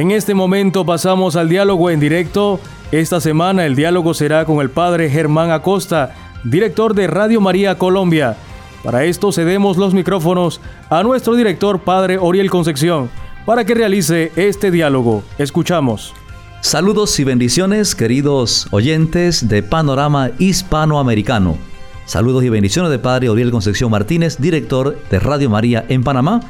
En 0.00 0.12
este 0.12 0.32
momento 0.32 0.86
pasamos 0.86 1.36
al 1.36 1.50
diálogo 1.50 1.90
en 1.90 2.00
directo. 2.00 2.58
Esta 2.90 3.20
semana 3.20 3.66
el 3.66 3.76
diálogo 3.76 4.14
será 4.14 4.46
con 4.46 4.62
el 4.62 4.70
padre 4.70 5.10
Germán 5.10 5.50
Acosta, 5.50 6.14
director 6.42 6.94
de 6.94 7.06
Radio 7.06 7.42
María 7.42 7.76
Colombia. 7.76 8.34
Para 8.82 9.04
esto 9.04 9.30
cedemos 9.30 9.76
los 9.76 9.92
micrófonos 9.92 10.62
a 10.88 11.02
nuestro 11.02 11.34
director, 11.34 11.80
padre 11.80 12.16
Oriel 12.16 12.48
Concepción 12.48 13.10
para 13.44 13.66
que 13.66 13.74
realice 13.74 14.32
este 14.36 14.70
diálogo. 14.70 15.22
Escuchamos. 15.36 16.14
Saludos 16.62 17.20
y 17.20 17.24
bendiciones, 17.24 17.94
queridos 17.94 18.68
oyentes 18.70 19.48
de 19.50 19.62
Panorama 19.62 20.30
Hispanoamericano. 20.38 21.58
Saludos 22.06 22.42
y 22.42 22.48
bendiciones 22.48 22.90
de 22.90 22.98
Padre 22.98 23.28
Oriel 23.28 23.50
Concepción 23.50 23.90
Martínez, 23.90 24.38
director 24.38 24.98
de 25.10 25.20
Radio 25.20 25.50
María 25.50 25.84
en 25.90 26.02
Panamá. 26.02 26.40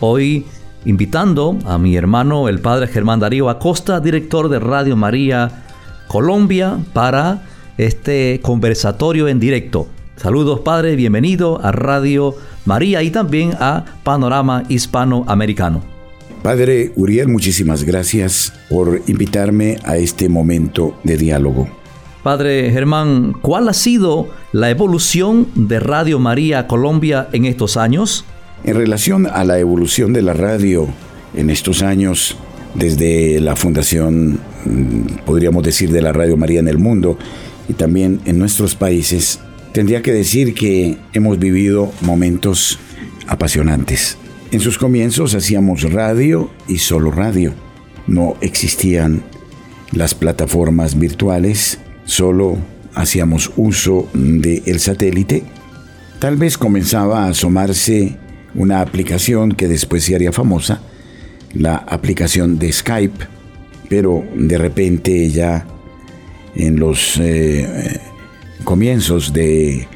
Hoy 0.00 0.46
invitando 0.84 1.58
a 1.64 1.78
mi 1.78 1.96
hermano, 1.96 2.48
el 2.48 2.60
Padre 2.60 2.88
Germán 2.88 3.20
Darío 3.20 3.48
Acosta, 3.48 4.00
director 4.00 4.48
de 4.48 4.58
Radio 4.58 4.96
María 4.96 5.64
Colombia, 6.08 6.78
para 6.92 7.42
este 7.78 8.40
conversatorio 8.42 9.28
en 9.28 9.40
directo. 9.40 9.88
Saludos, 10.16 10.60
Padre, 10.60 10.96
bienvenido 10.96 11.60
a 11.62 11.72
Radio 11.72 12.34
María 12.64 13.02
y 13.02 13.10
también 13.10 13.52
a 13.58 13.84
Panorama 14.04 14.62
Hispanoamericano. 14.68 15.82
Padre 16.42 16.92
Uriel, 16.96 17.28
muchísimas 17.28 17.84
gracias 17.84 18.52
por 18.68 19.00
invitarme 19.06 19.78
a 19.84 19.96
este 19.96 20.28
momento 20.28 20.94
de 21.02 21.16
diálogo. 21.16 21.68
Padre 22.22 22.70
Germán, 22.70 23.34
¿cuál 23.40 23.68
ha 23.68 23.74
sido 23.74 24.28
la 24.52 24.70
evolución 24.70 25.48
de 25.54 25.80
Radio 25.80 26.18
María 26.18 26.66
Colombia 26.66 27.28
en 27.32 27.44
estos 27.44 27.76
años? 27.76 28.24
En 28.64 28.76
relación 28.76 29.26
a 29.26 29.44
la 29.44 29.58
evolución 29.58 30.14
de 30.14 30.22
la 30.22 30.32
radio 30.32 30.88
en 31.34 31.50
estos 31.50 31.82
años, 31.82 32.38
desde 32.74 33.38
la 33.40 33.56
fundación, 33.56 34.40
mm, 34.64 35.24
podríamos 35.26 35.62
decir, 35.62 35.92
de 35.92 36.00
la 36.00 36.14
Radio 36.14 36.38
María 36.38 36.60
en 36.60 36.68
el 36.68 36.78
mundo 36.78 37.18
y 37.68 37.74
también 37.74 38.20
en 38.24 38.38
nuestros 38.38 38.74
países, 38.74 39.38
tendría 39.72 40.00
que 40.00 40.12
decir 40.12 40.54
que 40.54 40.96
hemos 41.12 41.38
vivido 41.38 41.92
momentos 42.00 42.78
apasionantes. 43.26 44.16
En 44.50 44.60
sus 44.60 44.78
comienzos 44.78 45.34
hacíamos 45.34 45.82
radio 45.92 46.50
y 46.66 46.78
solo 46.78 47.10
radio. 47.10 47.52
No 48.06 48.36
existían 48.40 49.22
las 49.92 50.14
plataformas 50.14 50.98
virtuales, 50.98 51.80
solo 52.06 52.56
hacíamos 52.94 53.52
uso 53.56 54.08
del 54.14 54.80
satélite. 54.80 55.42
Tal 56.18 56.36
vez 56.36 56.56
comenzaba 56.56 57.24
a 57.24 57.28
asomarse 57.28 58.23
una 58.54 58.80
aplicación 58.80 59.52
que 59.52 59.68
después 59.68 60.04
se 60.04 60.14
haría 60.14 60.32
famosa, 60.32 60.80
la 61.54 61.76
aplicación 61.76 62.58
de 62.58 62.72
Skype, 62.72 63.26
pero 63.88 64.24
de 64.34 64.58
repente 64.58 65.28
ya 65.30 65.66
en 66.54 66.78
los 66.78 67.18
eh, 67.20 68.00
comienzos 68.64 69.32
de 69.32 69.86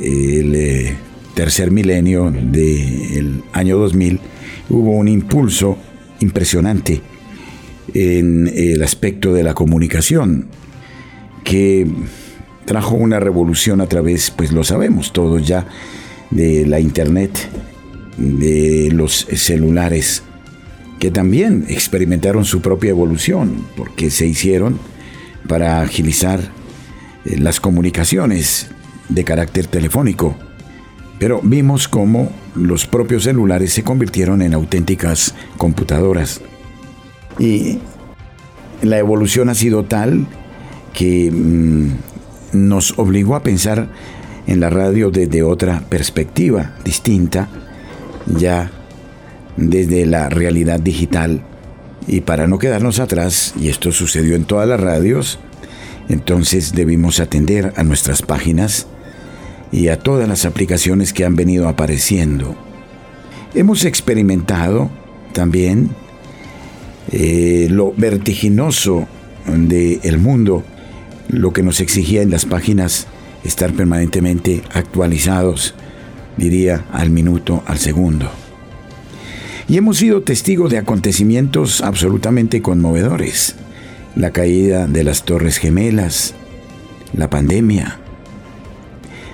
eh, 0.00 0.96
tercer 1.34 1.70
milenio 1.70 2.30
del 2.30 3.42
año 3.52 3.78
2000, 3.78 4.20
hubo 4.70 4.92
un 4.92 5.08
impulso 5.08 5.78
impresionante 6.20 7.00
en 7.94 8.48
el 8.48 8.82
aspecto 8.82 9.32
de 9.32 9.44
la 9.44 9.54
comunicación 9.54 10.48
que 11.44 11.86
trajo 12.64 12.96
una 12.96 13.20
revolución 13.20 13.80
a 13.80 13.86
través, 13.86 14.30
pues 14.30 14.52
lo 14.52 14.64
sabemos 14.64 15.12
todos 15.12 15.46
ya, 15.46 15.66
de 16.30 16.66
la 16.66 16.80
internet, 16.80 17.30
de 18.16 18.90
los 18.92 19.26
celulares, 19.32 20.22
que 20.98 21.10
también 21.10 21.66
experimentaron 21.68 22.44
su 22.44 22.60
propia 22.60 22.90
evolución, 22.90 23.66
porque 23.76 24.10
se 24.10 24.26
hicieron 24.26 24.78
para 25.48 25.82
agilizar 25.82 26.40
eh, 27.24 27.36
las 27.38 27.60
comunicaciones 27.60 28.68
de 29.08 29.24
carácter 29.24 29.66
telefónico 29.66 30.36
pero 31.18 31.40
vimos 31.42 31.88
cómo 31.88 32.30
los 32.54 32.86
propios 32.86 33.24
celulares 33.24 33.72
se 33.72 33.82
convirtieron 33.82 34.42
en 34.42 34.54
auténticas 34.54 35.34
computadoras. 35.56 36.40
Y 37.38 37.78
la 38.82 38.98
evolución 38.98 39.48
ha 39.48 39.54
sido 39.54 39.84
tal 39.84 40.26
que 40.92 41.30
mm, 41.30 41.90
nos 42.52 42.98
obligó 42.98 43.34
a 43.34 43.42
pensar 43.42 43.88
en 44.46 44.60
la 44.60 44.70
radio 44.70 45.10
desde 45.10 45.42
otra 45.42 45.82
perspectiva 45.88 46.74
distinta, 46.84 47.48
ya 48.26 48.70
desde 49.56 50.06
la 50.06 50.28
realidad 50.28 50.80
digital. 50.80 51.42
Y 52.06 52.20
para 52.20 52.46
no 52.46 52.58
quedarnos 52.58 53.00
atrás, 53.00 53.54
y 53.58 53.68
esto 53.68 53.90
sucedió 53.92 54.36
en 54.36 54.44
todas 54.44 54.68
las 54.68 54.80
radios, 54.80 55.38
entonces 56.08 56.72
debimos 56.72 57.20
atender 57.20 57.72
a 57.76 57.82
nuestras 57.82 58.22
páginas 58.22 58.86
y 59.72 59.88
a 59.88 59.98
todas 59.98 60.28
las 60.28 60.44
aplicaciones 60.44 61.12
que 61.12 61.24
han 61.24 61.34
venido 61.34 61.68
apareciendo. 61.68 62.54
Hemos 63.54 63.84
experimentado 63.84 64.90
también 65.32 65.90
eh, 67.10 67.68
lo 67.70 67.92
vertiginoso 67.96 69.08
del 69.46 70.18
mundo, 70.18 70.64
lo 71.28 71.52
que 71.52 71.62
nos 71.62 71.80
exigía 71.80 72.22
en 72.22 72.30
las 72.30 72.44
páginas 72.44 73.06
estar 73.44 73.72
permanentemente 73.72 74.62
actualizados, 74.72 75.74
diría 76.36 76.84
al 76.92 77.10
minuto, 77.10 77.62
al 77.66 77.78
segundo. 77.78 78.30
Y 79.68 79.76
hemos 79.78 79.98
sido 79.98 80.22
testigos 80.22 80.70
de 80.70 80.78
acontecimientos 80.78 81.80
absolutamente 81.80 82.62
conmovedores. 82.62 83.56
La 84.14 84.30
caída 84.30 84.86
de 84.86 85.04
las 85.04 85.24
Torres 85.24 85.58
Gemelas, 85.58 86.34
la 87.12 87.28
pandemia, 87.28 87.98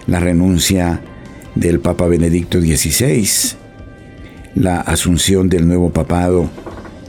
la 0.07 0.21
renuncia 0.21 1.03
del 1.55 1.81
Papa 1.81 2.07
Benedicto 2.07 2.61
XVI, 2.61 3.29
la 4.55 4.81
asunción 4.81 5.49
del 5.49 5.67
nuevo 5.69 5.91
papado 5.91 6.51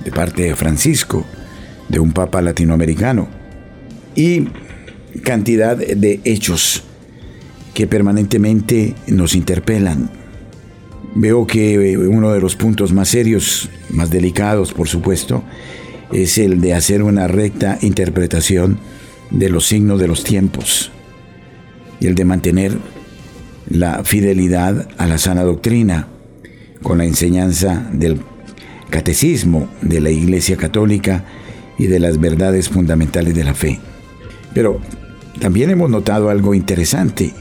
de 0.03 0.11
parte 0.11 0.43
de 0.43 0.55
Francisco, 0.55 1.25
de 1.87 1.99
un 1.99 2.11
papa 2.11 2.41
latinoamericano, 2.41 3.27
y 4.15 4.47
cantidad 5.23 5.77
de 5.77 6.19
hechos 6.23 6.83
que 7.73 7.87
permanentemente 7.87 8.95
nos 9.07 9.35
interpelan. 9.35 10.09
Veo 11.15 11.45
que 11.45 11.97
uno 11.97 12.31
de 12.31 12.41
los 12.41 12.55
puntos 12.55 12.91
más 12.91 13.09
serios, 13.09 13.69
más 13.89 14.09
delicados, 14.09 14.73
por 14.73 14.87
supuesto, 14.87 15.43
es 16.11 16.37
el 16.37 16.61
de 16.61 16.73
hacer 16.73 17.03
una 17.03 17.27
recta 17.27 17.77
interpretación 17.81 18.79
de 19.29 19.49
los 19.49 19.65
signos 19.65 19.99
de 19.99 20.07
los 20.07 20.23
tiempos 20.23 20.91
y 21.99 22.07
el 22.07 22.15
de 22.15 22.25
mantener 22.25 22.77
la 23.69 24.03
fidelidad 24.03 24.87
a 24.97 25.07
la 25.07 25.17
sana 25.17 25.43
doctrina 25.43 26.07
con 26.81 26.97
la 26.97 27.05
enseñanza 27.05 27.89
del 27.91 28.19
catecismo 28.89 29.69
de 29.81 30.01
la 30.01 30.11
Iglesia 30.11 30.57
Católica 30.57 31.23
y 31.77 31.87
de 31.87 31.99
las 31.99 32.19
verdades 32.19 32.69
fundamentales 32.69 33.33
de 33.33 33.43
la 33.43 33.55
fe. 33.55 33.79
Pero 34.53 34.79
también 35.39 35.71
hemos 35.71 35.89
notado 35.89 36.29
algo 36.29 36.53
interesante. 36.53 37.33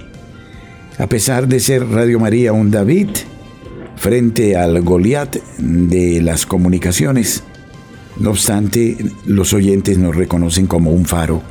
A 1.02 1.08
pesar 1.08 1.48
de 1.48 1.58
ser 1.58 1.84
Radio 1.88 2.20
María 2.20 2.52
un 2.52 2.70
David, 2.70 3.08
frente 3.96 4.54
al 4.54 4.82
Goliat 4.82 5.34
de 5.58 6.22
las 6.22 6.46
comunicaciones. 6.46 7.42
No 8.20 8.30
obstante, 8.30 8.96
los 9.26 9.52
oyentes 9.52 9.98
nos 9.98 10.14
reconocen 10.14 10.68
como 10.68 10.92
un 10.92 11.04
faro 11.04 11.42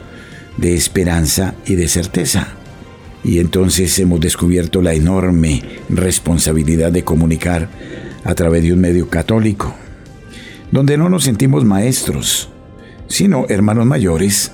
de 0.55 0.73
esperanza 0.73 1.53
y 1.65 1.75
de 1.75 1.89
certeza. 1.89 2.53
Y 3.25 3.39
entonces 3.39 3.99
hemos 3.99 4.21
descubierto 4.21 4.81
la 4.81 4.93
enorme 4.93 5.61
responsabilidad 5.89 6.93
de 6.93 7.03
comunicar 7.03 7.67
a 8.23 8.33
través 8.35 8.63
de 8.63 8.71
un 8.71 8.79
medio 8.79 9.09
católico, 9.09 9.75
donde 10.71 10.97
no 10.97 11.09
nos 11.09 11.25
sentimos 11.25 11.65
maestros, 11.65 12.47
sino 13.09 13.47
hermanos 13.49 13.85
mayores 13.85 14.53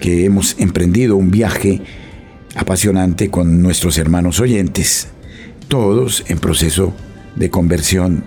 que 0.00 0.24
hemos 0.24 0.58
emprendido 0.58 1.16
un 1.16 1.30
viaje 1.30 1.82
apasionante 2.56 3.30
con 3.30 3.62
nuestros 3.62 3.98
hermanos 3.98 4.40
oyentes, 4.40 5.08
todos 5.68 6.24
en 6.28 6.38
proceso 6.38 6.94
de 7.36 7.50
conversión. 7.50 8.24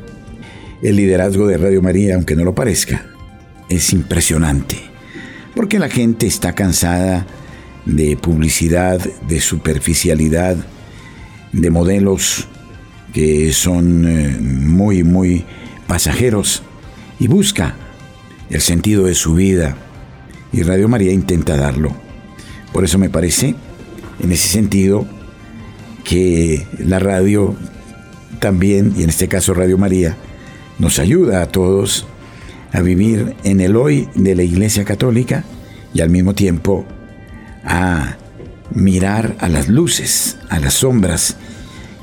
El 0.81 0.95
liderazgo 0.95 1.47
de 1.47 1.57
Radio 1.57 1.81
María, 1.81 2.15
aunque 2.15 2.35
no 2.35 2.45
lo 2.45 2.55
parezca, 2.55 3.05
es 3.69 3.91
impresionante, 3.91 4.77
porque 5.55 5.79
la 5.79 5.89
gente 5.89 6.27
está 6.27 6.53
cansada 6.53 7.25
de 7.85 8.15
publicidad, 8.17 8.99
de 9.27 9.41
superficialidad, 9.41 10.55
de 11.51 11.69
modelos 11.71 12.47
que 13.13 13.51
son 13.51 14.07
eh, 14.07 14.37
muy, 14.39 15.03
muy 15.03 15.43
pasajeros 15.87 16.61
y 17.19 17.27
busca 17.27 17.73
el 18.49 18.61
sentido 18.61 19.05
de 19.05 19.15
su 19.15 19.33
vida. 19.33 19.75
Y 20.51 20.63
Radio 20.63 20.87
María 20.87 21.11
intenta 21.11 21.57
darlo. 21.57 21.95
Por 22.71 22.83
eso 22.83 22.97
me 22.97 23.09
parece, 23.09 23.55
en 24.21 24.31
ese 24.31 24.47
sentido, 24.47 25.05
que 26.03 26.65
la 26.79 26.99
radio 26.99 27.55
también, 28.39 28.93
y 28.97 29.03
en 29.03 29.09
este 29.09 29.27
caso 29.27 29.53
Radio 29.53 29.77
María, 29.77 30.15
nos 30.79 30.99
ayuda 30.99 31.41
a 31.41 31.47
todos 31.47 32.07
a 32.71 32.81
vivir 32.81 33.35
en 33.43 33.61
el 33.61 33.75
hoy 33.75 34.07
de 34.15 34.35
la 34.35 34.43
Iglesia 34.43 34.85
Católica 34.85 35.43
y 35.93 36.01
al 36.01 36.09
mismo 36.09 36.33
tiempo 36.33 36.85
a 37.63 38.17
mirar 38.73 39.35
a 39.39 39.49
las 39.49 39.67
luces, 39.67 40.37
a 40.49 40.59
las 40.59 40.75
sombras 40.75 41.37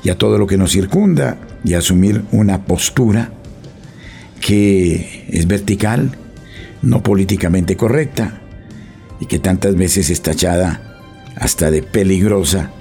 y 0.03 0.09
a 0.09 0.17
todo 0.17 0.37
lo 0.37 0.47
que 0.47 0.57
nos 0.57 0.71
circunda 0.71 1.37
y 1.63 1.73
asumir 1.73 2.23
una 2.31 2.65
postura 2.65 3.31
que 4.41 5.25
es 5.29 5.47
vertical, 5.47 6.11
no 6.81 7.01
políticamente 7.01 7.75
correcta 7.75 8.41
y 9.19 9.25
que 9.25 9.39
tantas 9.39 9.75
veces 9.75 10.09
es 10.09 10.21
tachada 10.21 10.86
hasta 11.39 11.71
de 11.71 11.83
peligrosa 11.83 12.71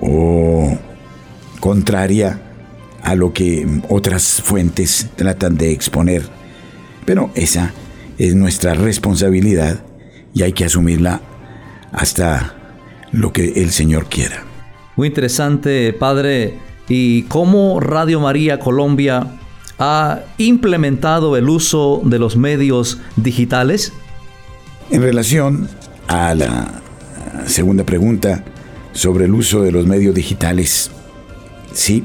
o 0.00 0.76
contraria 1.60 2.40
a 3.02 3.14
lo 3.14 3.32
que 3.32 3.66
otras 3.88 4.42
fuentes 4.42 5.08
tratan 5.16 5.56
de 5.56 5.72
exponer. 5.72 6.22
Pero 7.04 7.30
esa 7.34 7.72
es 8.18 8.34
nuestra 8.34 8.74
responsabilidad 8.74 9.84
y 10.34 10.42
hay 10.42 10.52
que 10.52 10.64
asumirla 10.64 11.20
hasta 11.92 12.54
lo 13.12 13.32
que 13.32 13.62
el 13.62 13.70
Señor 13.70 14.06
quiera. 14.06 14.44
Muy 14.96 15.08
interesante, 15.08 15.92
Padre. 15.92 16.54
¿Y 16.88 17.22
cómo 17.24 17.80
Radio 17.80 18.20
María 18.20 18.58
Colombia 18.58 19.26
ha 19.78 20.20
implementado 20.38 21.36
el 21.36 21.48
uso 21.48 22.00
de 22.04 22.18
los 22.18 22.36
medios 22.36 22.98
digitales? 23.16 23.92
En 24.90 25.02
relación 25.02 25.68
a 26.08 26.34
la 26.34 26.82
segunda 27.46 27.84
pregunta 27.84 28.44
sobre 28.92 29.26
el 29.26 29.34
uso 29.34 29.62
de 29.62 29.72
los 29.72 29.86
medios 29.86 30.14
digitales, 30.14 30.90
sí, 31.72 32.04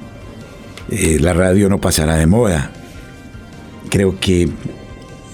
eh, 0.89 1.17
la 1.19 1.33
radio 1.33 1.69
no 1.69 1.79
pasará 1.79 2.15
de 2.17 2.25
moda. 2.25 2.71
Creo 3.89 4.19
que 4.19 4.49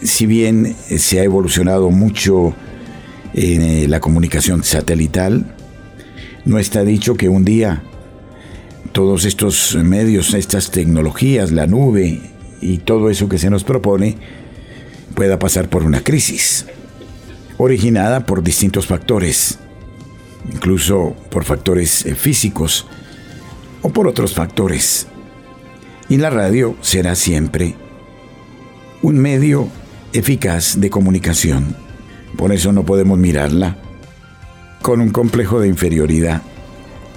si 0.03 0.25
bien 0.25 0.75
se 0.97 1.19
ha 1.19 1.23
evolucionado 1.23 1.89
mucho 1.89 2.53
en 3.33 3.61
eh, 3.61 3.87
la 3.87 3.99
comunicación 3.99 4.63
satelital, 4.63 5.55
no 6.45 6.59
está 6.59 6.83
dicho 6.83 7.15
que 7.15 7.29
un 7.29 7.43
día 7.43 7.83
todos 8.91 9.25
estos 9.25 9.75
medios, 9.75 10.33
estas 10.33 10.71
tecnologías, 10.71 11.51
la 11.51 11.67
nube 11.67 12.21
y 12.61 12.77
todo 12.79 13.09
eso 13.09 13.29
que 13.29 13.37
se 13.37 13.49
nos 13.49 13.63
propone 13.63 14.17
pueda 15.13 15.39
pasar 15.39 15.69
por 15.69 15.83
una 15.83 16.01
crisis, 16.03 16.65
originada 17.57 18.25
por 18.25 18.43
distintos 18.43 18.87
factores, 18.87 19.59
incluso 20.51 21.15
por 21.29 21.43
factores 21.43 22.05
eh, 22.05 22.15
físicos 22.15 22.87
o 23.81 23.89
por 23.89 24.07
otros 24.07 24.33
factores. 24.33 25.07
Y 26.09 26.17
la 26.17 26.29
radio 26.29 26.75
será 26.81 27.15
siempre 27.15 27.75
un 29.01 29.17
medio 29.17 29.67
eficaz 30.13 30.79
de 30.79 30.89
comunicación. 30.89 31.75
Por 32.37 32.51
eso 32.51 32.71
no 32.71 32.85
podemos 32.85 33.17
mirarla 33.17 33.77
con 34.81 35.01
un 35.01 35.09
complejo 35.09 35.59
de 35.59 35.67
inferioridad. 35.67 36.41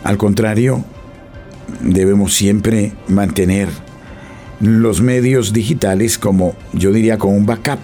Al 0.02 0.16
contrario, 0.16 0.84
debemos 1.80 2.34
siempre 2.34 2.92
mantener 3.08 3.68
los 4.60 5.00
medios 5.00 5.52
digitales 5.52 6.18
como, 6.18 6.54
yo 6.72 6.92
diría, 6.92 7.18
como 7.18 7.34
un 7.34 7.46
backup. 7.46 7.80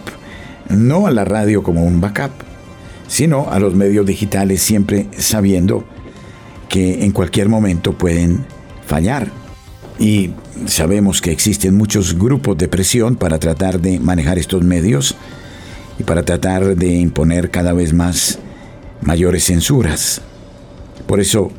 No 0.69 1.07
a 1.07 1.11
la 1.11 1.25
radio 1.25 1.63
como 1.63 1.85
un 1.85 2.01
backup, 2.01 2.33
sino 3.09 3.51
a 3.51 3.59
los 3.59 3.75
medios 3.75 4.07
digitales 4.07 4.63
siempre 4.63 5.07
sabiendo 5.17 5.85
que 6.69 7.05
en 7.05 7.13
cualquier 7.13 7.49
momento 7.49 7.93
pueden 7.93 8.45
fallar. 8.87 9.31
Y 9.99 10.33
sabemos 10.67 11.21
que 11.21 11.33
existen 11.33 11.77
muchos 11.77 12.19
grupos 12.19 12.59
de 12.59 12.69
presión 12.69 13.17
para 13.17 13.39
tratar 13.39 13.81
de 13.81 13.99
manejar 13.99 14.39
estos 14.39 14.63
medios 14.63 15.17
y 15.99 16.03
para 16.03 16.25
tratar 16.25 16.77
de 16.77 16.95
imponer 16.95 17.51
cada 17.51 17.73
vez 17.73 17.93
más 17.93 18.39
mayores 19.01 19.45
censuras. 19.45 20.21
Por 21.07 21.21
eso 21.21 21.51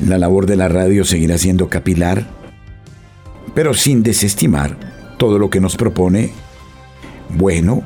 la 0.00 0.18
labor 0.18 0.46
de 0.46 0.56
la 0.56 0.68
radio 0.68 1.04
seguirá 1.04 1.38
siendo 1.38 1.68
capilar, 1.68 2.26
pero 3.54 3.72
sin 3.72 4.02
desestimar 4.02 4.76
todo 5.16 5.38
lo 5.38 5.48
que 5.48 5.60
nos 5.60 5.76
propone 5.76 6.32
bueno 7.30 7.82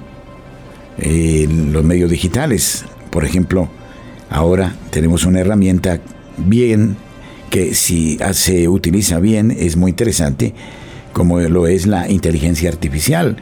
eh, 0.99 1.47
los 1.49 1.85
medios 1.85 2.11
digitales. 2.11 2.85
Por 3.11 3.25
ejemplo, 3.25 3.69
ahora 4.31 4.75
tenemos 4.91 5.25
una 5.25 5.41
herramienta 5.41 6.01
bien 6.37 6.97
que 7.51 7.75
si 7.75 8.19
se 8.33 8.69
utiliza 8.69 9.19
bien 9.19 9.51
es 9.51 9.77
muy 9.77 9.91
interesante, 9.91 10.55
como 11.13 11.41
lo 11.41 11.67
es 11.67 11.87
la 11.87 12.09
inteligencia 12.09 12.71
artificial, 12.71 13.37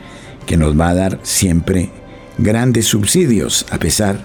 que 0.47 0.57
nos 0.57 0.79
va 0.79 0.89
a 0.89 0.95
dar 0.95 1.21
siempre 1.23 1.91
grandes 2.39 2.87
subsidios, 2.87 3.67
a 3.71 3.79
pesar 3.79 4.21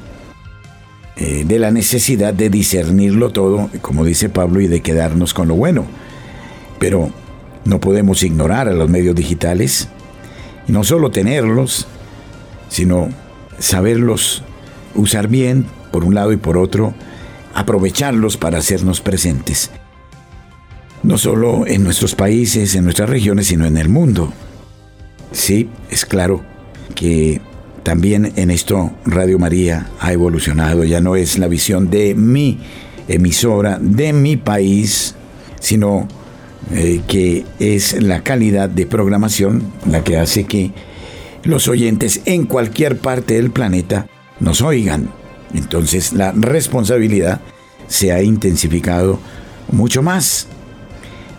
eh, 1.17 1.43
de 1.45 1.59
la 1.59 1.71
necesidad 1.71 2.33
de 2.33 2.49
discernirlo 2.49 3.31
todo, 3.31 3.69
como 3.81 4.05
dice 4.05 4.29
Pablo, 4.29 4.61
y 4.61 4.67
de 4.67 4.81
quedarnos 4.81 5.33
con 5.33 5.49
lo 5.49 5.55
bueno. 5.55 5.85
Pero 6.79 7.11
no 7.65 7.79
podemos 7.81 8.23
ignorar 8.23 8.69
a 8.69 8.73
los 8.73 8.89
medios 8.89 9.15
digitales, 9.15 9.89
no 10.67 10.85
solo 10.85 11.11
tenerlos, 11.11 11.87
sino 12.69 13.09
saberlos 13.59 14.43
usar 14.95 15.27
bien, 15.27 15.65
por 15.91 16.03
un 16.03 16.15
lado 16.15 16.31
y 16.31 16.37
por 16.37 16.57
otro, 16.57 16.93
aprovecharlos 17.53 18.37
para 18.37 18.57
hacernos 18.57 19.01
presentes. 19.01 19.71
No 21.03 21.17
solo 21.17 21.67
en 21.67 21.83
nuestros 21.83 22.15
países, 22.15 22.75
en 22.75 22.85
nuestras 22.85 23.09
regiones, 23.09 23.47
sino 23.47 23.65
en 23.65 23.77
el 23.77 23.89
mundo. 23.89 24.31
Sí, 25.31 25.69
es 25.89 26.05
claro 26.05 26.43
que 26.95 27.41
también 27.83 28.31
en 28.37 28.49
esto 28.49 28.91
Radio 29.05 29.37
María 29.39 29.89
ha 29.99 30.13
evolucionado, 30.13 30.83
ya 30.85 31.01
no 31.01 31.15
es 31.15 31.37
la 31.37 31.47
visión 31.47 31.89
de 31.89 32.15
mi 32.15 32.59
emisora, 33.07 33.77
de 33.81 34.13
mi 34.13 34.37
país, 34.37 35.15
sino 35.59 36.07
eh, 36.71 37.01
que 37.07 37.45
es 37.59 38.01
la 38.01 38.23
calidad 38.23 38.69
de 38.69 38.85
programación 38.85 39.63
la 39.89 40.03
que 40.03 40.17
hace 40.17 40.45
que 40.45 40.71
los 41.43 41.67
oyentes 41.67 42.21
en 42.25 42.45
cualquier 42.45 42.97
parte 42.97 43.33
del 43.33 43.51
planeta 43.51 44.07
nos 44.43 44.61
oigan. 44.61 45.09
Entonces 45.53 46.13
la 46.13 46.31
responsabilidad 46.33 47.41
se 47.87 48.11
ha 48.11 48.21
intensificado 48.21 49.19
mucho 49.71 50.03
más. 50.03 50.47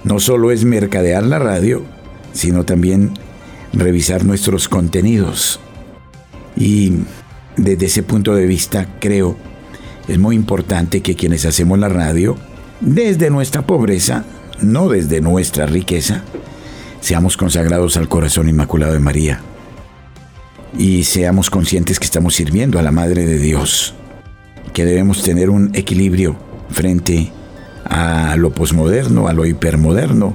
No 0.03 0.19
solo 0.21 0.51
es 0.51 0.65
mercadear 0.65 1.23
la 1.25 1.39
radio, 1.39 1.83
sino 2.33 2.65
también 2.65 3.13
revisar 3.73 4.25
nuestros 4.25 4.69
contenidos. 4.69 5.61
Y 6.57 6.93
desde 7.57 7.87
ese 7.87 8.03
punto 8.03 8.35
de 8.35 8.47
vista 8.47 8.89
creo 9.01 9.37
es 10.09 10.19
muy 10.19 10.37
importante 10.37 11.03
que 11.03 11.15
quienes 11.15 11.47
hacemos 11.47 11.79
la 11.79 11.89
radio, 11.89 12.37
desde 12.81 13.31
nuestra 13.31 13.67
pobreza, 13.67 14.25
no 14.61 14.89
desde 14.89 15.21
nuestra 15.21 15.67
riqueza, 15.67 16.23
seamos 17.01 17.37
consagrados 17.37 17.97
al 17.97 18.09
corazón 18.09 18.49
inmaculado 18.49 18.93
de 18.93 18.99
María 18.99 19.41
y 20.77 21.05
seamos 21.05 21.51
conscientes 21.51 21.99
que 21.99 22.05
estamos 22.05 22.35
sirviendo 22.35 22.79
a 22.79 22.83
la 22.83 22.91
Madre 22.91 23.25
de 23.25 23.39
Dios 23.39 23.95
que 24.75 24.85
debemos 24.85 25.23
tener 25.23 25.51
un 25.51 25.71
equilibrio 25.75 26.37
frente 26.69 27.31
a 27.85 28.35
lo 28.37 28.53
posmoderno, 28.53 29.29
a 29.29 29.33
lo 29.33 29.47
hipermoderno, 29.47 30.35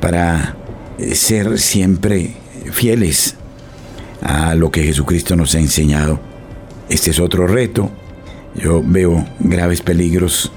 para 0.00 0.56
eh, 0.98 1.14
ser 1.14 1.58
siempre 1.58 2.34
fieles 2.72 3.36
a 4.22 4.54
lo 4.54 4.70
que 4.70 4.84
Jesucristo 4.84 5.36
nos 5.36 5.54
ha 5.54 5.60
enseñado. 5.60 6.18
Este 6.88 7.10
es 7.10 7.20
otro 7.20 7.46
reto. 7.46 7.90
Yo 8.54 8.82
veo 8.82 9.26
graves 9.38 9.82
peligros 9.82 10.50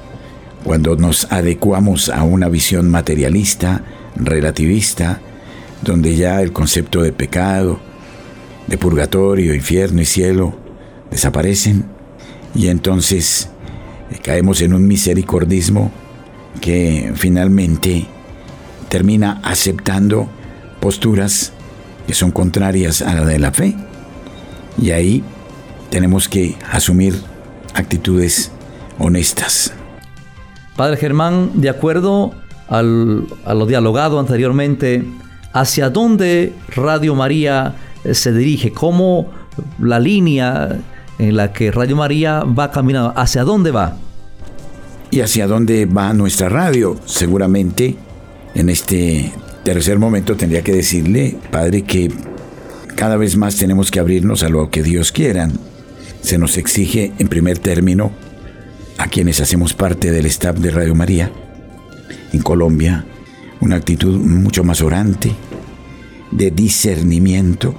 cuando 0.63 0.95
nos 0.95 1.29
adecuamos 1.31 2.07
a 2.09 2.23
una 2.23 2.47
visión 2.47 2.89
materialista, 2.89 3.83
relativista, 4.15 5.19
donde 5.81 6.15
ya 6.15 6.41
el 6.41 6.53
concepto 6.53 7.01
de 7.01 7.11
pecado, 7.11 7.81
de 8.69 8.77
purgatorio, 8.77 9.55
infierno 9.55 10.01
y 10.01 10.05
cielo 10.05 10.53
desaparecen 11.09 11.85
y 12.53 12.67
entonces 12.67 13.49
eh, 14.11 14.19
caemos 14.23 14.61
en 14.61 14.73
un 14.73 14.87
misericordismo 14.87 15.91
que 16.61 17.11
finalmente 17.15 18.05
termina 18.89 19.41
aceptando 19.43 20.29
posturas 20.79 21.51
que 22.05 22.13
son 22.13 22.31
contrarias 22.31 23.01
a 23.01 23.13
la 23.15 23.25
de 23.25 23.39
la 23.39 23.51
fe. 23.51 23.75
Y 24.81 24.91
ahí 24.91 25.23
tenemos 25.89 26.27
que 26.27 26.55
asumir 26.71 27.15
actitudes 27.73 28.51
honestas. 28.97 29.73
Padre 30.75 30.97
Germán, 30.97 31.51
de 31.55 31.69
acuerdo 31.69 32.33
a 32.67 32.81
lo 32.81 33.65
dialogado 33.65 34.19
anteriormente, 34.19 35.03
¿hacia 35.53 35.89
dónde 35.89 36.53
Radio 36.75 37.15
María 37.15 37.75
se 38.11 38.33
dirige? 38.33 38.71
¿Cómo 38.71 39.29
la 39.79 39.99
línea 39.99 40.79
en 41.17 41.35
la 41.35 41.51
que 41.51 41.71
Radio 41.71 41.95
María 41.95 42.43
va 42.43 42.71
caminando? 42.71 43.13
¿Hacia 43.15 43.43
dónde 43.43 43.71
va? 43.71 43.97
¿Y 45.11 45.21
hacia 45.21 45.47
dónde 45.47 45.85
va 45.85 46.13
nuestra 46.13 46.49
radio? 46.49 46.95
Seguramente 47.05 47.95
en 48.55 48.69
este 48.69 49.31
tercer 49.63 49.99
momento 49.99 50.35
tendría 50.35 50.63
que 50.63 50.73
decirle, 50.73 51.37
Padre, 51.51 51.83
que 51.83 52.11
cada 52.95 53.17
vez 53.17 53.37
más 53.37 53.55
tenemos 53.55 53.91
que 53.91 53.99
abrirnos 53.99 54.43
a 54.43 54.49
lo 54.49 54.69
que 54.69 54.83
Dios 54.83 55.11
quiera. 55.11 55.49
Se 56.21 56.37
nos 56.37 56.57
exige, 56.57 57.13
en 57.17 57.27
primer 57.27 57.57
término, 57.57 58.11
a 58.97 59.07
quienes 59.07 59.39
hacemos 59.39 59.73
parte 59.73 60.11
del 60.11 60.25
staff 60.25 60.57
de 60.57 60.71
Radio 60.71 60.93
María 60.93 61.31
en 62.33 62.41
Colombia, 62.41 63.05
una 63.61 63.77
actitud 63.77 64.19
mucho 64.19 64.63
más 64.63 64.81
orante, 64.81 65.31
de 66.31 66.51
discernimiento 66.51 67.75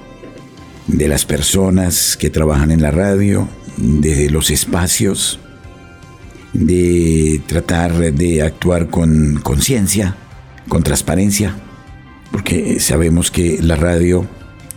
de 0.87 1.07
las 1.07 1.25
personas 1.25 2.17
que 2.17 2.29
trabajan 2.29 2.71
en 2.71 2.81
la 2.81 2.91
radio, 2.91 3.47
de 3.77 4.29
los 4.29 4.49
espacios, 4.49 5.39
de 6.53 7.41
tratar 7.47 8.13
de 8.13 8.41
actuar 8.41 8.89
con 8.89 9.39
conciencia, 9.41 10.15
con 10.67 10.83
transparencia, 10.83 11.55
porque 12.31 12.79
sabemos 12.79 13.31
que 13.31 13.61
la 13.61 13.75
radio 13.75 14.27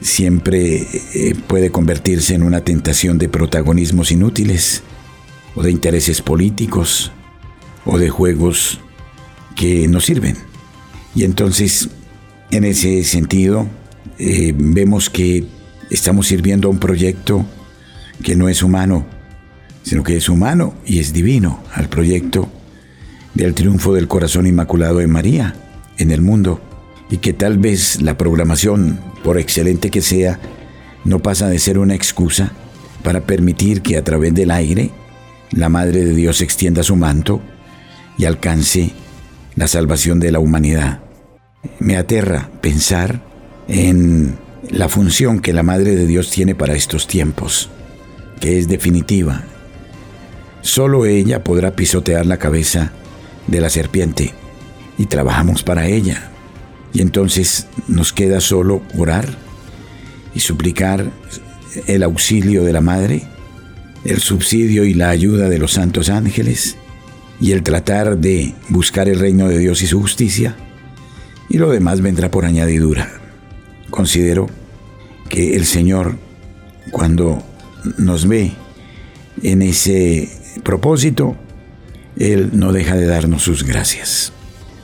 siempre 0.01 0.87
eh, 1.15 1.35
puede 1.47 1.71
convertirse 1.71 2.35
en 2.35 2.43
una 2.43 2.63
tentación 2.63 3.19
de 3.19 3.29
protagonismos 3.29 4.13
inútiles, 4.13 4.83
o 5.55 5.63
de 5.63 5.71
intereses 5.71 6.21
políticos, 6.21 7.13
o 7.85 7.99
de 7.99 8.11
juegos 8.11 8.81
que 9.57 9.87
no 9.89 10.01
sirven. 10.01 10.37
Y 11.15 11.25
entonces, 11.25 11.89
en 12.51 12.65
ese 12.65 13.05
sentido, 13.05 13.67
eh, 14.19 14.53
vemos 14.57 15.11
que 15.11 15.47
estamos 15.91 16.27
sirviendo 16.27 16.69
a 16.69 16.71
un 16.71 16.79
proyecto 16.79 17.45
que 18.23 18.37
no 18.37 18.49
es 18.49 18.63
humano, 18.63 19.05
sino 19.83 20.03
que 20.03 20.17
es 20.17 20.29
humano 20.29 20.75
y 20.87 20.99
es 20.99 21.13
divino, 21.13 21.63
al 21.73 21.89
proyecto 21.89 22.49
del 23.35 23.55
triunfo 23.55 23.95
del 23.95 24.09
corazón 24.09 24.47
inmaculado 24.47 24.99
de 24.99 25.07
María 25.07 25.55
en 25.99 26.11
el 26.11 26.23
mundo, 26.23 26.61
y 27.11 27.19
que 27.19 27.33
tal 27.33 27.59
vez 27.59 28.01
la 28.01 28.17
programación, 28.17 28.99
por 29.23 29.39
excelente 29.39 29.91
que 29.91 30.01
sea, 30.01 30.41
no 31.05 31.21
pasa 31.21 31.49
de 31.49 31.59
ser 31.59 31.79
una 31.79 31.95
excusa 31.95 32.53
para 33.03 33.21
permitir 33.21 33.83
que 33.83 33.97
a 33.97 34.05
través 34.05 34.35
del 34.35 34.51
aire 34.51 34.91
la 35.51 35.69
Madre 35.69 36.05
de 36.05 36.15
Dios 36.15 36.41
extienda 36.41 36.83
su 36.83 36.97
manto 36.97 37.41
y 38.17 38.25
alcance 38.25 38.93
la 39.57 39.69
salvación 39.69 40.19
de 40.19 40.33
la 40.33 40.39
humanidad. 40.39 41.01
Me 41.79 41.97
aterra 41.97 42.51
pensar 42.61 43.23
en 43.69 44.37
la 44.71 44.89
función 44.89 45.41
que 45.41 45.53
la 45.53 45.63
Madre 45.63 45.95
de 45.95 46.07
Dios 46.07 46.31
tiene 46.31 46.55
para 46.55 46.75
estos 46.75 47.07
tiempos, 47.07 47.71
que 48.41 48.59
es 48.59 48.69
definitiva. 48.69 49.43
Solo 50.63 51.07
ella 51.07 51.45
podrá 51.45 51.77
pisotear 51.77 52.27
la 52.27 52.39
cabeza 52.39 52.93
de 53.47 53.61
la 53.61 53.69
serpiente 53.69 54.33
y 54.99 55.07
trabajamos 55.07 55.63
para 55.63 55.87
ella. 55.87 56.31
Y 56.93 57.03
entonces 57.03 57.67
nos 57.89 58.13
queda 58.13 58.41
solo 58.41 58.83
orar 58.97 59.27
y 60.35 60.41
suplicar 60.41 61.11
el 61.87 62.03
auxilio 62.03 62.65
de 62.65 62.73
la 62.73 62.81
Madre, 62.81 63.25
el 64.05 64.21
subsidio 64.21 64.85
y 64.85 64.95
la 64.95 65.11
ayuda 65.11 65.49
de 65.49 65.59
los 65.59 65.73
santos 65.73 66.09
ángeles 66.09 66.77
y 67.41 67.53
el 67.53 67.63
tratar 67.63 68.19
de 68.19 68.55
buscar 68.69 69.09
el 69.09 69.19
reino 69.19 69.49
de 69.49 69.59
Dios 69.59 69.83
y 69.83 69.87
su 69.87 70.01
justicia, 70.01 70.57
y 71.49 71.59
lo 71.59 71.71
demás 71.71 72.01
vendrá 72.01 72.31
por 72.31 72.45
añadidura. 72.45 73.24
Considero 73.95 74.49
que 75.29 75.55
el 75.55 75.65
Señor, 75.67 76.17
cuando 76.91 77.41
nos 77.97 78.27
ve 78.27 78.51
en 79.41 79.63
ese 79.63 80.29
propósito, 80.65 81.37
Él 82.17 82.51
no 82.55 82.73
deja 82.73 82.97
de 82.97 83.07
darnos 83.07 83.45
sus 83.45 83.63
gracias. 83.63 84.33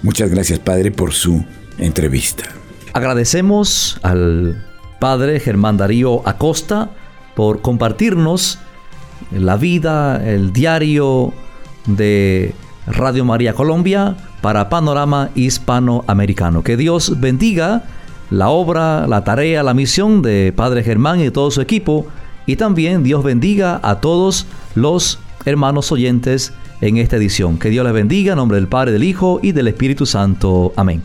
Muchas 0.05 0.31
gracias, 0.31 0.61
Padre, 0.61 0.93
por 0.93 1.13
su 1.13 1.45
entrevista. 1.79 2.45
Agradecemos 2.93 3.99
al 4.03 4.65
Padre 5.01 5.41
Germán 5.41 5.77
Darío 5.77 6.23
Acosta 6.25 6.91
por 7.35 7.63
compartirnos 7.63 8.61
la 9.33 9.57
vida, 9.57 10.25
el 10.25 10.53
diario 10.53 11.33
de 11.87 12.55
Radio 12.87 13.25
María 13.25 13.55
Colombia 13.55 14.17
para 14.41 14.69
Panorama 14.69 15.31
Hispanoamericano. 15.35 16.63
Que 16.63 16.77
Dios 16.77 17.19
bendiga 17.19 17.83
la 18.31 18.49
obra, 18.49 19.07
la 19.07 19.25
tarea, 19.25 19.63
la 19.63 19.75
misión 19.75 20.23
de 20.23 20.53
Padre 20.55 20.83
Germán 20.83 21.21
y 21.21 21.31
todo 21.31 21.51
su 21.51 21.61
equipo. 21.61 22.07
Y 22.47 22.57
también 22.57 23.03
Dios 23.03 23.23
bendiga 23.23 23.81
a 23.83 24.01
todos 24.01 24.47
los 24.75 25.19
hermanos 25.45 25.93
oyentes 25.93 26.53
en 26.81 26.97
esta 26.97 27.17
edición. 27.17 27.59
Que 27.59 27.71
Dios 27.71 27.85
les 27.85 27.93
bendiga 27.93 28.33
en 28.33 28.39
nombre 28.39 28.57
del 28.57 28.69
Padre, 28.69 28.93
del 28.93 29.05
Hijo 29.05 29.41
y 29.43 29.53
del 29.53 29.69
Espíritu 29.69 30.07
Santo. 30.07 30.73
Amén. 30.77 31.03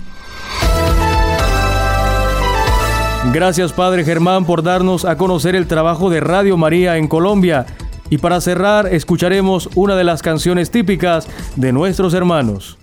Gracias 3.34 3.74
Padre 3.74 4.06
Germán 4.06 4.46
por 4.46 4.64
darnos 4.64 5.04
a 5.04 5.18
conocer 5.18 5.56
el 5.56 5.68
trabajo 5.68 6.10
de 6.10 6.20
Radio 6.20 6.58
María 6.58 6.98
en 6.98 7.08
Colombia. 7.08 7.66
Y 8.10 8.20
para 8.20 8.40
cerrar, 8.40 8.94
escucharemos 8.94 9.68
una 9.76 9.96
de 9.96 10.04
las 10.04 10.22
canciones 10.22 10.70
típicas 10.70 11.28
de 11.56 11.74
nuestros 11.74 12.14
hermanos. 12.14 12.78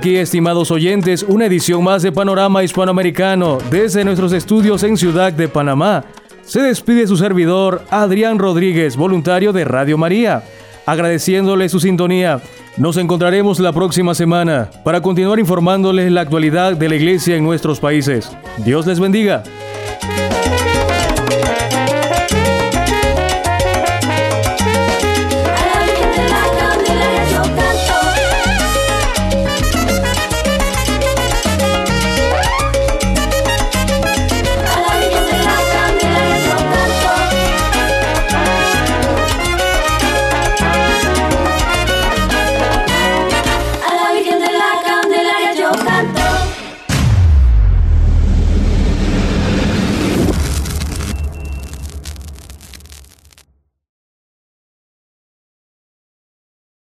Aquí, 0.00 0.16
estimados 0.16 0.70
oyentes, 0.70 1.22
una 1.22 1.44
edición 1.44 1.84
más 1.84 2.00
de 2.00 2.10
Panorama 2.10 2.64
Hispanoamericano 2.64 3.58
desde 3.70 4.02
nuestros 4.02 4.32
estudios 4.32 4.82
en 4.82 4.96
Ciudad 4.96 5.30
de 5.30 5.46
Panamá. 5.46 6.06
Se 6.40 6.62
despide 6.62 7.06
su 7.06 7.18
servidor, 7.18 7.82
Adrián 7.90 8.38
Rodríguez, 8.38 8.96
voluntario 8.96 9.52
de 9.52 9.66
Radio 9.66 9.98
María, 9.98 10.42
agradeciéndole 10.86 11.68
su 11.68 11.80
sintonía. 11.80 12.40
Nos 12.78 12.96
encontraremos 12.96 13.60
la 13.60 13.74
próxima 13.74 14.14
semana 14.14 14.70
para 14.86 15.02
continuar 15.02 15.38
informándoles 15.38 16.10
la 16.10 16.22
actualidad 16.22 16.78
de 16.78 16.88
la 16.88 16.94
Iglesia 16.94 17.36
en 17.36 17.44
nuestros 17.44 17.78
países. 17.78 18.34
Dios 18.64 18.86
les 18.86 19.00
bendiga. 19.00 19.42